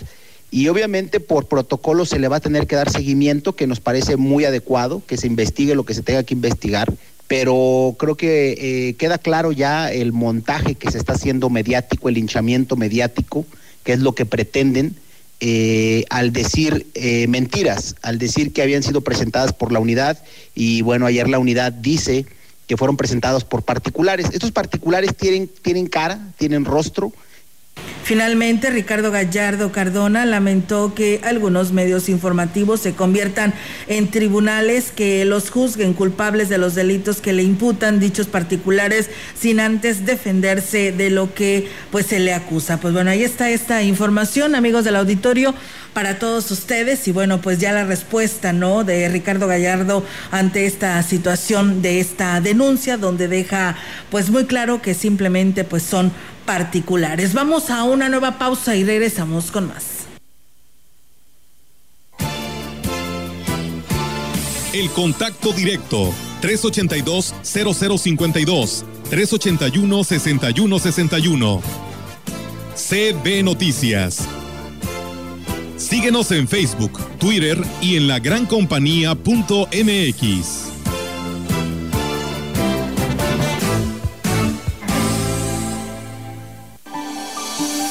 y 0.52 0.68
obviamente 0.68 1.20
por 1.20 1.48
protocolo 1.48 2.06
se 2.06 2.20
le 2.20 2.28
va 2.28 2.38
a 2.38 2.42
tener 2.42 2.68
que 2.68 2.76
dar 2.76 2.90
seguimiento, 2.90 3.56
que 3.56 3.68
nos 3.68 3.80
parece 3.80 4.18
muy 4.18 4.46
adecuado, 4.46 5.04
que 5.06 5.18
se 5.18 5.28
investigue 5.28 5.76
lo 5.76 5.86
que 5.86 5.94
se 5.94 6.02
tenga 6.02 6.24
que 6.24 6.34
investigar, 6.34 6.94
pero 7.28 7.96
creo 8.00 8.16
que 8.16 8.90
eh, 8.90 8.94
queda 8.96 9.20
claro 9.20 9.52
ya 9.52 9.92
el 9.92 10.12
montaje 10.12 10.74
que 10.74 10.92
se 10.92 10.98
está 10.98 11.14
haciendo 11.14 11.52
mediático, 11.52 12.10
el 12.10 12.18
hinchamiento 12.18 12.76
mediático, 12.76 13.46
que 13.84 13.94
es 13.94 14.00
lo 14.00 14.14
que 14.16 14.26
pretenden. 14.26 14.96
Eh, 15.42 16.04
al 16.10 16.34
decir 16.34 16.88
eh, 16.96 17.26
mentiras, 17.28 17.96
al 18.02 18.20
decir 18.20 18.52
que 18.52 18.62
habían 18.62 18.84
sido 18.84 19.00
presentadas 19.00 19.54
por 19.54 19.72
la 19.72 19.80
unidad 19.80 20.18
y 20.54 20.82
bueno, 20.82 21.06
ayer 21.06 21.30
la 21.30 21.40
unidad 21.40 21.72
dice 21.72 22.26
que 22.68 22.76
fueron 22.76 22.98
presentados 22.98 23.46
por 23.46 23.64
particulares. 23.64 24.28
Estos 24.34 24.52
particulares 24.52 25.16
tienen, 25.16 25.50
tienen 25.62 25.88
cara, 25.88 26.20
tienen 26.38 26.66
rostro, 26.66 27.14
Finalmente, 28.04 28.72
Ricardo 28.72 29.12
Gallardo 29.12 29.72
Cardona 29.72 30.26
lamentó 30.26 30.96
que 30.96 31.22
algunos 31.24 31.74
medios 31.74 32.10
informativos 32.10 32.80
se 32.80 32.96
conviertan 32.96 33.54
en 33.88 34.10
tribunales 34.10 34.90
que 34.90 35.26
los 35.26 35.52
juzguen 35.52 35.94
culpables 35.94 36.50
de 36.50 36.58
los 36.58 36.74
delitos 36.74 37.22
que 37.22 37.34
le 37.34 37.44
imputan 37.44 38.00
dichos 38.00 38.26
particulares 38.26 39.12
sin 39.40 39.60
antes 39.60 40.08
defenderse 40.08 40.92
de 40.92 41.12
lo 41.12 41.36
que 41.36 41.68
pues 41.92 42.08
se 42.08 42.20
le 42.20 42.34
acusa. 42.34 42.80
Pues 42.80 42.96
bueno, 42.96 43.12
ahí 43.12 43.24
está 43.24 43.52
esta 43.52 43.84
información, 43.84 44.56
amigos 44.56 44.86
del 44.86 44.96
auditorio 44.96 45.54
para 45.94 46.18
todos 46.18 46.50
ustedes 46.50 47.08
y 47.08 47.12
bueno, 47.12 47.42
pues 47.42 47.60
ya 47.60 47.74
la 47.74 47.84
respuesta, 47.84 48.54
¿no? 48.54 48.84
De 48.84 49.08
Ricardo 49.10 49.48
Gallardo 49.48 50.04
ante 50.32 50.66
esta 50.66 51.02
situación 51.04 51.82
de 51.82 52.00
esta 52.00 52.42
denuncia 52.42 52.98
donde 52.98 53.28
deja 53.28 53.76
pues 54.10 54.30
muy 54.30 54.46
claro 54.46 54.82
que 54.82 54.94
simplemente 54.94 55.64
pues 55.64 55.84
son 55.84 56.12
particulares. 56.50 57.34
Vamos 57.36 57.70
a 57.70 57.84
una 57.84 58.10
nueva 58.10 58.40
pausa 58.40 58.76
y 58.76 58.84
regresamos 58.84 59.52
con 59.52 59.68
más. 59.68 60.08
El 64.74 64.90
contacto 64.90 65.54
directo 65.54 66.12
382-0052 66.42 68.84
381-6161 69.12 71.62
CB 72.74 73.44
Noticias. 73.44 74.28
Síguenos 75.78 76.32
en 76.32 76.48
Facebook, 76.48 77.00
Twitter 77.20 77.64
y 77.80 77.96
en 77.96 78.08
la 78.08 78.18
gran 78.18 78.48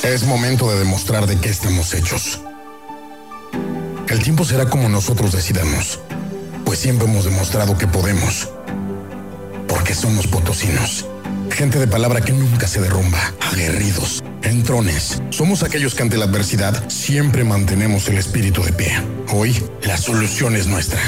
Es 0.08 0.24
momento 0.24 0.70
de 0.70 0.78
demostrar 0.78 1.26
de 1.26 1.36
qué 1.36 1.50
estamos 1.50 1.92
hechos. 1.92 2.40
El 4.08 4.22
tiempo 4.22 4.42
será 4.42 4.64
como 4.64 4.88
nosotros 4.88 5.32
decidamos, 5.32 6.00
pues 6.64 6.78
siempre 6.78 7.06
hemos 7.06 7.26
demostrado 7.26 7.76
que 7.76 7.86
podemos. 7.86 8.48
Porque 9.68 9.94
somos 9.94 10.26
potosinos. 10.26 11.04
Gente 11.50 11.78
de 11.78 11.86
palabra 11.86 12.22
que 12.22 12.32
nunca 12.32 12.66
se 12.66 12.80
derrumba, 12.80 13.18
aguerridos, 13.52 14.24
entrones. 14.44 15.20
Somos 15.28 15.62
aquellos 15.62 15.94
que 15.94 16.04
ante 16.04 16.16
la 16.16 16.24
adversidad 16.24 16.88
siempre 16.88 17.44
mantenemos 17.44 18.08
el 18.08 18.16
espíritu 18.16 18.62
de 18.62 18.72
pie. 18.72 19.02
Hoy, 19.34 19.62
la 19.82 19.98
solución 19.98 20.56
es 20.56 20.68
nuestra. 20.68 21.02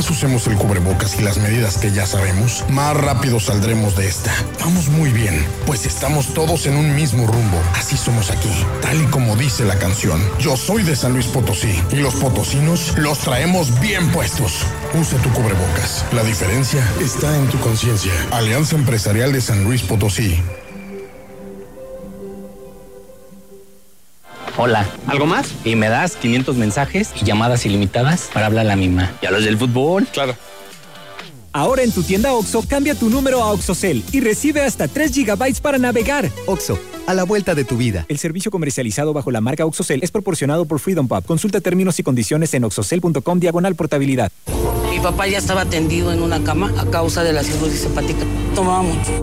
Más 0.00 0.08
usemos 0.08 0.46
el 0.46 0.56
cubrebocas 0.56 1.18
y 1.18 1.22
las 1.22 1.36
medidas 1.36 1.76
que 1.76 1.92
ya 1.92 2.06
sabemos, 2.06 2.64
más 2.70 2.96
rápido 2.96 3.38
saldremos 3.38 3.96
de 3.96 4.08
esta. 4.08 4.32
Vamos 4.58 4.88
muy 4.88 5.10
bien, 5.10 5.46
pues 5.66 5.84
estamos 5.84 6.32
todos 6.32 6.64
en 6.64 6.78
un 6.78 6.94
mismo 6.94 7.26
rumbo. 7.26 7.62
Así 7.74 7.98
somos 7.98 8.30
aquí, 8.30 8.48
tal 8.80 8.98
y 8.98 9.04
como 9.08 9.36
dice 9.36 9.66
la 9.66 9.78
canción. 9.78 10.18
Yo 10.38 10.56
soy 10.56 10.84
de 10.84 10.96
San 10.96 11.12
Luis 11.12 11.26
Potosí 11.26 11.78
y 11.92 11.96
los 11.96 12.14
potosinos 12.14 12.96
los 12.96 13.18
traemos 13.18 13.78
bien 13.78 14.10
puestos. 14.10 14.62
Usa 14.98 15.18
tu 15.18 15.28
cubrebocas. 15.34 16.06
La 16.12 16.24
diferencia 16.24 16.82
está 16.98 17.36
en 17.36 17.48
tu 17.48 17.60
conciencia. 17.60 18.14
Alianza 18.30 18.76
Empresarial 18.76 19.34
de 19.34 19.42
San 19.42 19.64
Luis 19.64 19.82
Potosí. 19.82 20.42
Hola. 24.62 24.86
¿Algo 25.06 25.24
más? 25.24 25.54
Y 25.64 25.74
me 25.74 25.88
das 25.88 26.16
500 26.16 26.54
mensajes 26.54 27.12
y 27.18 27.24
llamadas 27.24 27.64
ilimitadas 27.64 28.28
para 28.30 28.44
hablar 28.44 28.66
a 28.66 28.68
la 28.68 28.76
misma. 28.76 29.10
¿Y 29.22 29.26
a 29.26 29.30
los 29.30 29.42
del 29.42 29.56
fútbol? 29.56 30.06
Claro. 30.12 30.34
Ahora 31.54 31.82
en 31.82 31.90
tu 31.90 32.02
tienda 32.02 32.34
OXO, 32.34 32.64
cambia 32.68 32.94
tu 32.94 33.08
número 33.08 33.42
a 33.42 33.52
OXOCEL 33.52 34.04
y 34.12 34.20
recibe 34.20 34.60
hasta 34.60 34.86
3 34.86 35.16
GB 35.16 35.62
para 35.62 35.78
navegar. 35.78 36.28
OXO, 36.44 36.78
a 37.06 37.14
la 37.14 37.24
vuelta 37.24 37.54
de 37.54 37.64
tu 37.64 37.78
vida. 37.78 38.04
El 38.10 38.18
servicio 38.18 38.50
comercializado 38.50 39.14
bajo 39.14 39.30
la 39.30 39.40
marca 39.40 39.64
OXOCEL 39.64 40.00
es 40.02 40.10
proporcionado 40.10 40.66
por 40.66 40.78
Freedom 40.78 41.08
Pub. 41.08 41.24
Consulta 41.24 41.62
términos 41.62 41.98
y 41.98 42.02
condiciones 42.02 42.52
en 42.52 42.64
oxocel.com 42.64 43.40
diagonal 43.40 43.74
portabilidad. 43.76 44.30
Mi 44.90 45.00
papá 45.00 45.26
ya 45.26 45.38
estaba 45.38 45.64
tendido 45.64 46.12
en 46.12 46.22
una 46.22 46.44
cama 46.44 46.70
a 46.76 46.84
causa 46.84 47.24
de 47.24 47.32
la 47.32 47.42
cirrosis 47.42 47.86
hepática. 47.86 48.26
Tomaba 48.54 48.82
mucho. 48.82 49.22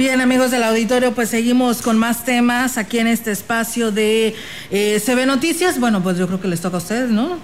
Bien, 0.00 0.22
amigos 0.22 0.50
del 0.50 0.62
auditorio, 0.62 1.12
pues 1.12 1.28
seguimos 1.28 1.82
con 1.82 1.98
más 1.98 2.24
temas 2.24 2.78
aquí 2.78 3.00
en 3.00 3.06
este 3.06 3.32
espacio 3.32 3.92
de 3.92 4.34
eh, 4.70 4.98
CB 4.98 5.26
Noticias. 5.26 5.78
Bueno, 5.78 6.02
pues 6.02 6.16
yo 6.16 6.26
creo 6.26 6.40
que 6.40 6.48
les 6.48 6.62
toca 6.62 6.76
a 6.76 6.78
ustedes, 6.78 7.10
¿no? 7.10 7.36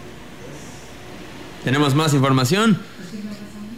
Tenemos 1.64 1.94
más 1.94 2.14
información. 2.14 2.80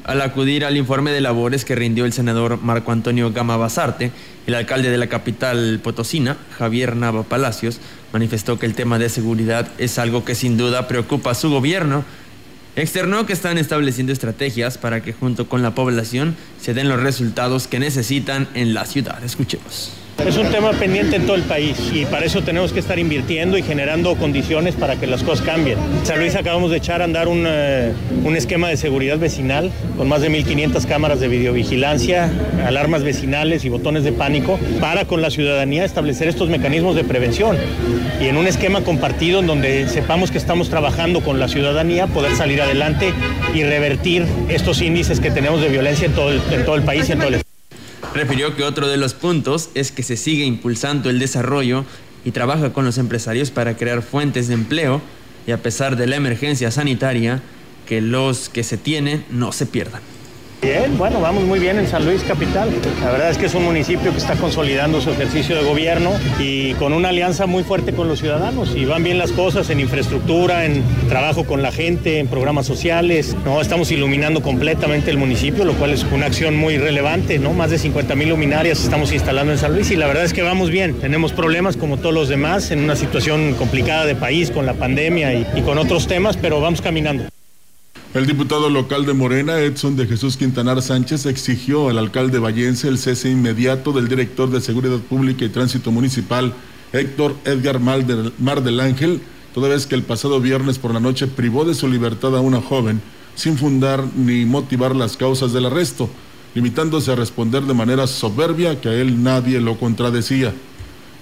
Al 0.05 0.21
acudir 0.21 0.65
al 0.65 0.77
informe 0.77 1.11
de 1.11 1.21
labores 1.21 1.65
que 1.65 1.75
rindió 1.75 2.05
el 2.05 2.13
senador 2.13 2.63
Marco 2.63 2.93
Antonio 2.93 3.33
Gama 3.33 3.57
Basarte, 3.57 4.13
el 4.47 4.55
alcalde 4.55 4.93
de 4.93 4.99
la 4.99 5.09
capital 5.09 5.81
potosina, 5.83 6.37
Javier 6.57 6.95
Nava 6.95 7.25
Palacios, 7.25 7.81
manifestó 8.13 8.61
que 8.61 8.67
el 8.67 8.77
tema 8.77 9.01
de 9.01 9.09
seguridad 9.09 9.67
es 9.79 9.99
algo 9.99 10.25
que 10.25 10.37
sin 10.37 10.57
duda 10.57 10.87
preocupa 10.87 11.33
a 11.33 11.35
su 11.35 11.51
gobierno. 11.51 12.05
Externó 12.79 13.27
que 13.27 13.33
están 13.33 13.59
estableciendo 13.59 14.13
estrategias 14.13 14.79
para 14.79 15.03
que 15.03 15.13
junto 15.13 15.49
con 15.49 15.63
la 15.63 15.75
población 15.75 16.37
se 16.61 16.75
den 16.75 16.89
los 16.89 17.03
resultados 17.03 17.67
que 17.67 17.81
necesitan 17.81 18.47
en 18.55 18.73
la 18.73 18.85
ciudad. 18.85 19.25
Escuchemos. 19.25 19.93
Es 20.27 20.37
un 20.37 20.51
tema 20.51 20.73
pendiente 20.73 21.17
en 21.17 21.25
todo 21.27 21.37
el 21.37 21.45
país 21.45 21.79
y 21.93 22.05
para 22.05 22.27
eso 22.27 22.43
tenemos 22.43 22.73
que 22.73 22.81
estar 22.81 22.99
invirtiendo 22.99 23.57
y 23.57 23.63
generando 23.63 24.15
condiciones 24.17 24.75
para 24.75 24.97
que 24.97 25.07
las 25.07 25.23
cosas 25.23 25.47
cambien. 25.47 25.79
En 25.79 26.05
San 26.05 26.19
Luis 26.19 26.35
acabamos 26.35 26.71
de 26.71 26.77
echar 26.77 27.01
a 27.01 27.05
andar 27.05 27.29
un, 27.29 27.45
eh, 27.47 27.93
un 28.25 28.37
esquema 28.37 28.69
de 28.69 28.77
seguridad 28.77 29.17
vecinal 29.19 29.71
con 29.97 30.07
más 30.07 30.21
de 30.21 30.31
1.500 30.31 30.85
cámaras 30.87 31.21
de 31.21 31.29
videovigilancia, 31.29 32.31
alarmas 32.67 33.05
vecinales 33.05 33.65
y 33.65 33.71
botones 33.71 34.05
de 34.05 34.13
pánico 34.13 34.59
para 34.81 35.07
con 35.07 35.23
la 35.23 35.31
ciudadanía 35.31 35.85
establecer 35.85 36.29
estos 36.29 36.51
mecanismos 36.51 36.95
de 36.95 37.05
prevención 37.05 37.57
y 38.21 38.27
en 38.27 38.37
un 38.37 38.47
esquema 38.47 38.83
compartido 38.83 39.41
en 39.41 39.47
donde 39.47 39.89
sepamos 39.89 40.31
que 40.31 40.39
estamos 40.39 40.69
trabajando 40.69 41.23
con 41.23 41.41
la 41.41 41.49
ciudadanía 41.49 42.07
poder 42.07 42.35
salir 42.35 42.61
adelante 42.61 43.15
y 43.55 43.63
revertir 43.63 44.27
estos 44.49 44.83
índices 44.83 45.21
que 45.21 45.31
tenemos 45.31 45.63
de 45.63 45.69
violencia 45.69 46.07
en 46.07 46.13
todo 46.13 46.31
el, 46.31 46.43
en 46.51 46.65
todo 46.65 46.75
el 46.75 46.83
país 46.83 47.09
y 47.09 47.13
en 47.13 47.19
todo 47.19 47.29
el 47.29 47.35
estado. 47.35 47.48
Refirió 48.15 48.57
que 48.57 48.65
otro 48.65 48.89
de 48.89 48.97
los 48.97 49.15
puntos 49.15 49.71
es 49.75 49.93
que 49.93 50.03
se 50.03 50.17
sigue 50.17 50.45
impulsando 50.45 51.11
el 51.11 51.19
desarrollo 51.19 51.85
y 52.25 52.31
trabaja 52.31 52.73
con 52.73 52.85
los 52.85 52.99
empresarios 52.99 53.51
para 53.51 53.77
crear 53.77 54.03
fuentes 54.03 54.49
de 54.49 54.55
empleo 54.55 55.01
y 55.47 55.53
a 55.53 55.63
pesar 55.63 55.97
de 55.97 56.07
la 56.07 56.17
emergencia 56.17 56.71
sanitaria, 56.71 57.43
que 57.87 58.01
los 58.01 58.49
que 58.49 58.65
se 58.65 58.77
tienen 58.77 59.25
no 59.31 59.53
se 59.53 59.67
pierdan. 59.67 60.03
Bien, 60.61 60.99
bueno, 60.99 61.21
vamos 61.21 61.45
muy 61.45 61.61
bien 61.61 61.79
en 61.79 61.87
San 61.87 62.05
Luis 62.05 62.25
Capital. 62.25 62.69
La 63.01 63.13
verdad 63.13 63.31
es 63.31 63.39
que 63.39 63.47
es 63.47 63.55
un 63.55 63.65
municipio 63.65 64.11
que 64.11 64.19
está 64.19 64.35
consolidando 64.35 65.01
su 65.01 65.11
ejercicio 65.11 65.55
de 65.55 65.63
gobierno 65.63 66.11
y 66.41 66.73
con 66.75 66.93
una 66.93 67.11
alianza 67.11 67.47
muy 67.47 67.63
fuerte 67.63 67.93
con 67.93 68.09
los 68.09 68.19
ciudadanos. 68.19 68.75
Y 68.75 68.85
van 68.85 69.05
bien 69.05 69.19
las 69.19 69.31
cosas 69.31 69.71
en 69.71 69.79
infraestructura, 69.79 70.65
en 70.65 70.83
trabajo 71.09 71.45
con 71.45 71.63
la 71.63 71.71
gente, 71.71 72.19
en 72.19 72.27
programas 72.27 72.67
sociales. 72.67 73.37
No, 73.45 73.61
estamos 73.61 73.93
iluminando 73.93 74.43
completamente 74.43 75.13
el 75.13 75.17
municipio, 75.17 75.65
lo 75.65 75.75
cual 75.75 75.93
es 75.93 76.05
una 76.13 76.27
acción 76.27 76.57
muy 76.57 76.77
relevante, 76.77 77.39
¿no? 77.39 77.53
Más 77.53 77.71
de 77.71 77.79
50 77.79 78.17
mil 78.17 78.31
luminarias 78.31 78.83
estamos 78.83 79.13
instalando 79.13 79.53
en 79.53 79.59
San 79.59 79.73
Luis 79.75 79.93
y 79.93 79.97
la 79.97 80.09
verdad 80.09 80.25
es 80.25 80.33
que 80.33 80.43
vamos 80.43 80.71
bien. 80.71 80.95
Tenemos 80.95 81.33
problemas 81.33 81.77
como 81.77 81.99
todos 81.99 82.15
los 82.15 82.29
demás 82.29 82.73
en 82.73 82.81
una 82.81 82.97
situación 82.97 83.55
complicada 83.55 84.07
de 84.07 84.17
país 84.17 84.51
con 84.51 84.67
la 84.67 84.75
pandemia 84.75 85.35
y, 85.35 85.47
y 85.55 85.63
con 85.63 85.79
otros 85.79 86.09
temas, 86.09 86.37
pero 86.37 86.61
vamos 86.61 86.81
caminando. 86.81 87.29
El 88.19 88.27
diputado 88.27 88.69
local 88.69 89.07
de 89.07 89.13
Morena, 89.13 89.61
Edson 89.61 89.95
de 89.95 90.05
Jesús 90.05 90.37
Quintanar 90.37 90.83
Sánchez, 90.83 91.25
exigió 91.27 91.89
al 91.89 91.99
alcalde 91.99 92.41
vallense 92.41 92.89
el 92.89 92.99
cese 92.99 93.31
inmediato 93.31 93.93
del 93.93 94.09
director 94.09 94.51
de 94.51 94.61
Seguridad 94.61 94.99
Pública 94.99 95.45
y 95.45 95.51
Tránsito 95.51 95.93
Municipal, 95.93 96.53
Héctor 96.93 97.37
Edgar 97.45 97.79
Mar 97.79 98.05
del, 98.05 98.33
Mar 98.41 98.65
del 98.65 98.81
Ángel, 98.81 99.21
toda 99.55 99.69
vez 99.69 99.87
que 99.87 99.95
el 99.95 100.03
pasado 100.03 100.41
viernes 100.41 100.81
por 100.81 100.93
la 100.93 100.99
noche 100.99 101.29
privó 101.29 101.65
de 101.65 101.75
su 101.75 101.87
libertad 101.87 102.37
a 102.37 102.41
una 102.41 102.61
joven 102.61 103.01
sin 103.37 103.57
fundar 103.57 104.05
ni 104.17 104.45
motivar 104.45 104.97
las 104.97 105.17
causas 105.17 105.53
del 105.53 105.67
arresto, 105.67 106.11
limitándose 106.57 107.13
a 107.13 107.15
responder 107.15 107.63
de 107.67 107.75
manera 107.75 108.09
soberbia 108.09 108.81
que 108.81 108.89
a 108.89 108.95
él 108.95 109.23
nadie 109.23 109.61
lo 109.61 109.79
contradecía. 109.79 110.53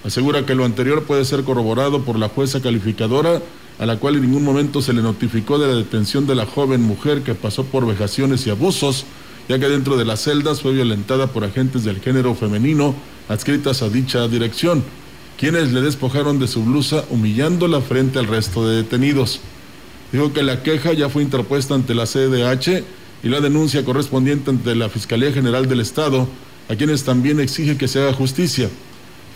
Asegura 0.03 0.47
que 0.47 0.55
lo 0.55 0.65
anterior 0.65 1.03
puede 1.03 1.27
ser 1.27 1.45
corroborado 1.45 2.07
por 2.07 2.19
la 2.19 2.31
jueza 2.31 2.63
calificadora 2.63 3.43
a 3.79 3.87
la 3.87 3.99
cual 3.99 4.17
en 4.17 4.23
ningún 4.23 4.45
momento 4.45 4.81
se 4.81 4.93
le 4.93 5.03
notificó 5.03 5.59
de 5.59 5.69
la 5.69 5.75
detención 5.75 6.27
de 6.27 6.35
la 6.35 6.47
joven 6.47 6.83
mujer 6.83 7.23
que 7.23 7.35
pasó 7.35 7.65
por 7.65 7.87
vejaciones 7.87 8.47
y 8.47 8.51
abusos, 8.51 9.05
ya 9.49 9.59
que 9.59 9.69
dentro 9.69 9.97
de 9.97 10.05
las 10.05 10.23
celdas 10.23 10.63
fue 10.63 10.73
violentada 10.73 11.29
por 11.29 11.45
agentes 11.45 11.85
del 11.85 12.01
género 12.01 12.35
femenino 12.35 12.95
adscritas 13.29 13.83
a 13.83 13.89
dicha 13.89 14.29
dirección, 14.29 14.83
quienes 15.39 15.73
le 15.73 15.83
despojaron 15.83 16.39
de 16.39 16.49
su 16.49 16.65
blusa 16.65 17.05
humillándola 17.11 17.81
frente 17.81 18.19
al 18.19 18.27
resto 18.27 18.67
de 18.67 18.77
detenidos. 18.77 19.41
Dijo 20.13 20.33
que 20.33 20.43
la 20.43 20.63
queja 20.63 20.93
ya 20.93 21.09
fue 21.09 21.23
interpuesta 21.23 21.75
ante 21.75 21.95
la 21.95 22.07
CDH 22.07 22.85
y 23.23 23.29
la 23.29 23.41
denuncia 23.41 23.85
correspondiente 23.85 24.51
ante 24.51 24.75
la 24.75 24.89
Fiscalía 24.89 25.33
General 25.33 25.69
del 25.69 25.81
Estado, 25.81 26.29
a 26.69 26.75
quienes 26.75 27.05
también 27.05 27.41
exige 27.41 27.77
que 27.77 27.89
se 27.89 28.01
haga 28.01 28.13
justicia. 28.13 28.71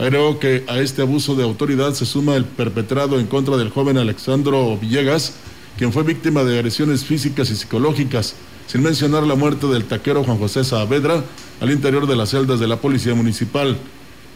Agregó 0.00 0.38
que 0.38 0.64
a 0.66 0.78
este 0.78 1.02
abuso 1.02 1.34
de 1.34 1.42
autoridad 1.42 1.92
se 1.92 2.06
suma 2.06 2.34
el 2.34 2.46
perpetrado 2.46 3.20
en 3.20 3.26
contra 3.26 3.58
del 3.58 3.68
joven 3.68 3.98
Alexandro 3.98 4.78
Villegas, 4.78 5.34
quien 5.76 5.92
fue 5.92 6.04
víctima 6.04 6.42
de 6.42 6.54
agresiones 6.54 7.04
físicas 7.04 7.50
y 7.50 7.56
psicológicas, 7.56 8.34
sin 8.66 8.82
mencionar 8.82 9.24
la 9.24 9.34
muerte 9.34 9.66
del 9.66 9.84
taquero 9.84 10.24
Juan 10.24 10.38
José 10.38 10.64
Saavedra 10.64 11.22
al 11.60 11.70
interior 11.70 12.06
de 12.06 12.16
las 12.16 12.30
celdas 12.30 12.58
de 12.60 12.66
la 12.66 12.80
Policía 12.80 13.14
Municipal. 13.14 13.76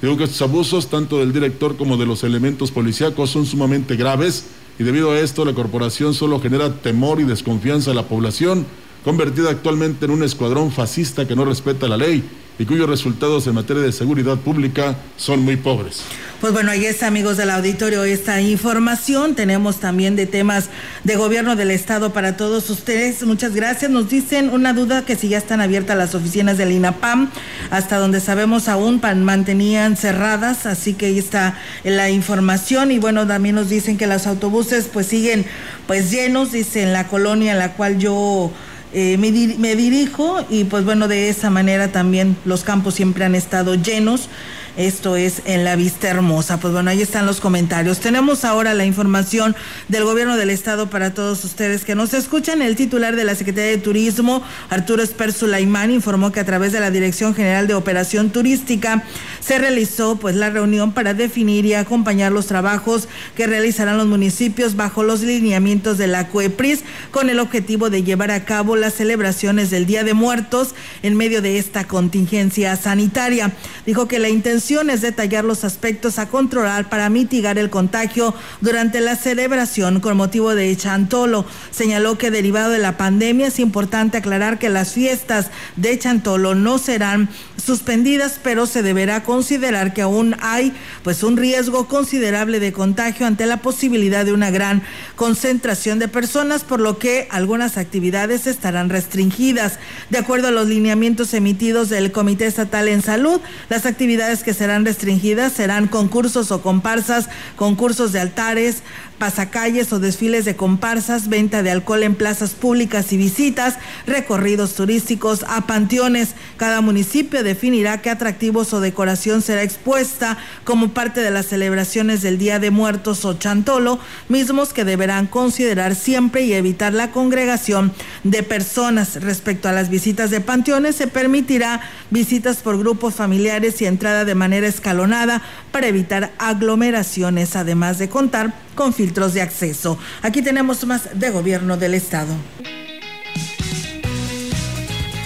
Digo 0.03 0.19
que 0.19 0.25
estos 0.25 0.43
abusos, 0.43 0.89
tanto 0.89 1.21
del 1.21 1.33
director 1.33 1.79
como 1.79 1.97
de 1.97 2.05
los 2.05 2.25
elementos 2.25 2.71
policíacos, 2.71 3.31
son 3.31 3.47
sumamente 3.47 3.97
graves 3.97 4.45
y 4.79 4.85
debido 4.85 5.13
a 5.13 5.19
esto 5.19 5.47
la 5.47 5.55
corporación 5.55 6.13
solo 6.13 6.43
genera 6.43 6.75
temor 6.75 7.21
y 7.21 7.25
desconfianza 7.25 7.93
a 7.93 7.95
la 7.95 8.07
población, 8.07 8.67
convertida 9.03 9.49
actualmente 9.49 10.05
en 10.05 10.11
un 10.11 10.25
escuadrón 10.25 10.73
fascista 10.73 11.27
que 11.27 11.35
no 11.35 11.47
respeta 11.47 11.89
la 11.89 11.97
ley 11.97 12.23
y 12.59 12.65
cuyos 12.65 12.89
resultados 12.89 13.47
en 13.47 13.55
materia 13.55 13.83
de 13.83 13.93
seguridad 13.93 14.37
pública 14.37 14.97
son 15.17 15.41
muy 15.41 15.57
pobres. 15.57 16.05
Pues 16.41 16.53
bueno, 16.53 16.71
ahí 16.73 16.85
está, 16.85 17.07
amigos 17.07 17.39
del 17.39 17.49
auditorio, 17.49 18.05
esta 18.05 18.41
información. 18.43 19.35
Tenemos 19.35 19.81
también 19.81 20.15
de 20.15 20.27
temas 20.27 20.69
de 21.03 21.17
gobierno 21.17 21.57
del 21.57 21.71
Estado 21.71 22.13
para 22.13 22.37
todos 22.37 22.69
ustedes. 22.69 23.23
Muchas 23.25 23.55
gracias. 23.55 23.91
Nos 23.91 24.11
dicen 24.11 24.51
una 24.51 24.75
duda 24.75 25.07
que 25.07 25.17
si 25.17 25.29
ya 25.29 25.39
están 25.39 25.63
abiertas 25.63 25.97
las 25.97 26.15
oficinas 26.15 26.59
del 26.59 26.73
INAPAM, 26.73 27.31
hasta 27.71 27.97
donde 27.97 28.21
sabemos 28.21 28.69
aún 28.69 29.01
mantenían 29.23 29.97
cerradas, 29.97 30.67
así 30.67 30.93
que 30.93 31.07
ahí 31.07 31.19
está 31.19 31.59
la 31.83 32.11
información. 32.11 32.91
Y 32.91 32.99
bueno, 32.99 33.27
también 33.27 33.55
nos 33.55 33.71
dicen 33.71 33.97
que 33.97 34.07
los 34.07 34.27
autobuses 34.27 34.91
pues 34.93 35.07
siguen 35.07 35.47
pues 35.87 36.11
llenos, 36.11 36.53
dice 36.53 36.83
en 36.83 36.93
la 36.93 37.09
colonia 37.09 37.53
en 37.53 37.59
la 37.59 37.73
cual 37.73 37.99
yo 37.99 38.53
eh, 38.95 39.17
me, 39.19 39.33
me, 39.59 39.75
dirijo 39.75 40.45
y 40.49 40.65
pues 40.65 40.85
bueno, 40.85 41.09
de 41.09 41.29
esa 41.29 41.51
manera 41.51 41.91
también 41.91 42.37
los 42.45 42.63
campos 42.63 42.95
siempre 42.95 43.25
han 43.25 43.35
estado 43.35 43.75
llenos. 43.75 44.29
Esto 44.77 45.15
es 45.15 45.43
en 45.45 45.63
la 45.63 45.77
vista 45.77 46.09
hermosa. 46.09 46.59
Pues 46.59 46.73
bueno, 46.73 46.91
ahí 46.91 47.01
están 47.01 47.27
los 47.27 47.41
comentarios. 47.41 48.01
Tenemos 48.01 48.45
ahora 48.45 48.75
la 48.75 48.85
información 48.85 49.55
del 49.87 50.03
gobierno 50.03 50.37
del 50.37 50.51
estado 50.51 50.91
para 50.91 51.15
todos 51.15 51.45
ustedes 51.45 51.85
que 51.85 51.95
nos 51.95 52.13
escuchan. 52.13 52.61
El 52.61 52.75
titular 52.75 53.15
de 53.15 53.23
la 53.23 53.37
Secretaría 53.37 53.71
de 53.71 53.79
Turismo, 53.79 54.43
Arturo 54.71 55.05
Esper 55.05 55.33
Sulaimán, 55.33 55.93
informó 55.93 56.33
que 56.33 56.41
a 56.41 56.45
través 56.45 56.73
de 56.73 56.81
la 56.81 56.91
Dirección 56.91 57.37
General 57.37 57.69
de 57.69 57.75
Operación 57.75 58.31
Turística 58.31 59.05
se 59.39 59.59
realizó 59.61 60.17
pues 60.17 60.35
la 60.35 60.51
reunión 60.51 60.93
para 60.93 61.15
definir 61.15 61.67
y 61.67 61.75
acompañar 61.75 62.33
los 62.33 62.47
trabajos 62.47 63.07
que 63.37 63.47
realizarán 63.47 63.97
los 63.97 64.09
municipios 64.09 64.75
bajo 64.75 65.05
los 65.05 65.21
lineamientos 65.21 65.99
de 65.99 66.09
la 66.09 66.27
COEPRIS 66.27 66.81
con 67.13 67.31
el 67.31 67.39
objetivo 67.39 67.91
de 67.91 68.03
llevar 68.03 68.33
a 68.33 68.45
cabo 68.45 68.75
las 68.75 68.95
celebraciones 68.95 69.71
del 69.71 69.87
Día 69.87 70.03
de 70.03 70.15
Muertos 70.15 70.75
en 71.05 71.17
medio 71.17 71.43
de 71.43 71.59
esta 71.59 71.87
contingencia 71.87 72.75
sanitaria. 72.75 73.53
Dijo 73.87 74.09
que 74.09 74.19
la 74.19 74.31
intención 74.31 74.64
detallar 74.69 75.45
los 75.45 75.63
aspectos 75.63 76.19
a 76.19 76.29
controlar 76.29 76.89
para 76.89 77.11
mitigar 77.11 77.59
el 77.59 77.69
contagio 77.69 78.35
durante 78.63 79.01
la 79.01 79.15
celebración 79.15 80.01
con 80.01 80.17
motivo 80.17 80.55
de 80.55 80.75
Chantolo. 80.75 81.45
Señaló 81.71 82.17
que 82.17 82.31
derivado 82.31 82.71
de 82.71 82.79
la 82.79 82.97
pandemia 82.97 83.49
es 83.49 83.59
importante 83.59 84.19
aclarar 84.19 84.59
que 84.59 84.71
las 84.71 84.93
fiestas 84.93 85.51
de 85.77 85.99
Chantolo 85.99 86.55
no 86.55 86.79
serán 86.79 87.29
suspendidas, 87.65 88.39
pero 88.43 88.67
se 88.67 88.83
deberá 88.83 89.23
considerar 89.23 89.95
que 89.95 90.03
aún 90.03 90.37
hay 90.41 90.73
pues 91.03 91.23
un 91.23 91.37
riesgo 91.37 91.89
considerable 91.89 92.61
de 92.61 92.73
contagio 92.73 93.27
ante 93.27 93.47
la 93.47 93.59
posibilidad 93.59 94.25
de 94.25 94.33
una 94.33 94.51
gran 94.51 94.83
concentración 95.17 95.99
de 95.99 96.09
personas, 96.09 96.63
por 96.65 96.81
lo 96.81 96.99
que 96.99 97.27
algunas 97.31 97.79
actividades 97.79 98.47
estarán 98.47 98.91
restringidas. 98.91 99.79
De 100.11 100.19
acuerdo 100.19 100.49
a 100.49 100.53
los 100.53 100.69
lineamientos 100.69 101.35
emitidos 101.35 101.89
del 101.89 102.13
Comité 102.13 102.47
Estatal 102.47 102.89
en 102.89 103.03
Salud, 103.03 103.41
las 103.69 103.87
actividades 103.87 104.43
que 104.43 104.55
serán 104.55 104.85
restringidas 104.85 105.53
serán 105.53 105.89
concursos 105.89 106.51
o 106.51 106.63
comparsas, 106.63 107.29
concursos 107.57 108.13
de 108.13 108.21
altares, 108.21 108.83
pasacalles 109.25 109.91
o 109.91 110.01
desfiles 110.01 110.45
de 110.45 110.55
comparsas, 110.55 111.31
venta 111.31 111.63
de 111.63 111.71
alcohol 111.71 112.03
en 112.03 112.15
plazas 112.15 112.51
públicas 112.51 113.11
y 113.11 113.17
visitas, 113.17 113.79
recorridos 114.07 114.75
turísticos 114.75 115.47
a 115.49 115.67
panteones. 115.67 116.35
Cada 116.59 116.83
municipio 116.83 117.43
definirá 117.43 118.03
qué 118.03 118.11
atractivos 118.11 118.75
o 118.75 118.83
decoración 118.83 119.41
será 119.41 119.63
expuesta 119.63 120.37
como 120.65 120.91
parte 120.91 121.23
de 121.23 121.31
las 121.31 121.47
celebraciones 121.47 122.21
del 122.21 122.37
Día 122.37 122.59
de 122.59 122.71
Muertos 122.71 123.25
o 123.25 123.33
Chantolo, 123.33 123.99
mismos 124.29 124.75
que 124.75 124.85
deberán 124.85 125.27
considerar 125.27 125.95
siempre 125.95 126.43
y 126.43 126.53
evitar 126.53 126.93
la 126.93 127.11
congregación 127.11 127.95
de 128.25 128.43
personas. 128.43 129.23
Respecto 129.23 129.71
a 129.71 129.73
las 129.73 129.89
visitas 129.89 130.29
de 130.29 130.43
panteones, 130.43 130.97
se 130.97 131.07
permitirá 131.07 131.81
visitas 132.11 132.59
por 132.59 132.77
grupos 132.77 133.15
familiares 133.15 133.81
y 133.81 133.87
entrada 133.87 134.27
de 134.27 134.35
manera 134.35 134.67
escalonada 134.67 135.41
para 135.73 135.87
evitar 135.87 136.31
aglomeraciones, 136.37 137.57
además 137.57 137.97
de 137.97 138.11
contar 138.11 138.53
con 138.75 138.93
filtros 138.93 139.35
de 139.35 139.43
acceso. 139.43 139.99
Aquí 140.23 140.43
tenemos 140.43 140.87
más 140.87 141.19
de 141.19 141.31
gobierno 141.31 141.77
del 141.77 141.95
Estado. 141.95 142.35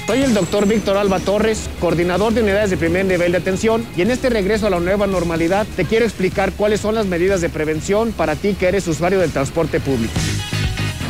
Soy 0.07 0.23
el 0.23 0.33
doctor 0.33 0.67
Víctor 0.67 0.97
Alba 0.97 1.21
Torres, 1.21 1.69
coordinador 1.81 2.33
de 2.33 2.43
unidades 2.43 2.71
de 2.71 2.79
primer 2.79 3.05
nivel 3.05 3.33
de 3.33 3.39
atención 3.39 3.87
y 3.95 4.01
en 4.01 4.11
este 4.11 4.31
regreso 4.31 4.67
a 4.67 4.71
la 4.71 4.81
nueva 4.81 5.07
normalidad 5.07 5.67
te 5.77 5.85
quiero 5.85 6.07
explicar 6.07 6.53
cuáles 6.53 6.81
son 6.81 6.95
las 6.95 7.05
medidas 7.05 7.43
de 7.43 7.51
prevención 7.51 8.13
para 8.13 8.35
ti 8.35 8.55
que 8.55 8.69
eres 8.69 8.89
usuario 8.89 9.19
del 9.19 9.33
transporte 9.33 9.81
público. 9.81 10.15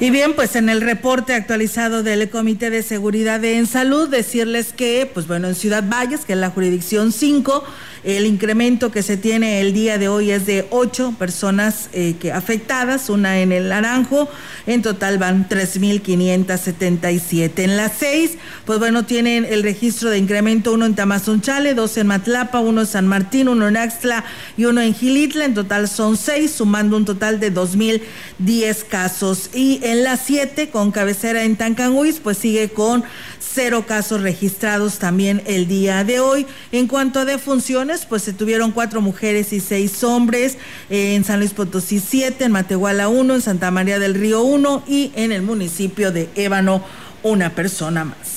Y 0.00 0.08
bien, 0.08 0.34
pues 0.34 0.56
en 0.56 0.70
el 0.70 0.80
reporte 0.80 1.34
actualizado 1.34 2.02
del 2.02 2.30
Comité 2.30 2.70
de 2.70 2.82
Seguridad 2.82 3.44
en 3.44 3.66
Salud, 3.66 4.08
decirles 4.08 4.72
que, 4.72 5.08
pues 5.12 5.26
bueno, 5.26 5.48
en 5.48 5.54
Ciudad 5.54 5.84
Valles, 5.86 6.24
que 6.24 6.32
es 6.32 6.38
la 6.38 6.48
jurisdicción 6.48 7.12
5, 7.12 7.62
el 8.02 8.24
incremento 8.24 8.90
que 8.90 9.02
se 9.02 9.18
tiene 9.18 9.60
el 9.60 9.74
día 9.74 9.98
de 9.98 10.08
hoy 10.08 10.30
es 10.30 10.46
de 10.46 10.66
ocho 10.70 11.14
personas 11.18 11.90
eh, 11.92 12.14
que 12.18 12.32
afectadas, 12.32 13.10
una 13.10 13.40
en 13.40 13.52
el 13.52 13.68
Naranjo, 13.68 14.26
en 14.66 14.80
total 14.80 15.18
van 15.18 15.46
3.577. 15.46 17.58
En 17.58 17.76
las 17.76 17.92
seis, 17.98 18.38
pues 18.64 18.78
bueno, 18.78 19.04
tienen 19.04 19.44
el 19.44 19.62
registro 19.62 20.08
de 20.08 20.16
incremento 20.16 20.72
uno 20.72 20.86
en 20.86 20.94
Tamazunchale, 20.94 21.74
dos 21.74 21.98
en 21.98 22.06
Matlapa, 22.06 22.60
uno 22.60 22.80
en 22.80 22.86
San 22.86 23.06
Martín, 23.06 23.48
uno 23.48 23.68
en 23.68 23.76
Axtla 23.76 24.24
y 24.56 24.64
uno 24.64 24.80
en 24.80 24.94
Gilitla. 24.94 25.44
En 25.44 25.52
total 25.52 25.86
son 25.86 26.16
seis, 26.16 26.52
sumando 26.52 26.96
un 26.96 27.04
total 27.04 27.38
de 27.38 27.52
2.010 27.52 28.86
casos. 28.86 29.50
Y 29.52 29.80
en 29.90 30.04
las 30.04 30.20
siete, 30.20 30.70
con 30.70 30.92
cabecera 30.92 31.42
en 31.42 31.56
Tancanhuiz, 31.56 32.20
pues 32.20 32.38
sigue 32.38 32.68
con 32.68 33.02
cero 33.40 33.84
casos 33.86 34.20
registrados 34.20 34.98
también 34.98 35.42
el 35.46 35.66
día 35.66 36.04
de 36.04 36.20
hoy. 36.20 36.46
En 36.70 36.86
cuanto 36.86 37.18
a 37.18 37.24
defunciones, 37.24 38.06
pues 38.06 38.22
se 38.22 38.32
tuvieron 38.32 38.70
cuatro 38.70 39.00
mujeres 39.00 39.52
y 39.52 39.60
seis 39.60 40.04
hombres, 40.04 40.58
eh, 40.90 41.16
en 41.16 41.24
San 41.24 41.40
Luis 41.40 41.52
Potosí 41.52 41.98
siete, 41.98 42.44
en 42.44 42.52
Matehuala 42.52 43.08
uno, 43.08 43.34
en 43.34 43.42
Santa 43.42 43.70
María 43.70 43.98
del 43.98 44.14
Río 44.14 44.42
uno 44.42 44.82
y 44.86 45.10
en 45.16 45.32
el 45.32 45.42
municipio 45.42 46.12
de 46.12 46.28
Ébano 46.36 46.84
una 47.22 47.54
persona 47.54 48.04
más. 48.04 48.29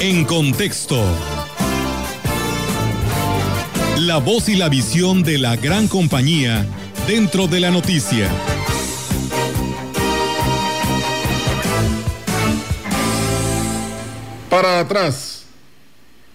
En 0.00 0.24
contexto. 0.24 1.04
La 3.98 4.18
voz 4.18 4.48
y 4.48 4.54
la 4.54 4.68
visión 4.68 5.24
de 5.24 5.38
la 5.38 5.56
gran 5.56 5.88
compañía 5.88 6.64
dentro 7.08 7.48
de 7.48 7.58
la 7.58 7.72
noticia. 7.72 8.30
Para 14.48 14.78
atrás. 14.78 15.46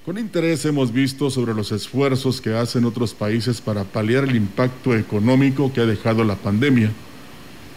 Con 0.04 0.18
interés 0.18 0.66
hemos 0.66 0.92
visto 0.92 1.30
sobre 1.30 1.54
los 1.54 1.72
esfuerzos 1.72 2.42
que 2.42 2.54
hacen 2.54 2.84
otros 2.84 3.14
países 3.14 3.62
para 3.62 3.86
paliar 3.86 4.26
el 4.26 4.36
impacto 4.36 4.94
económico 4.94 5.72
que 5.72 5.80
ha 5.80 5.86
dejado 5.86 6.26
la 6.26 6.36
pandemia, 6.36 6.92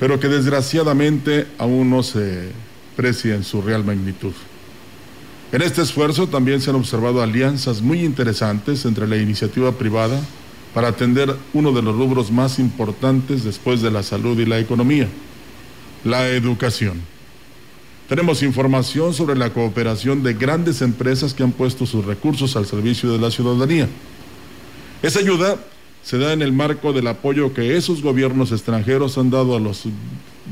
pero 0.01 0.19
que 0.19 0.27
desgraciadamente 0.27 1.47
aún 1.59 1.91
no 1.91 2.03
se 2.03 2.49
precia 2.97 3.37
en 3.37 3.45
su 3.45 3.63
real 3.63 3.85
magnitud. 3.85 4.33
En 5.57 5.63
este 5.63 5.81
esfuerzo 5.81 6.27
también 6.27 6.61
se 6.61 6.69
han 6.69 6.77
observado 6.77 7.23
alianzas 7.23 7.81
muy 7.81 8.05
interesantes 8.05 8.85
entre 8.85 9.09
la 9.09 9.17
iniciativa 9.17 9.73
privada 9.73 10.21
para 10.75 10.89
atender 10.89 11.35
uno 11.55 11.73
de 11.73 11.81
los 11.81 11.97
rubros 11.97 12.31
más 12.31 12.59
importantes 12.59 13.43
después 13.43 13.81
de 13.81 13.91
la 13.91 14.03
salud 14.03 14.39
y 14.39 14.45
la 14.45 14.59
economía, 14.59 15.09
la 16.05 16.29
educación. 16.29 17.01
Tenemos 18.07 18.43
información 18.43 19.15
sobre 19.15 19.35
la 19.35 19.49
cooperación 19.49 20.23
de 20.23 20.35
grandes 20.35 20.83
empresas 20.83 21.33
que 21.33 21.43
han 21.43 21.53
puesto 21.53 21.87
sus 21.87 22.05
recursos 22.05 22.55
al 22.55 22.67
servicio 22.67 23.11
de 23.11 23.19
la 23.19 23.31
ciudadanía. 23.31 23.89
Esa 25.03 25.21
ayuda 25.21 25.57
se 26.03 26.19
da 26.19 26.35
en 26.35 26.43
el 26.43 26.53
marco 26.53 26.93
del 26.93 27.07
apoyo 27.07 27.55
que 27.55 27.79
esos 27.79 28.03
gobiernos 28.03 28.53
extranjeros 28.53 29.17
han 29.17 29.31
dado 29.31 29.57
a 29.57 29.73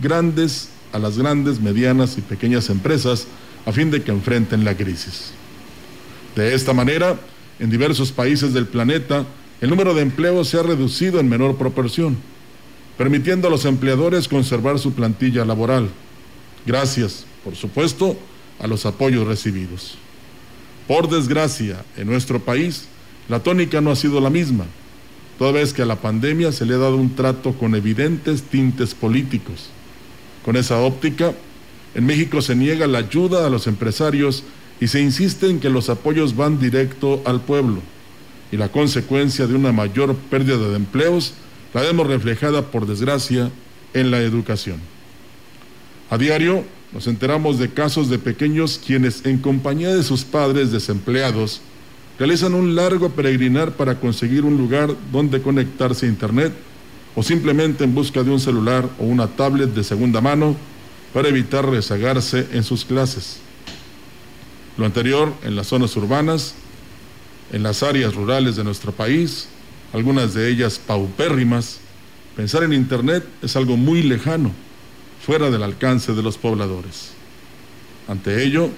grandes, 0.00 0.70
a 0.94 0.98
las 0.98 1.18
grandes, 1.18 1.60
medianas 1.60 2.16
y 2.16 2.22
pequeñas 2.22 2.70
empresas 2.70 3.26
a 3.66 3.72
fin 3.72 3.90
de 3.90 4.02
que 4.02 4.10
enfrenten 4.10 4.64
la 4.64 4.76
crisis. 4.76 5.32
De 6.36 6.54
esta 6.54 6.72
manera, 6.72 7.18
en 7.58 7.70
diversos 7.70 8.12
países 8.12 8.52
del 8.52 8.66
planeta, 8.66 9.24
el 9.60 9.70
número 9.70 9.94
de 9.94 10.02
empleos 10.02 10.48
se 10.48 10.58
ha 10.58 10.62
reducido 10.62 11.20
en 11.20 11.28
menor 11.28 11.56
proporción, 11.56 12.16
permitiendo 12.98 13.48
a 13.48 13.50
los 13.50 13.64
empleadores 13.64 14.28
conservar 14.28 14.78
su 14.78 14.92
plantilla 14.92 15.44
laboral, 15.44 15.88
gracias, 16.66 17.24
por 17.42 17.56
supuesto, 17.56 18.16
a 18.58 18.66
los 18.66 18.86
apoyos 18.86 19.26
recibidos. 19.26 19.96
Por 20.86 21.08
desgracia, 21.08 21.84
en 21.96 22.08
nuestro 22.08 22.40
país, 22.40 22.86
la 23.28 23.40
tónica 23.40 23.80
no 23.80 23.90
ha 23.90 23.96
sido 23.96 24.20
la 24.20 24.30
misma, 24.30 24.66
toda 25.38 25.52
vez 25.52 25.72
que 25.72 25.82
a 25.82 25.86
la 25.86 25.96
pandemia 25.96 26.52
se 26.52 26.66
le 26.66 26.74
ha 26.74 26.78
dado 26.78 26.96
un 26.96 27.14
trato 27.14 27.54
con 27.54 27.74
evidentes 27.74 28.42
tintes 28.42 28.94
políticos. 28.94 29.70
Con 30.44 30.56
esa 30.56 30.78
óptica, 30.78 31.32
en 31.94 32.06
México 32.06 32.42
se 32.42 32.56
niega 32.56 32.86
la 32.86 32.98
ayuda 32.98 33.46
a 33.46 33.50
los 33.50 33.66
empresarios 33.66 34.42
y 34.80 34.88
se 34.88 35.00
insiste 35.00 35.48
en 35.48 35.60
que 35.60 35.70
los 35.70 35.88
apoyos 35.88 36.36
van 36.36 36.58
directo 36.58 37.22
al 37.24 37.40
pueblo. 37.40 37.80
Y 38.50 38.56
la 38.56 38.68
consecuencia 38.68 39.46
de 39.46 39.54
una 39.54 39.72
mayor 39.72 40.14
pérdida 40.14 40.56
de 40.56 40.76
empleos 40.76 41.34
la 41.72 41.82
vemos 41.82 42.06
reflejada, 42.06 42.62
por 42.70 42.86
desgracia, 42.86 43.50
en 43.94 44.10
la 44.10 44.20
educación. 44.20 44.78
A 46.10 46.18
diario 46.18 46.64
nos 46.92 47.06
enteramos 47.06 47.58
de 47.58 47.70
casos 47.70 48.08
de 48.08 48.18
pequeños 48.18 48.80
quienes, 48.84 49.24
en 49.24 49.38
compañía 49.38 49.94
de 49.94 50.02
sus 50.02 50.24
padres 50.24 50.70
desempleados, 50.70 51.60
realizan 52.18 52.54
un 52.54 52.74
largo 52.76 53.10
peregrinar 53.10 53.72
para 53.72 53.98
conseguir 53.98 54.44
un 54.44 54.56
lugar 54.56 54.94
donde 55.10 55.42
conectarse 55.42 56.06
a 56.06 56.08
Internet 56.08 56.52
o 57.16 57.22
simplemente 57.22 57.84
en 57.84 57.94
busca 57.94 58.22
de 58.22 58.30
un 58.30 58.40
celular 58.40 58.88
o 58.98 59.04
una 59.04 59.26
tablet 59.26 59.70
de 59.70 59.82
segunda 59.82 60.20
mano 60.20 60.56
para 61.14 61.28
evitar 61.28 61.64
rezagarse 61.64 62.48
en 62.52 62.64
sus 62.64 62.84
clases. 62.84 63.36
Lo 64.76 64.84
anterior 64.84 65.32
en 65.44 65.54
las 65.54 65.68
zonas 65.68 65.96
urbanas, 65.96 66.56
en 67.52 67.62
las 67.62 67.84
áreas 67.84 68.16
rurales 68.16 68.56
de 68.56 68.64
nuestro 68.64 68.90
país, 68.90 69.46
algunas 69.92 70.34
de 70.34 70.50
ellas 70.50 70.80
paupérrimas, 70.84 71.78
pensar 72.34 72.64
en 72.64 72.72
Internet 72.72 73.24
es 73.42 73.54
algo 73.54 73.76
muy 73.76 74.02
lejano, 74.02 74.50
fuera 75.24 75.50
del 75.50 75.62
alcance 75.62 76.14
de 76.14 76.22
los 76.22 76.36
pobladores. 76.36 77.12
Ante 78.08 78.42
ello, 78.42 78.70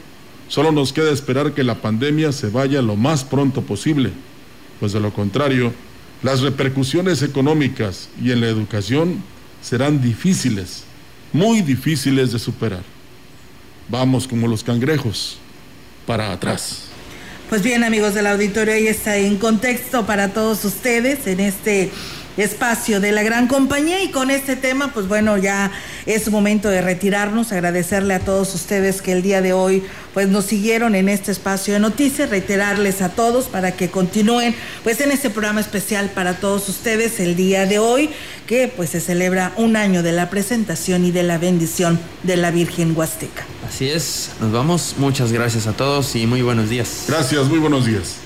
solo 0.49 0.73
nos 0.73 0.93
queda 0.93 1.11
esperar 1.11 1.55
que 1.55 1.65
la 1.65 1.81
pandemia 1.81 2.33
se 2.33 2.51
vaya 2.51 2.83
lo 2.83 2.97
más 2.97 3.25
pronto 3.25 3.63
posible, 3.63 4.13
pues 4.79 4.93
de 4.93 5.01
lo 5.01 5.11
contrario, 5.15 5.73
las 6.23 6.43
repercusiones 6.43 7.23
económicas 7.23 8.11
y 8.23 8.33
en 8.33 8.43
la 8.43 8.49
educación 8.49 9.23
serán 9.63 10.03
difíciles 10.03 10.86
muy 11.37 11.61
difíciles 11.61 12.33
de 12.33 12.39
superar. 12.39 12.83
Vamos 13.89 14.27
como 14.27 14.49
los 14.49 14.65
cangrejos, 14.65 15.37
para 16.07 16.33
atrás. 16.33 16.85
Pues 17.51 17.63
bien, 17.63 17.85
amigos 17.85 18.15
del 18.15 18.27
auditorio, 18.27 18.73
ahí 18.73 18.89
está 18.89 19.19
en 19.19 19.37
contexto 19.37 20.07
para 20.07 20.33
todos 20.33 20.65
ustedes 20.65 21.27
en 21.27 21.41
este 21.41 21.93
espacio 22.37 23.01
de 23.01 23.13
la 23.13 23.23
gran 23.23 23.47
compañía 23.47 24.03
y 24.03 24.11
con 24.11 24.31
este 24.31 24.57
tema, 24.57 24.93
pues 24.93 25.09
bueno, 25.09 25.37
ya 25.39 25.71
es 26.05 26.31
momento 26.31 26.69
de 26.69 26.83
retirarnos, 26.83 27.53
agradecerle 27.53 28.15
a 28.15 28.21
todos 28.21 28.55
ustedes 28.55 29.03
que 29.03 29.13
el 29.13 29.23
día 29.23 29.41
de 29.41 29.53
hoy 29.53 29.83
pues 30.15 30.29
nos 30.29 30.47
siguieron 30.47 30.95
en 30.95 31.09
este 31.09 31.31
espacio 31.31 31.75
de 31.75 31.81
noticias, 31.81 32.31
reiterarles 32.31 33.03
a 33.03 33.11
todos 33.11 33.47
para 33.47 33.73
que 33.73 33.91
continúen 33.91 34.55
pues 34.83 35.01
en 35.01 35.13
este 35.13 35.31
programa 35.31 35.61
especial 35.61 36.11
para 36.11 36.41
todos 36.41 36.69
ustedes 36.69 37.21
el 37.21 37.37
día 37.37 37.67
de 37.67 37.79
hoy 37.79 38.11
que 38.47 38.73
pues 38.75 38.91
se 38.91 39.01
celebra 39.01 39.53
un 39.57 39.77
año 39.77 40.03
de 40.03 40.13
la 40.13 40.31
presentación 40.31 41.05
y 41.05 41.11
de 41.11 41.23
la 41.23 41.39
bendición 41.39 41.99
de 42.23 42.37
la 42.37 42.51
Virgen 42.51 42.97
Huasteca. 42.97 43.45
Así 43.69 43.91
es, 43.91 44.31
nos 44.41 44.53
vamos, 44.53 44.95
muchas 44.99 45.33
gracias 45.33 45.67
a 45.67 45.73
todos 45.73 46.15
y 46.17 46.27
muy 46.27 46.43
buenos 46.43 46.71
días. 46.71 47.05
Gracias, 47.09 47.47
muy 47.47 47.59
buenos 47.59 47.87
días. 47.87 48.26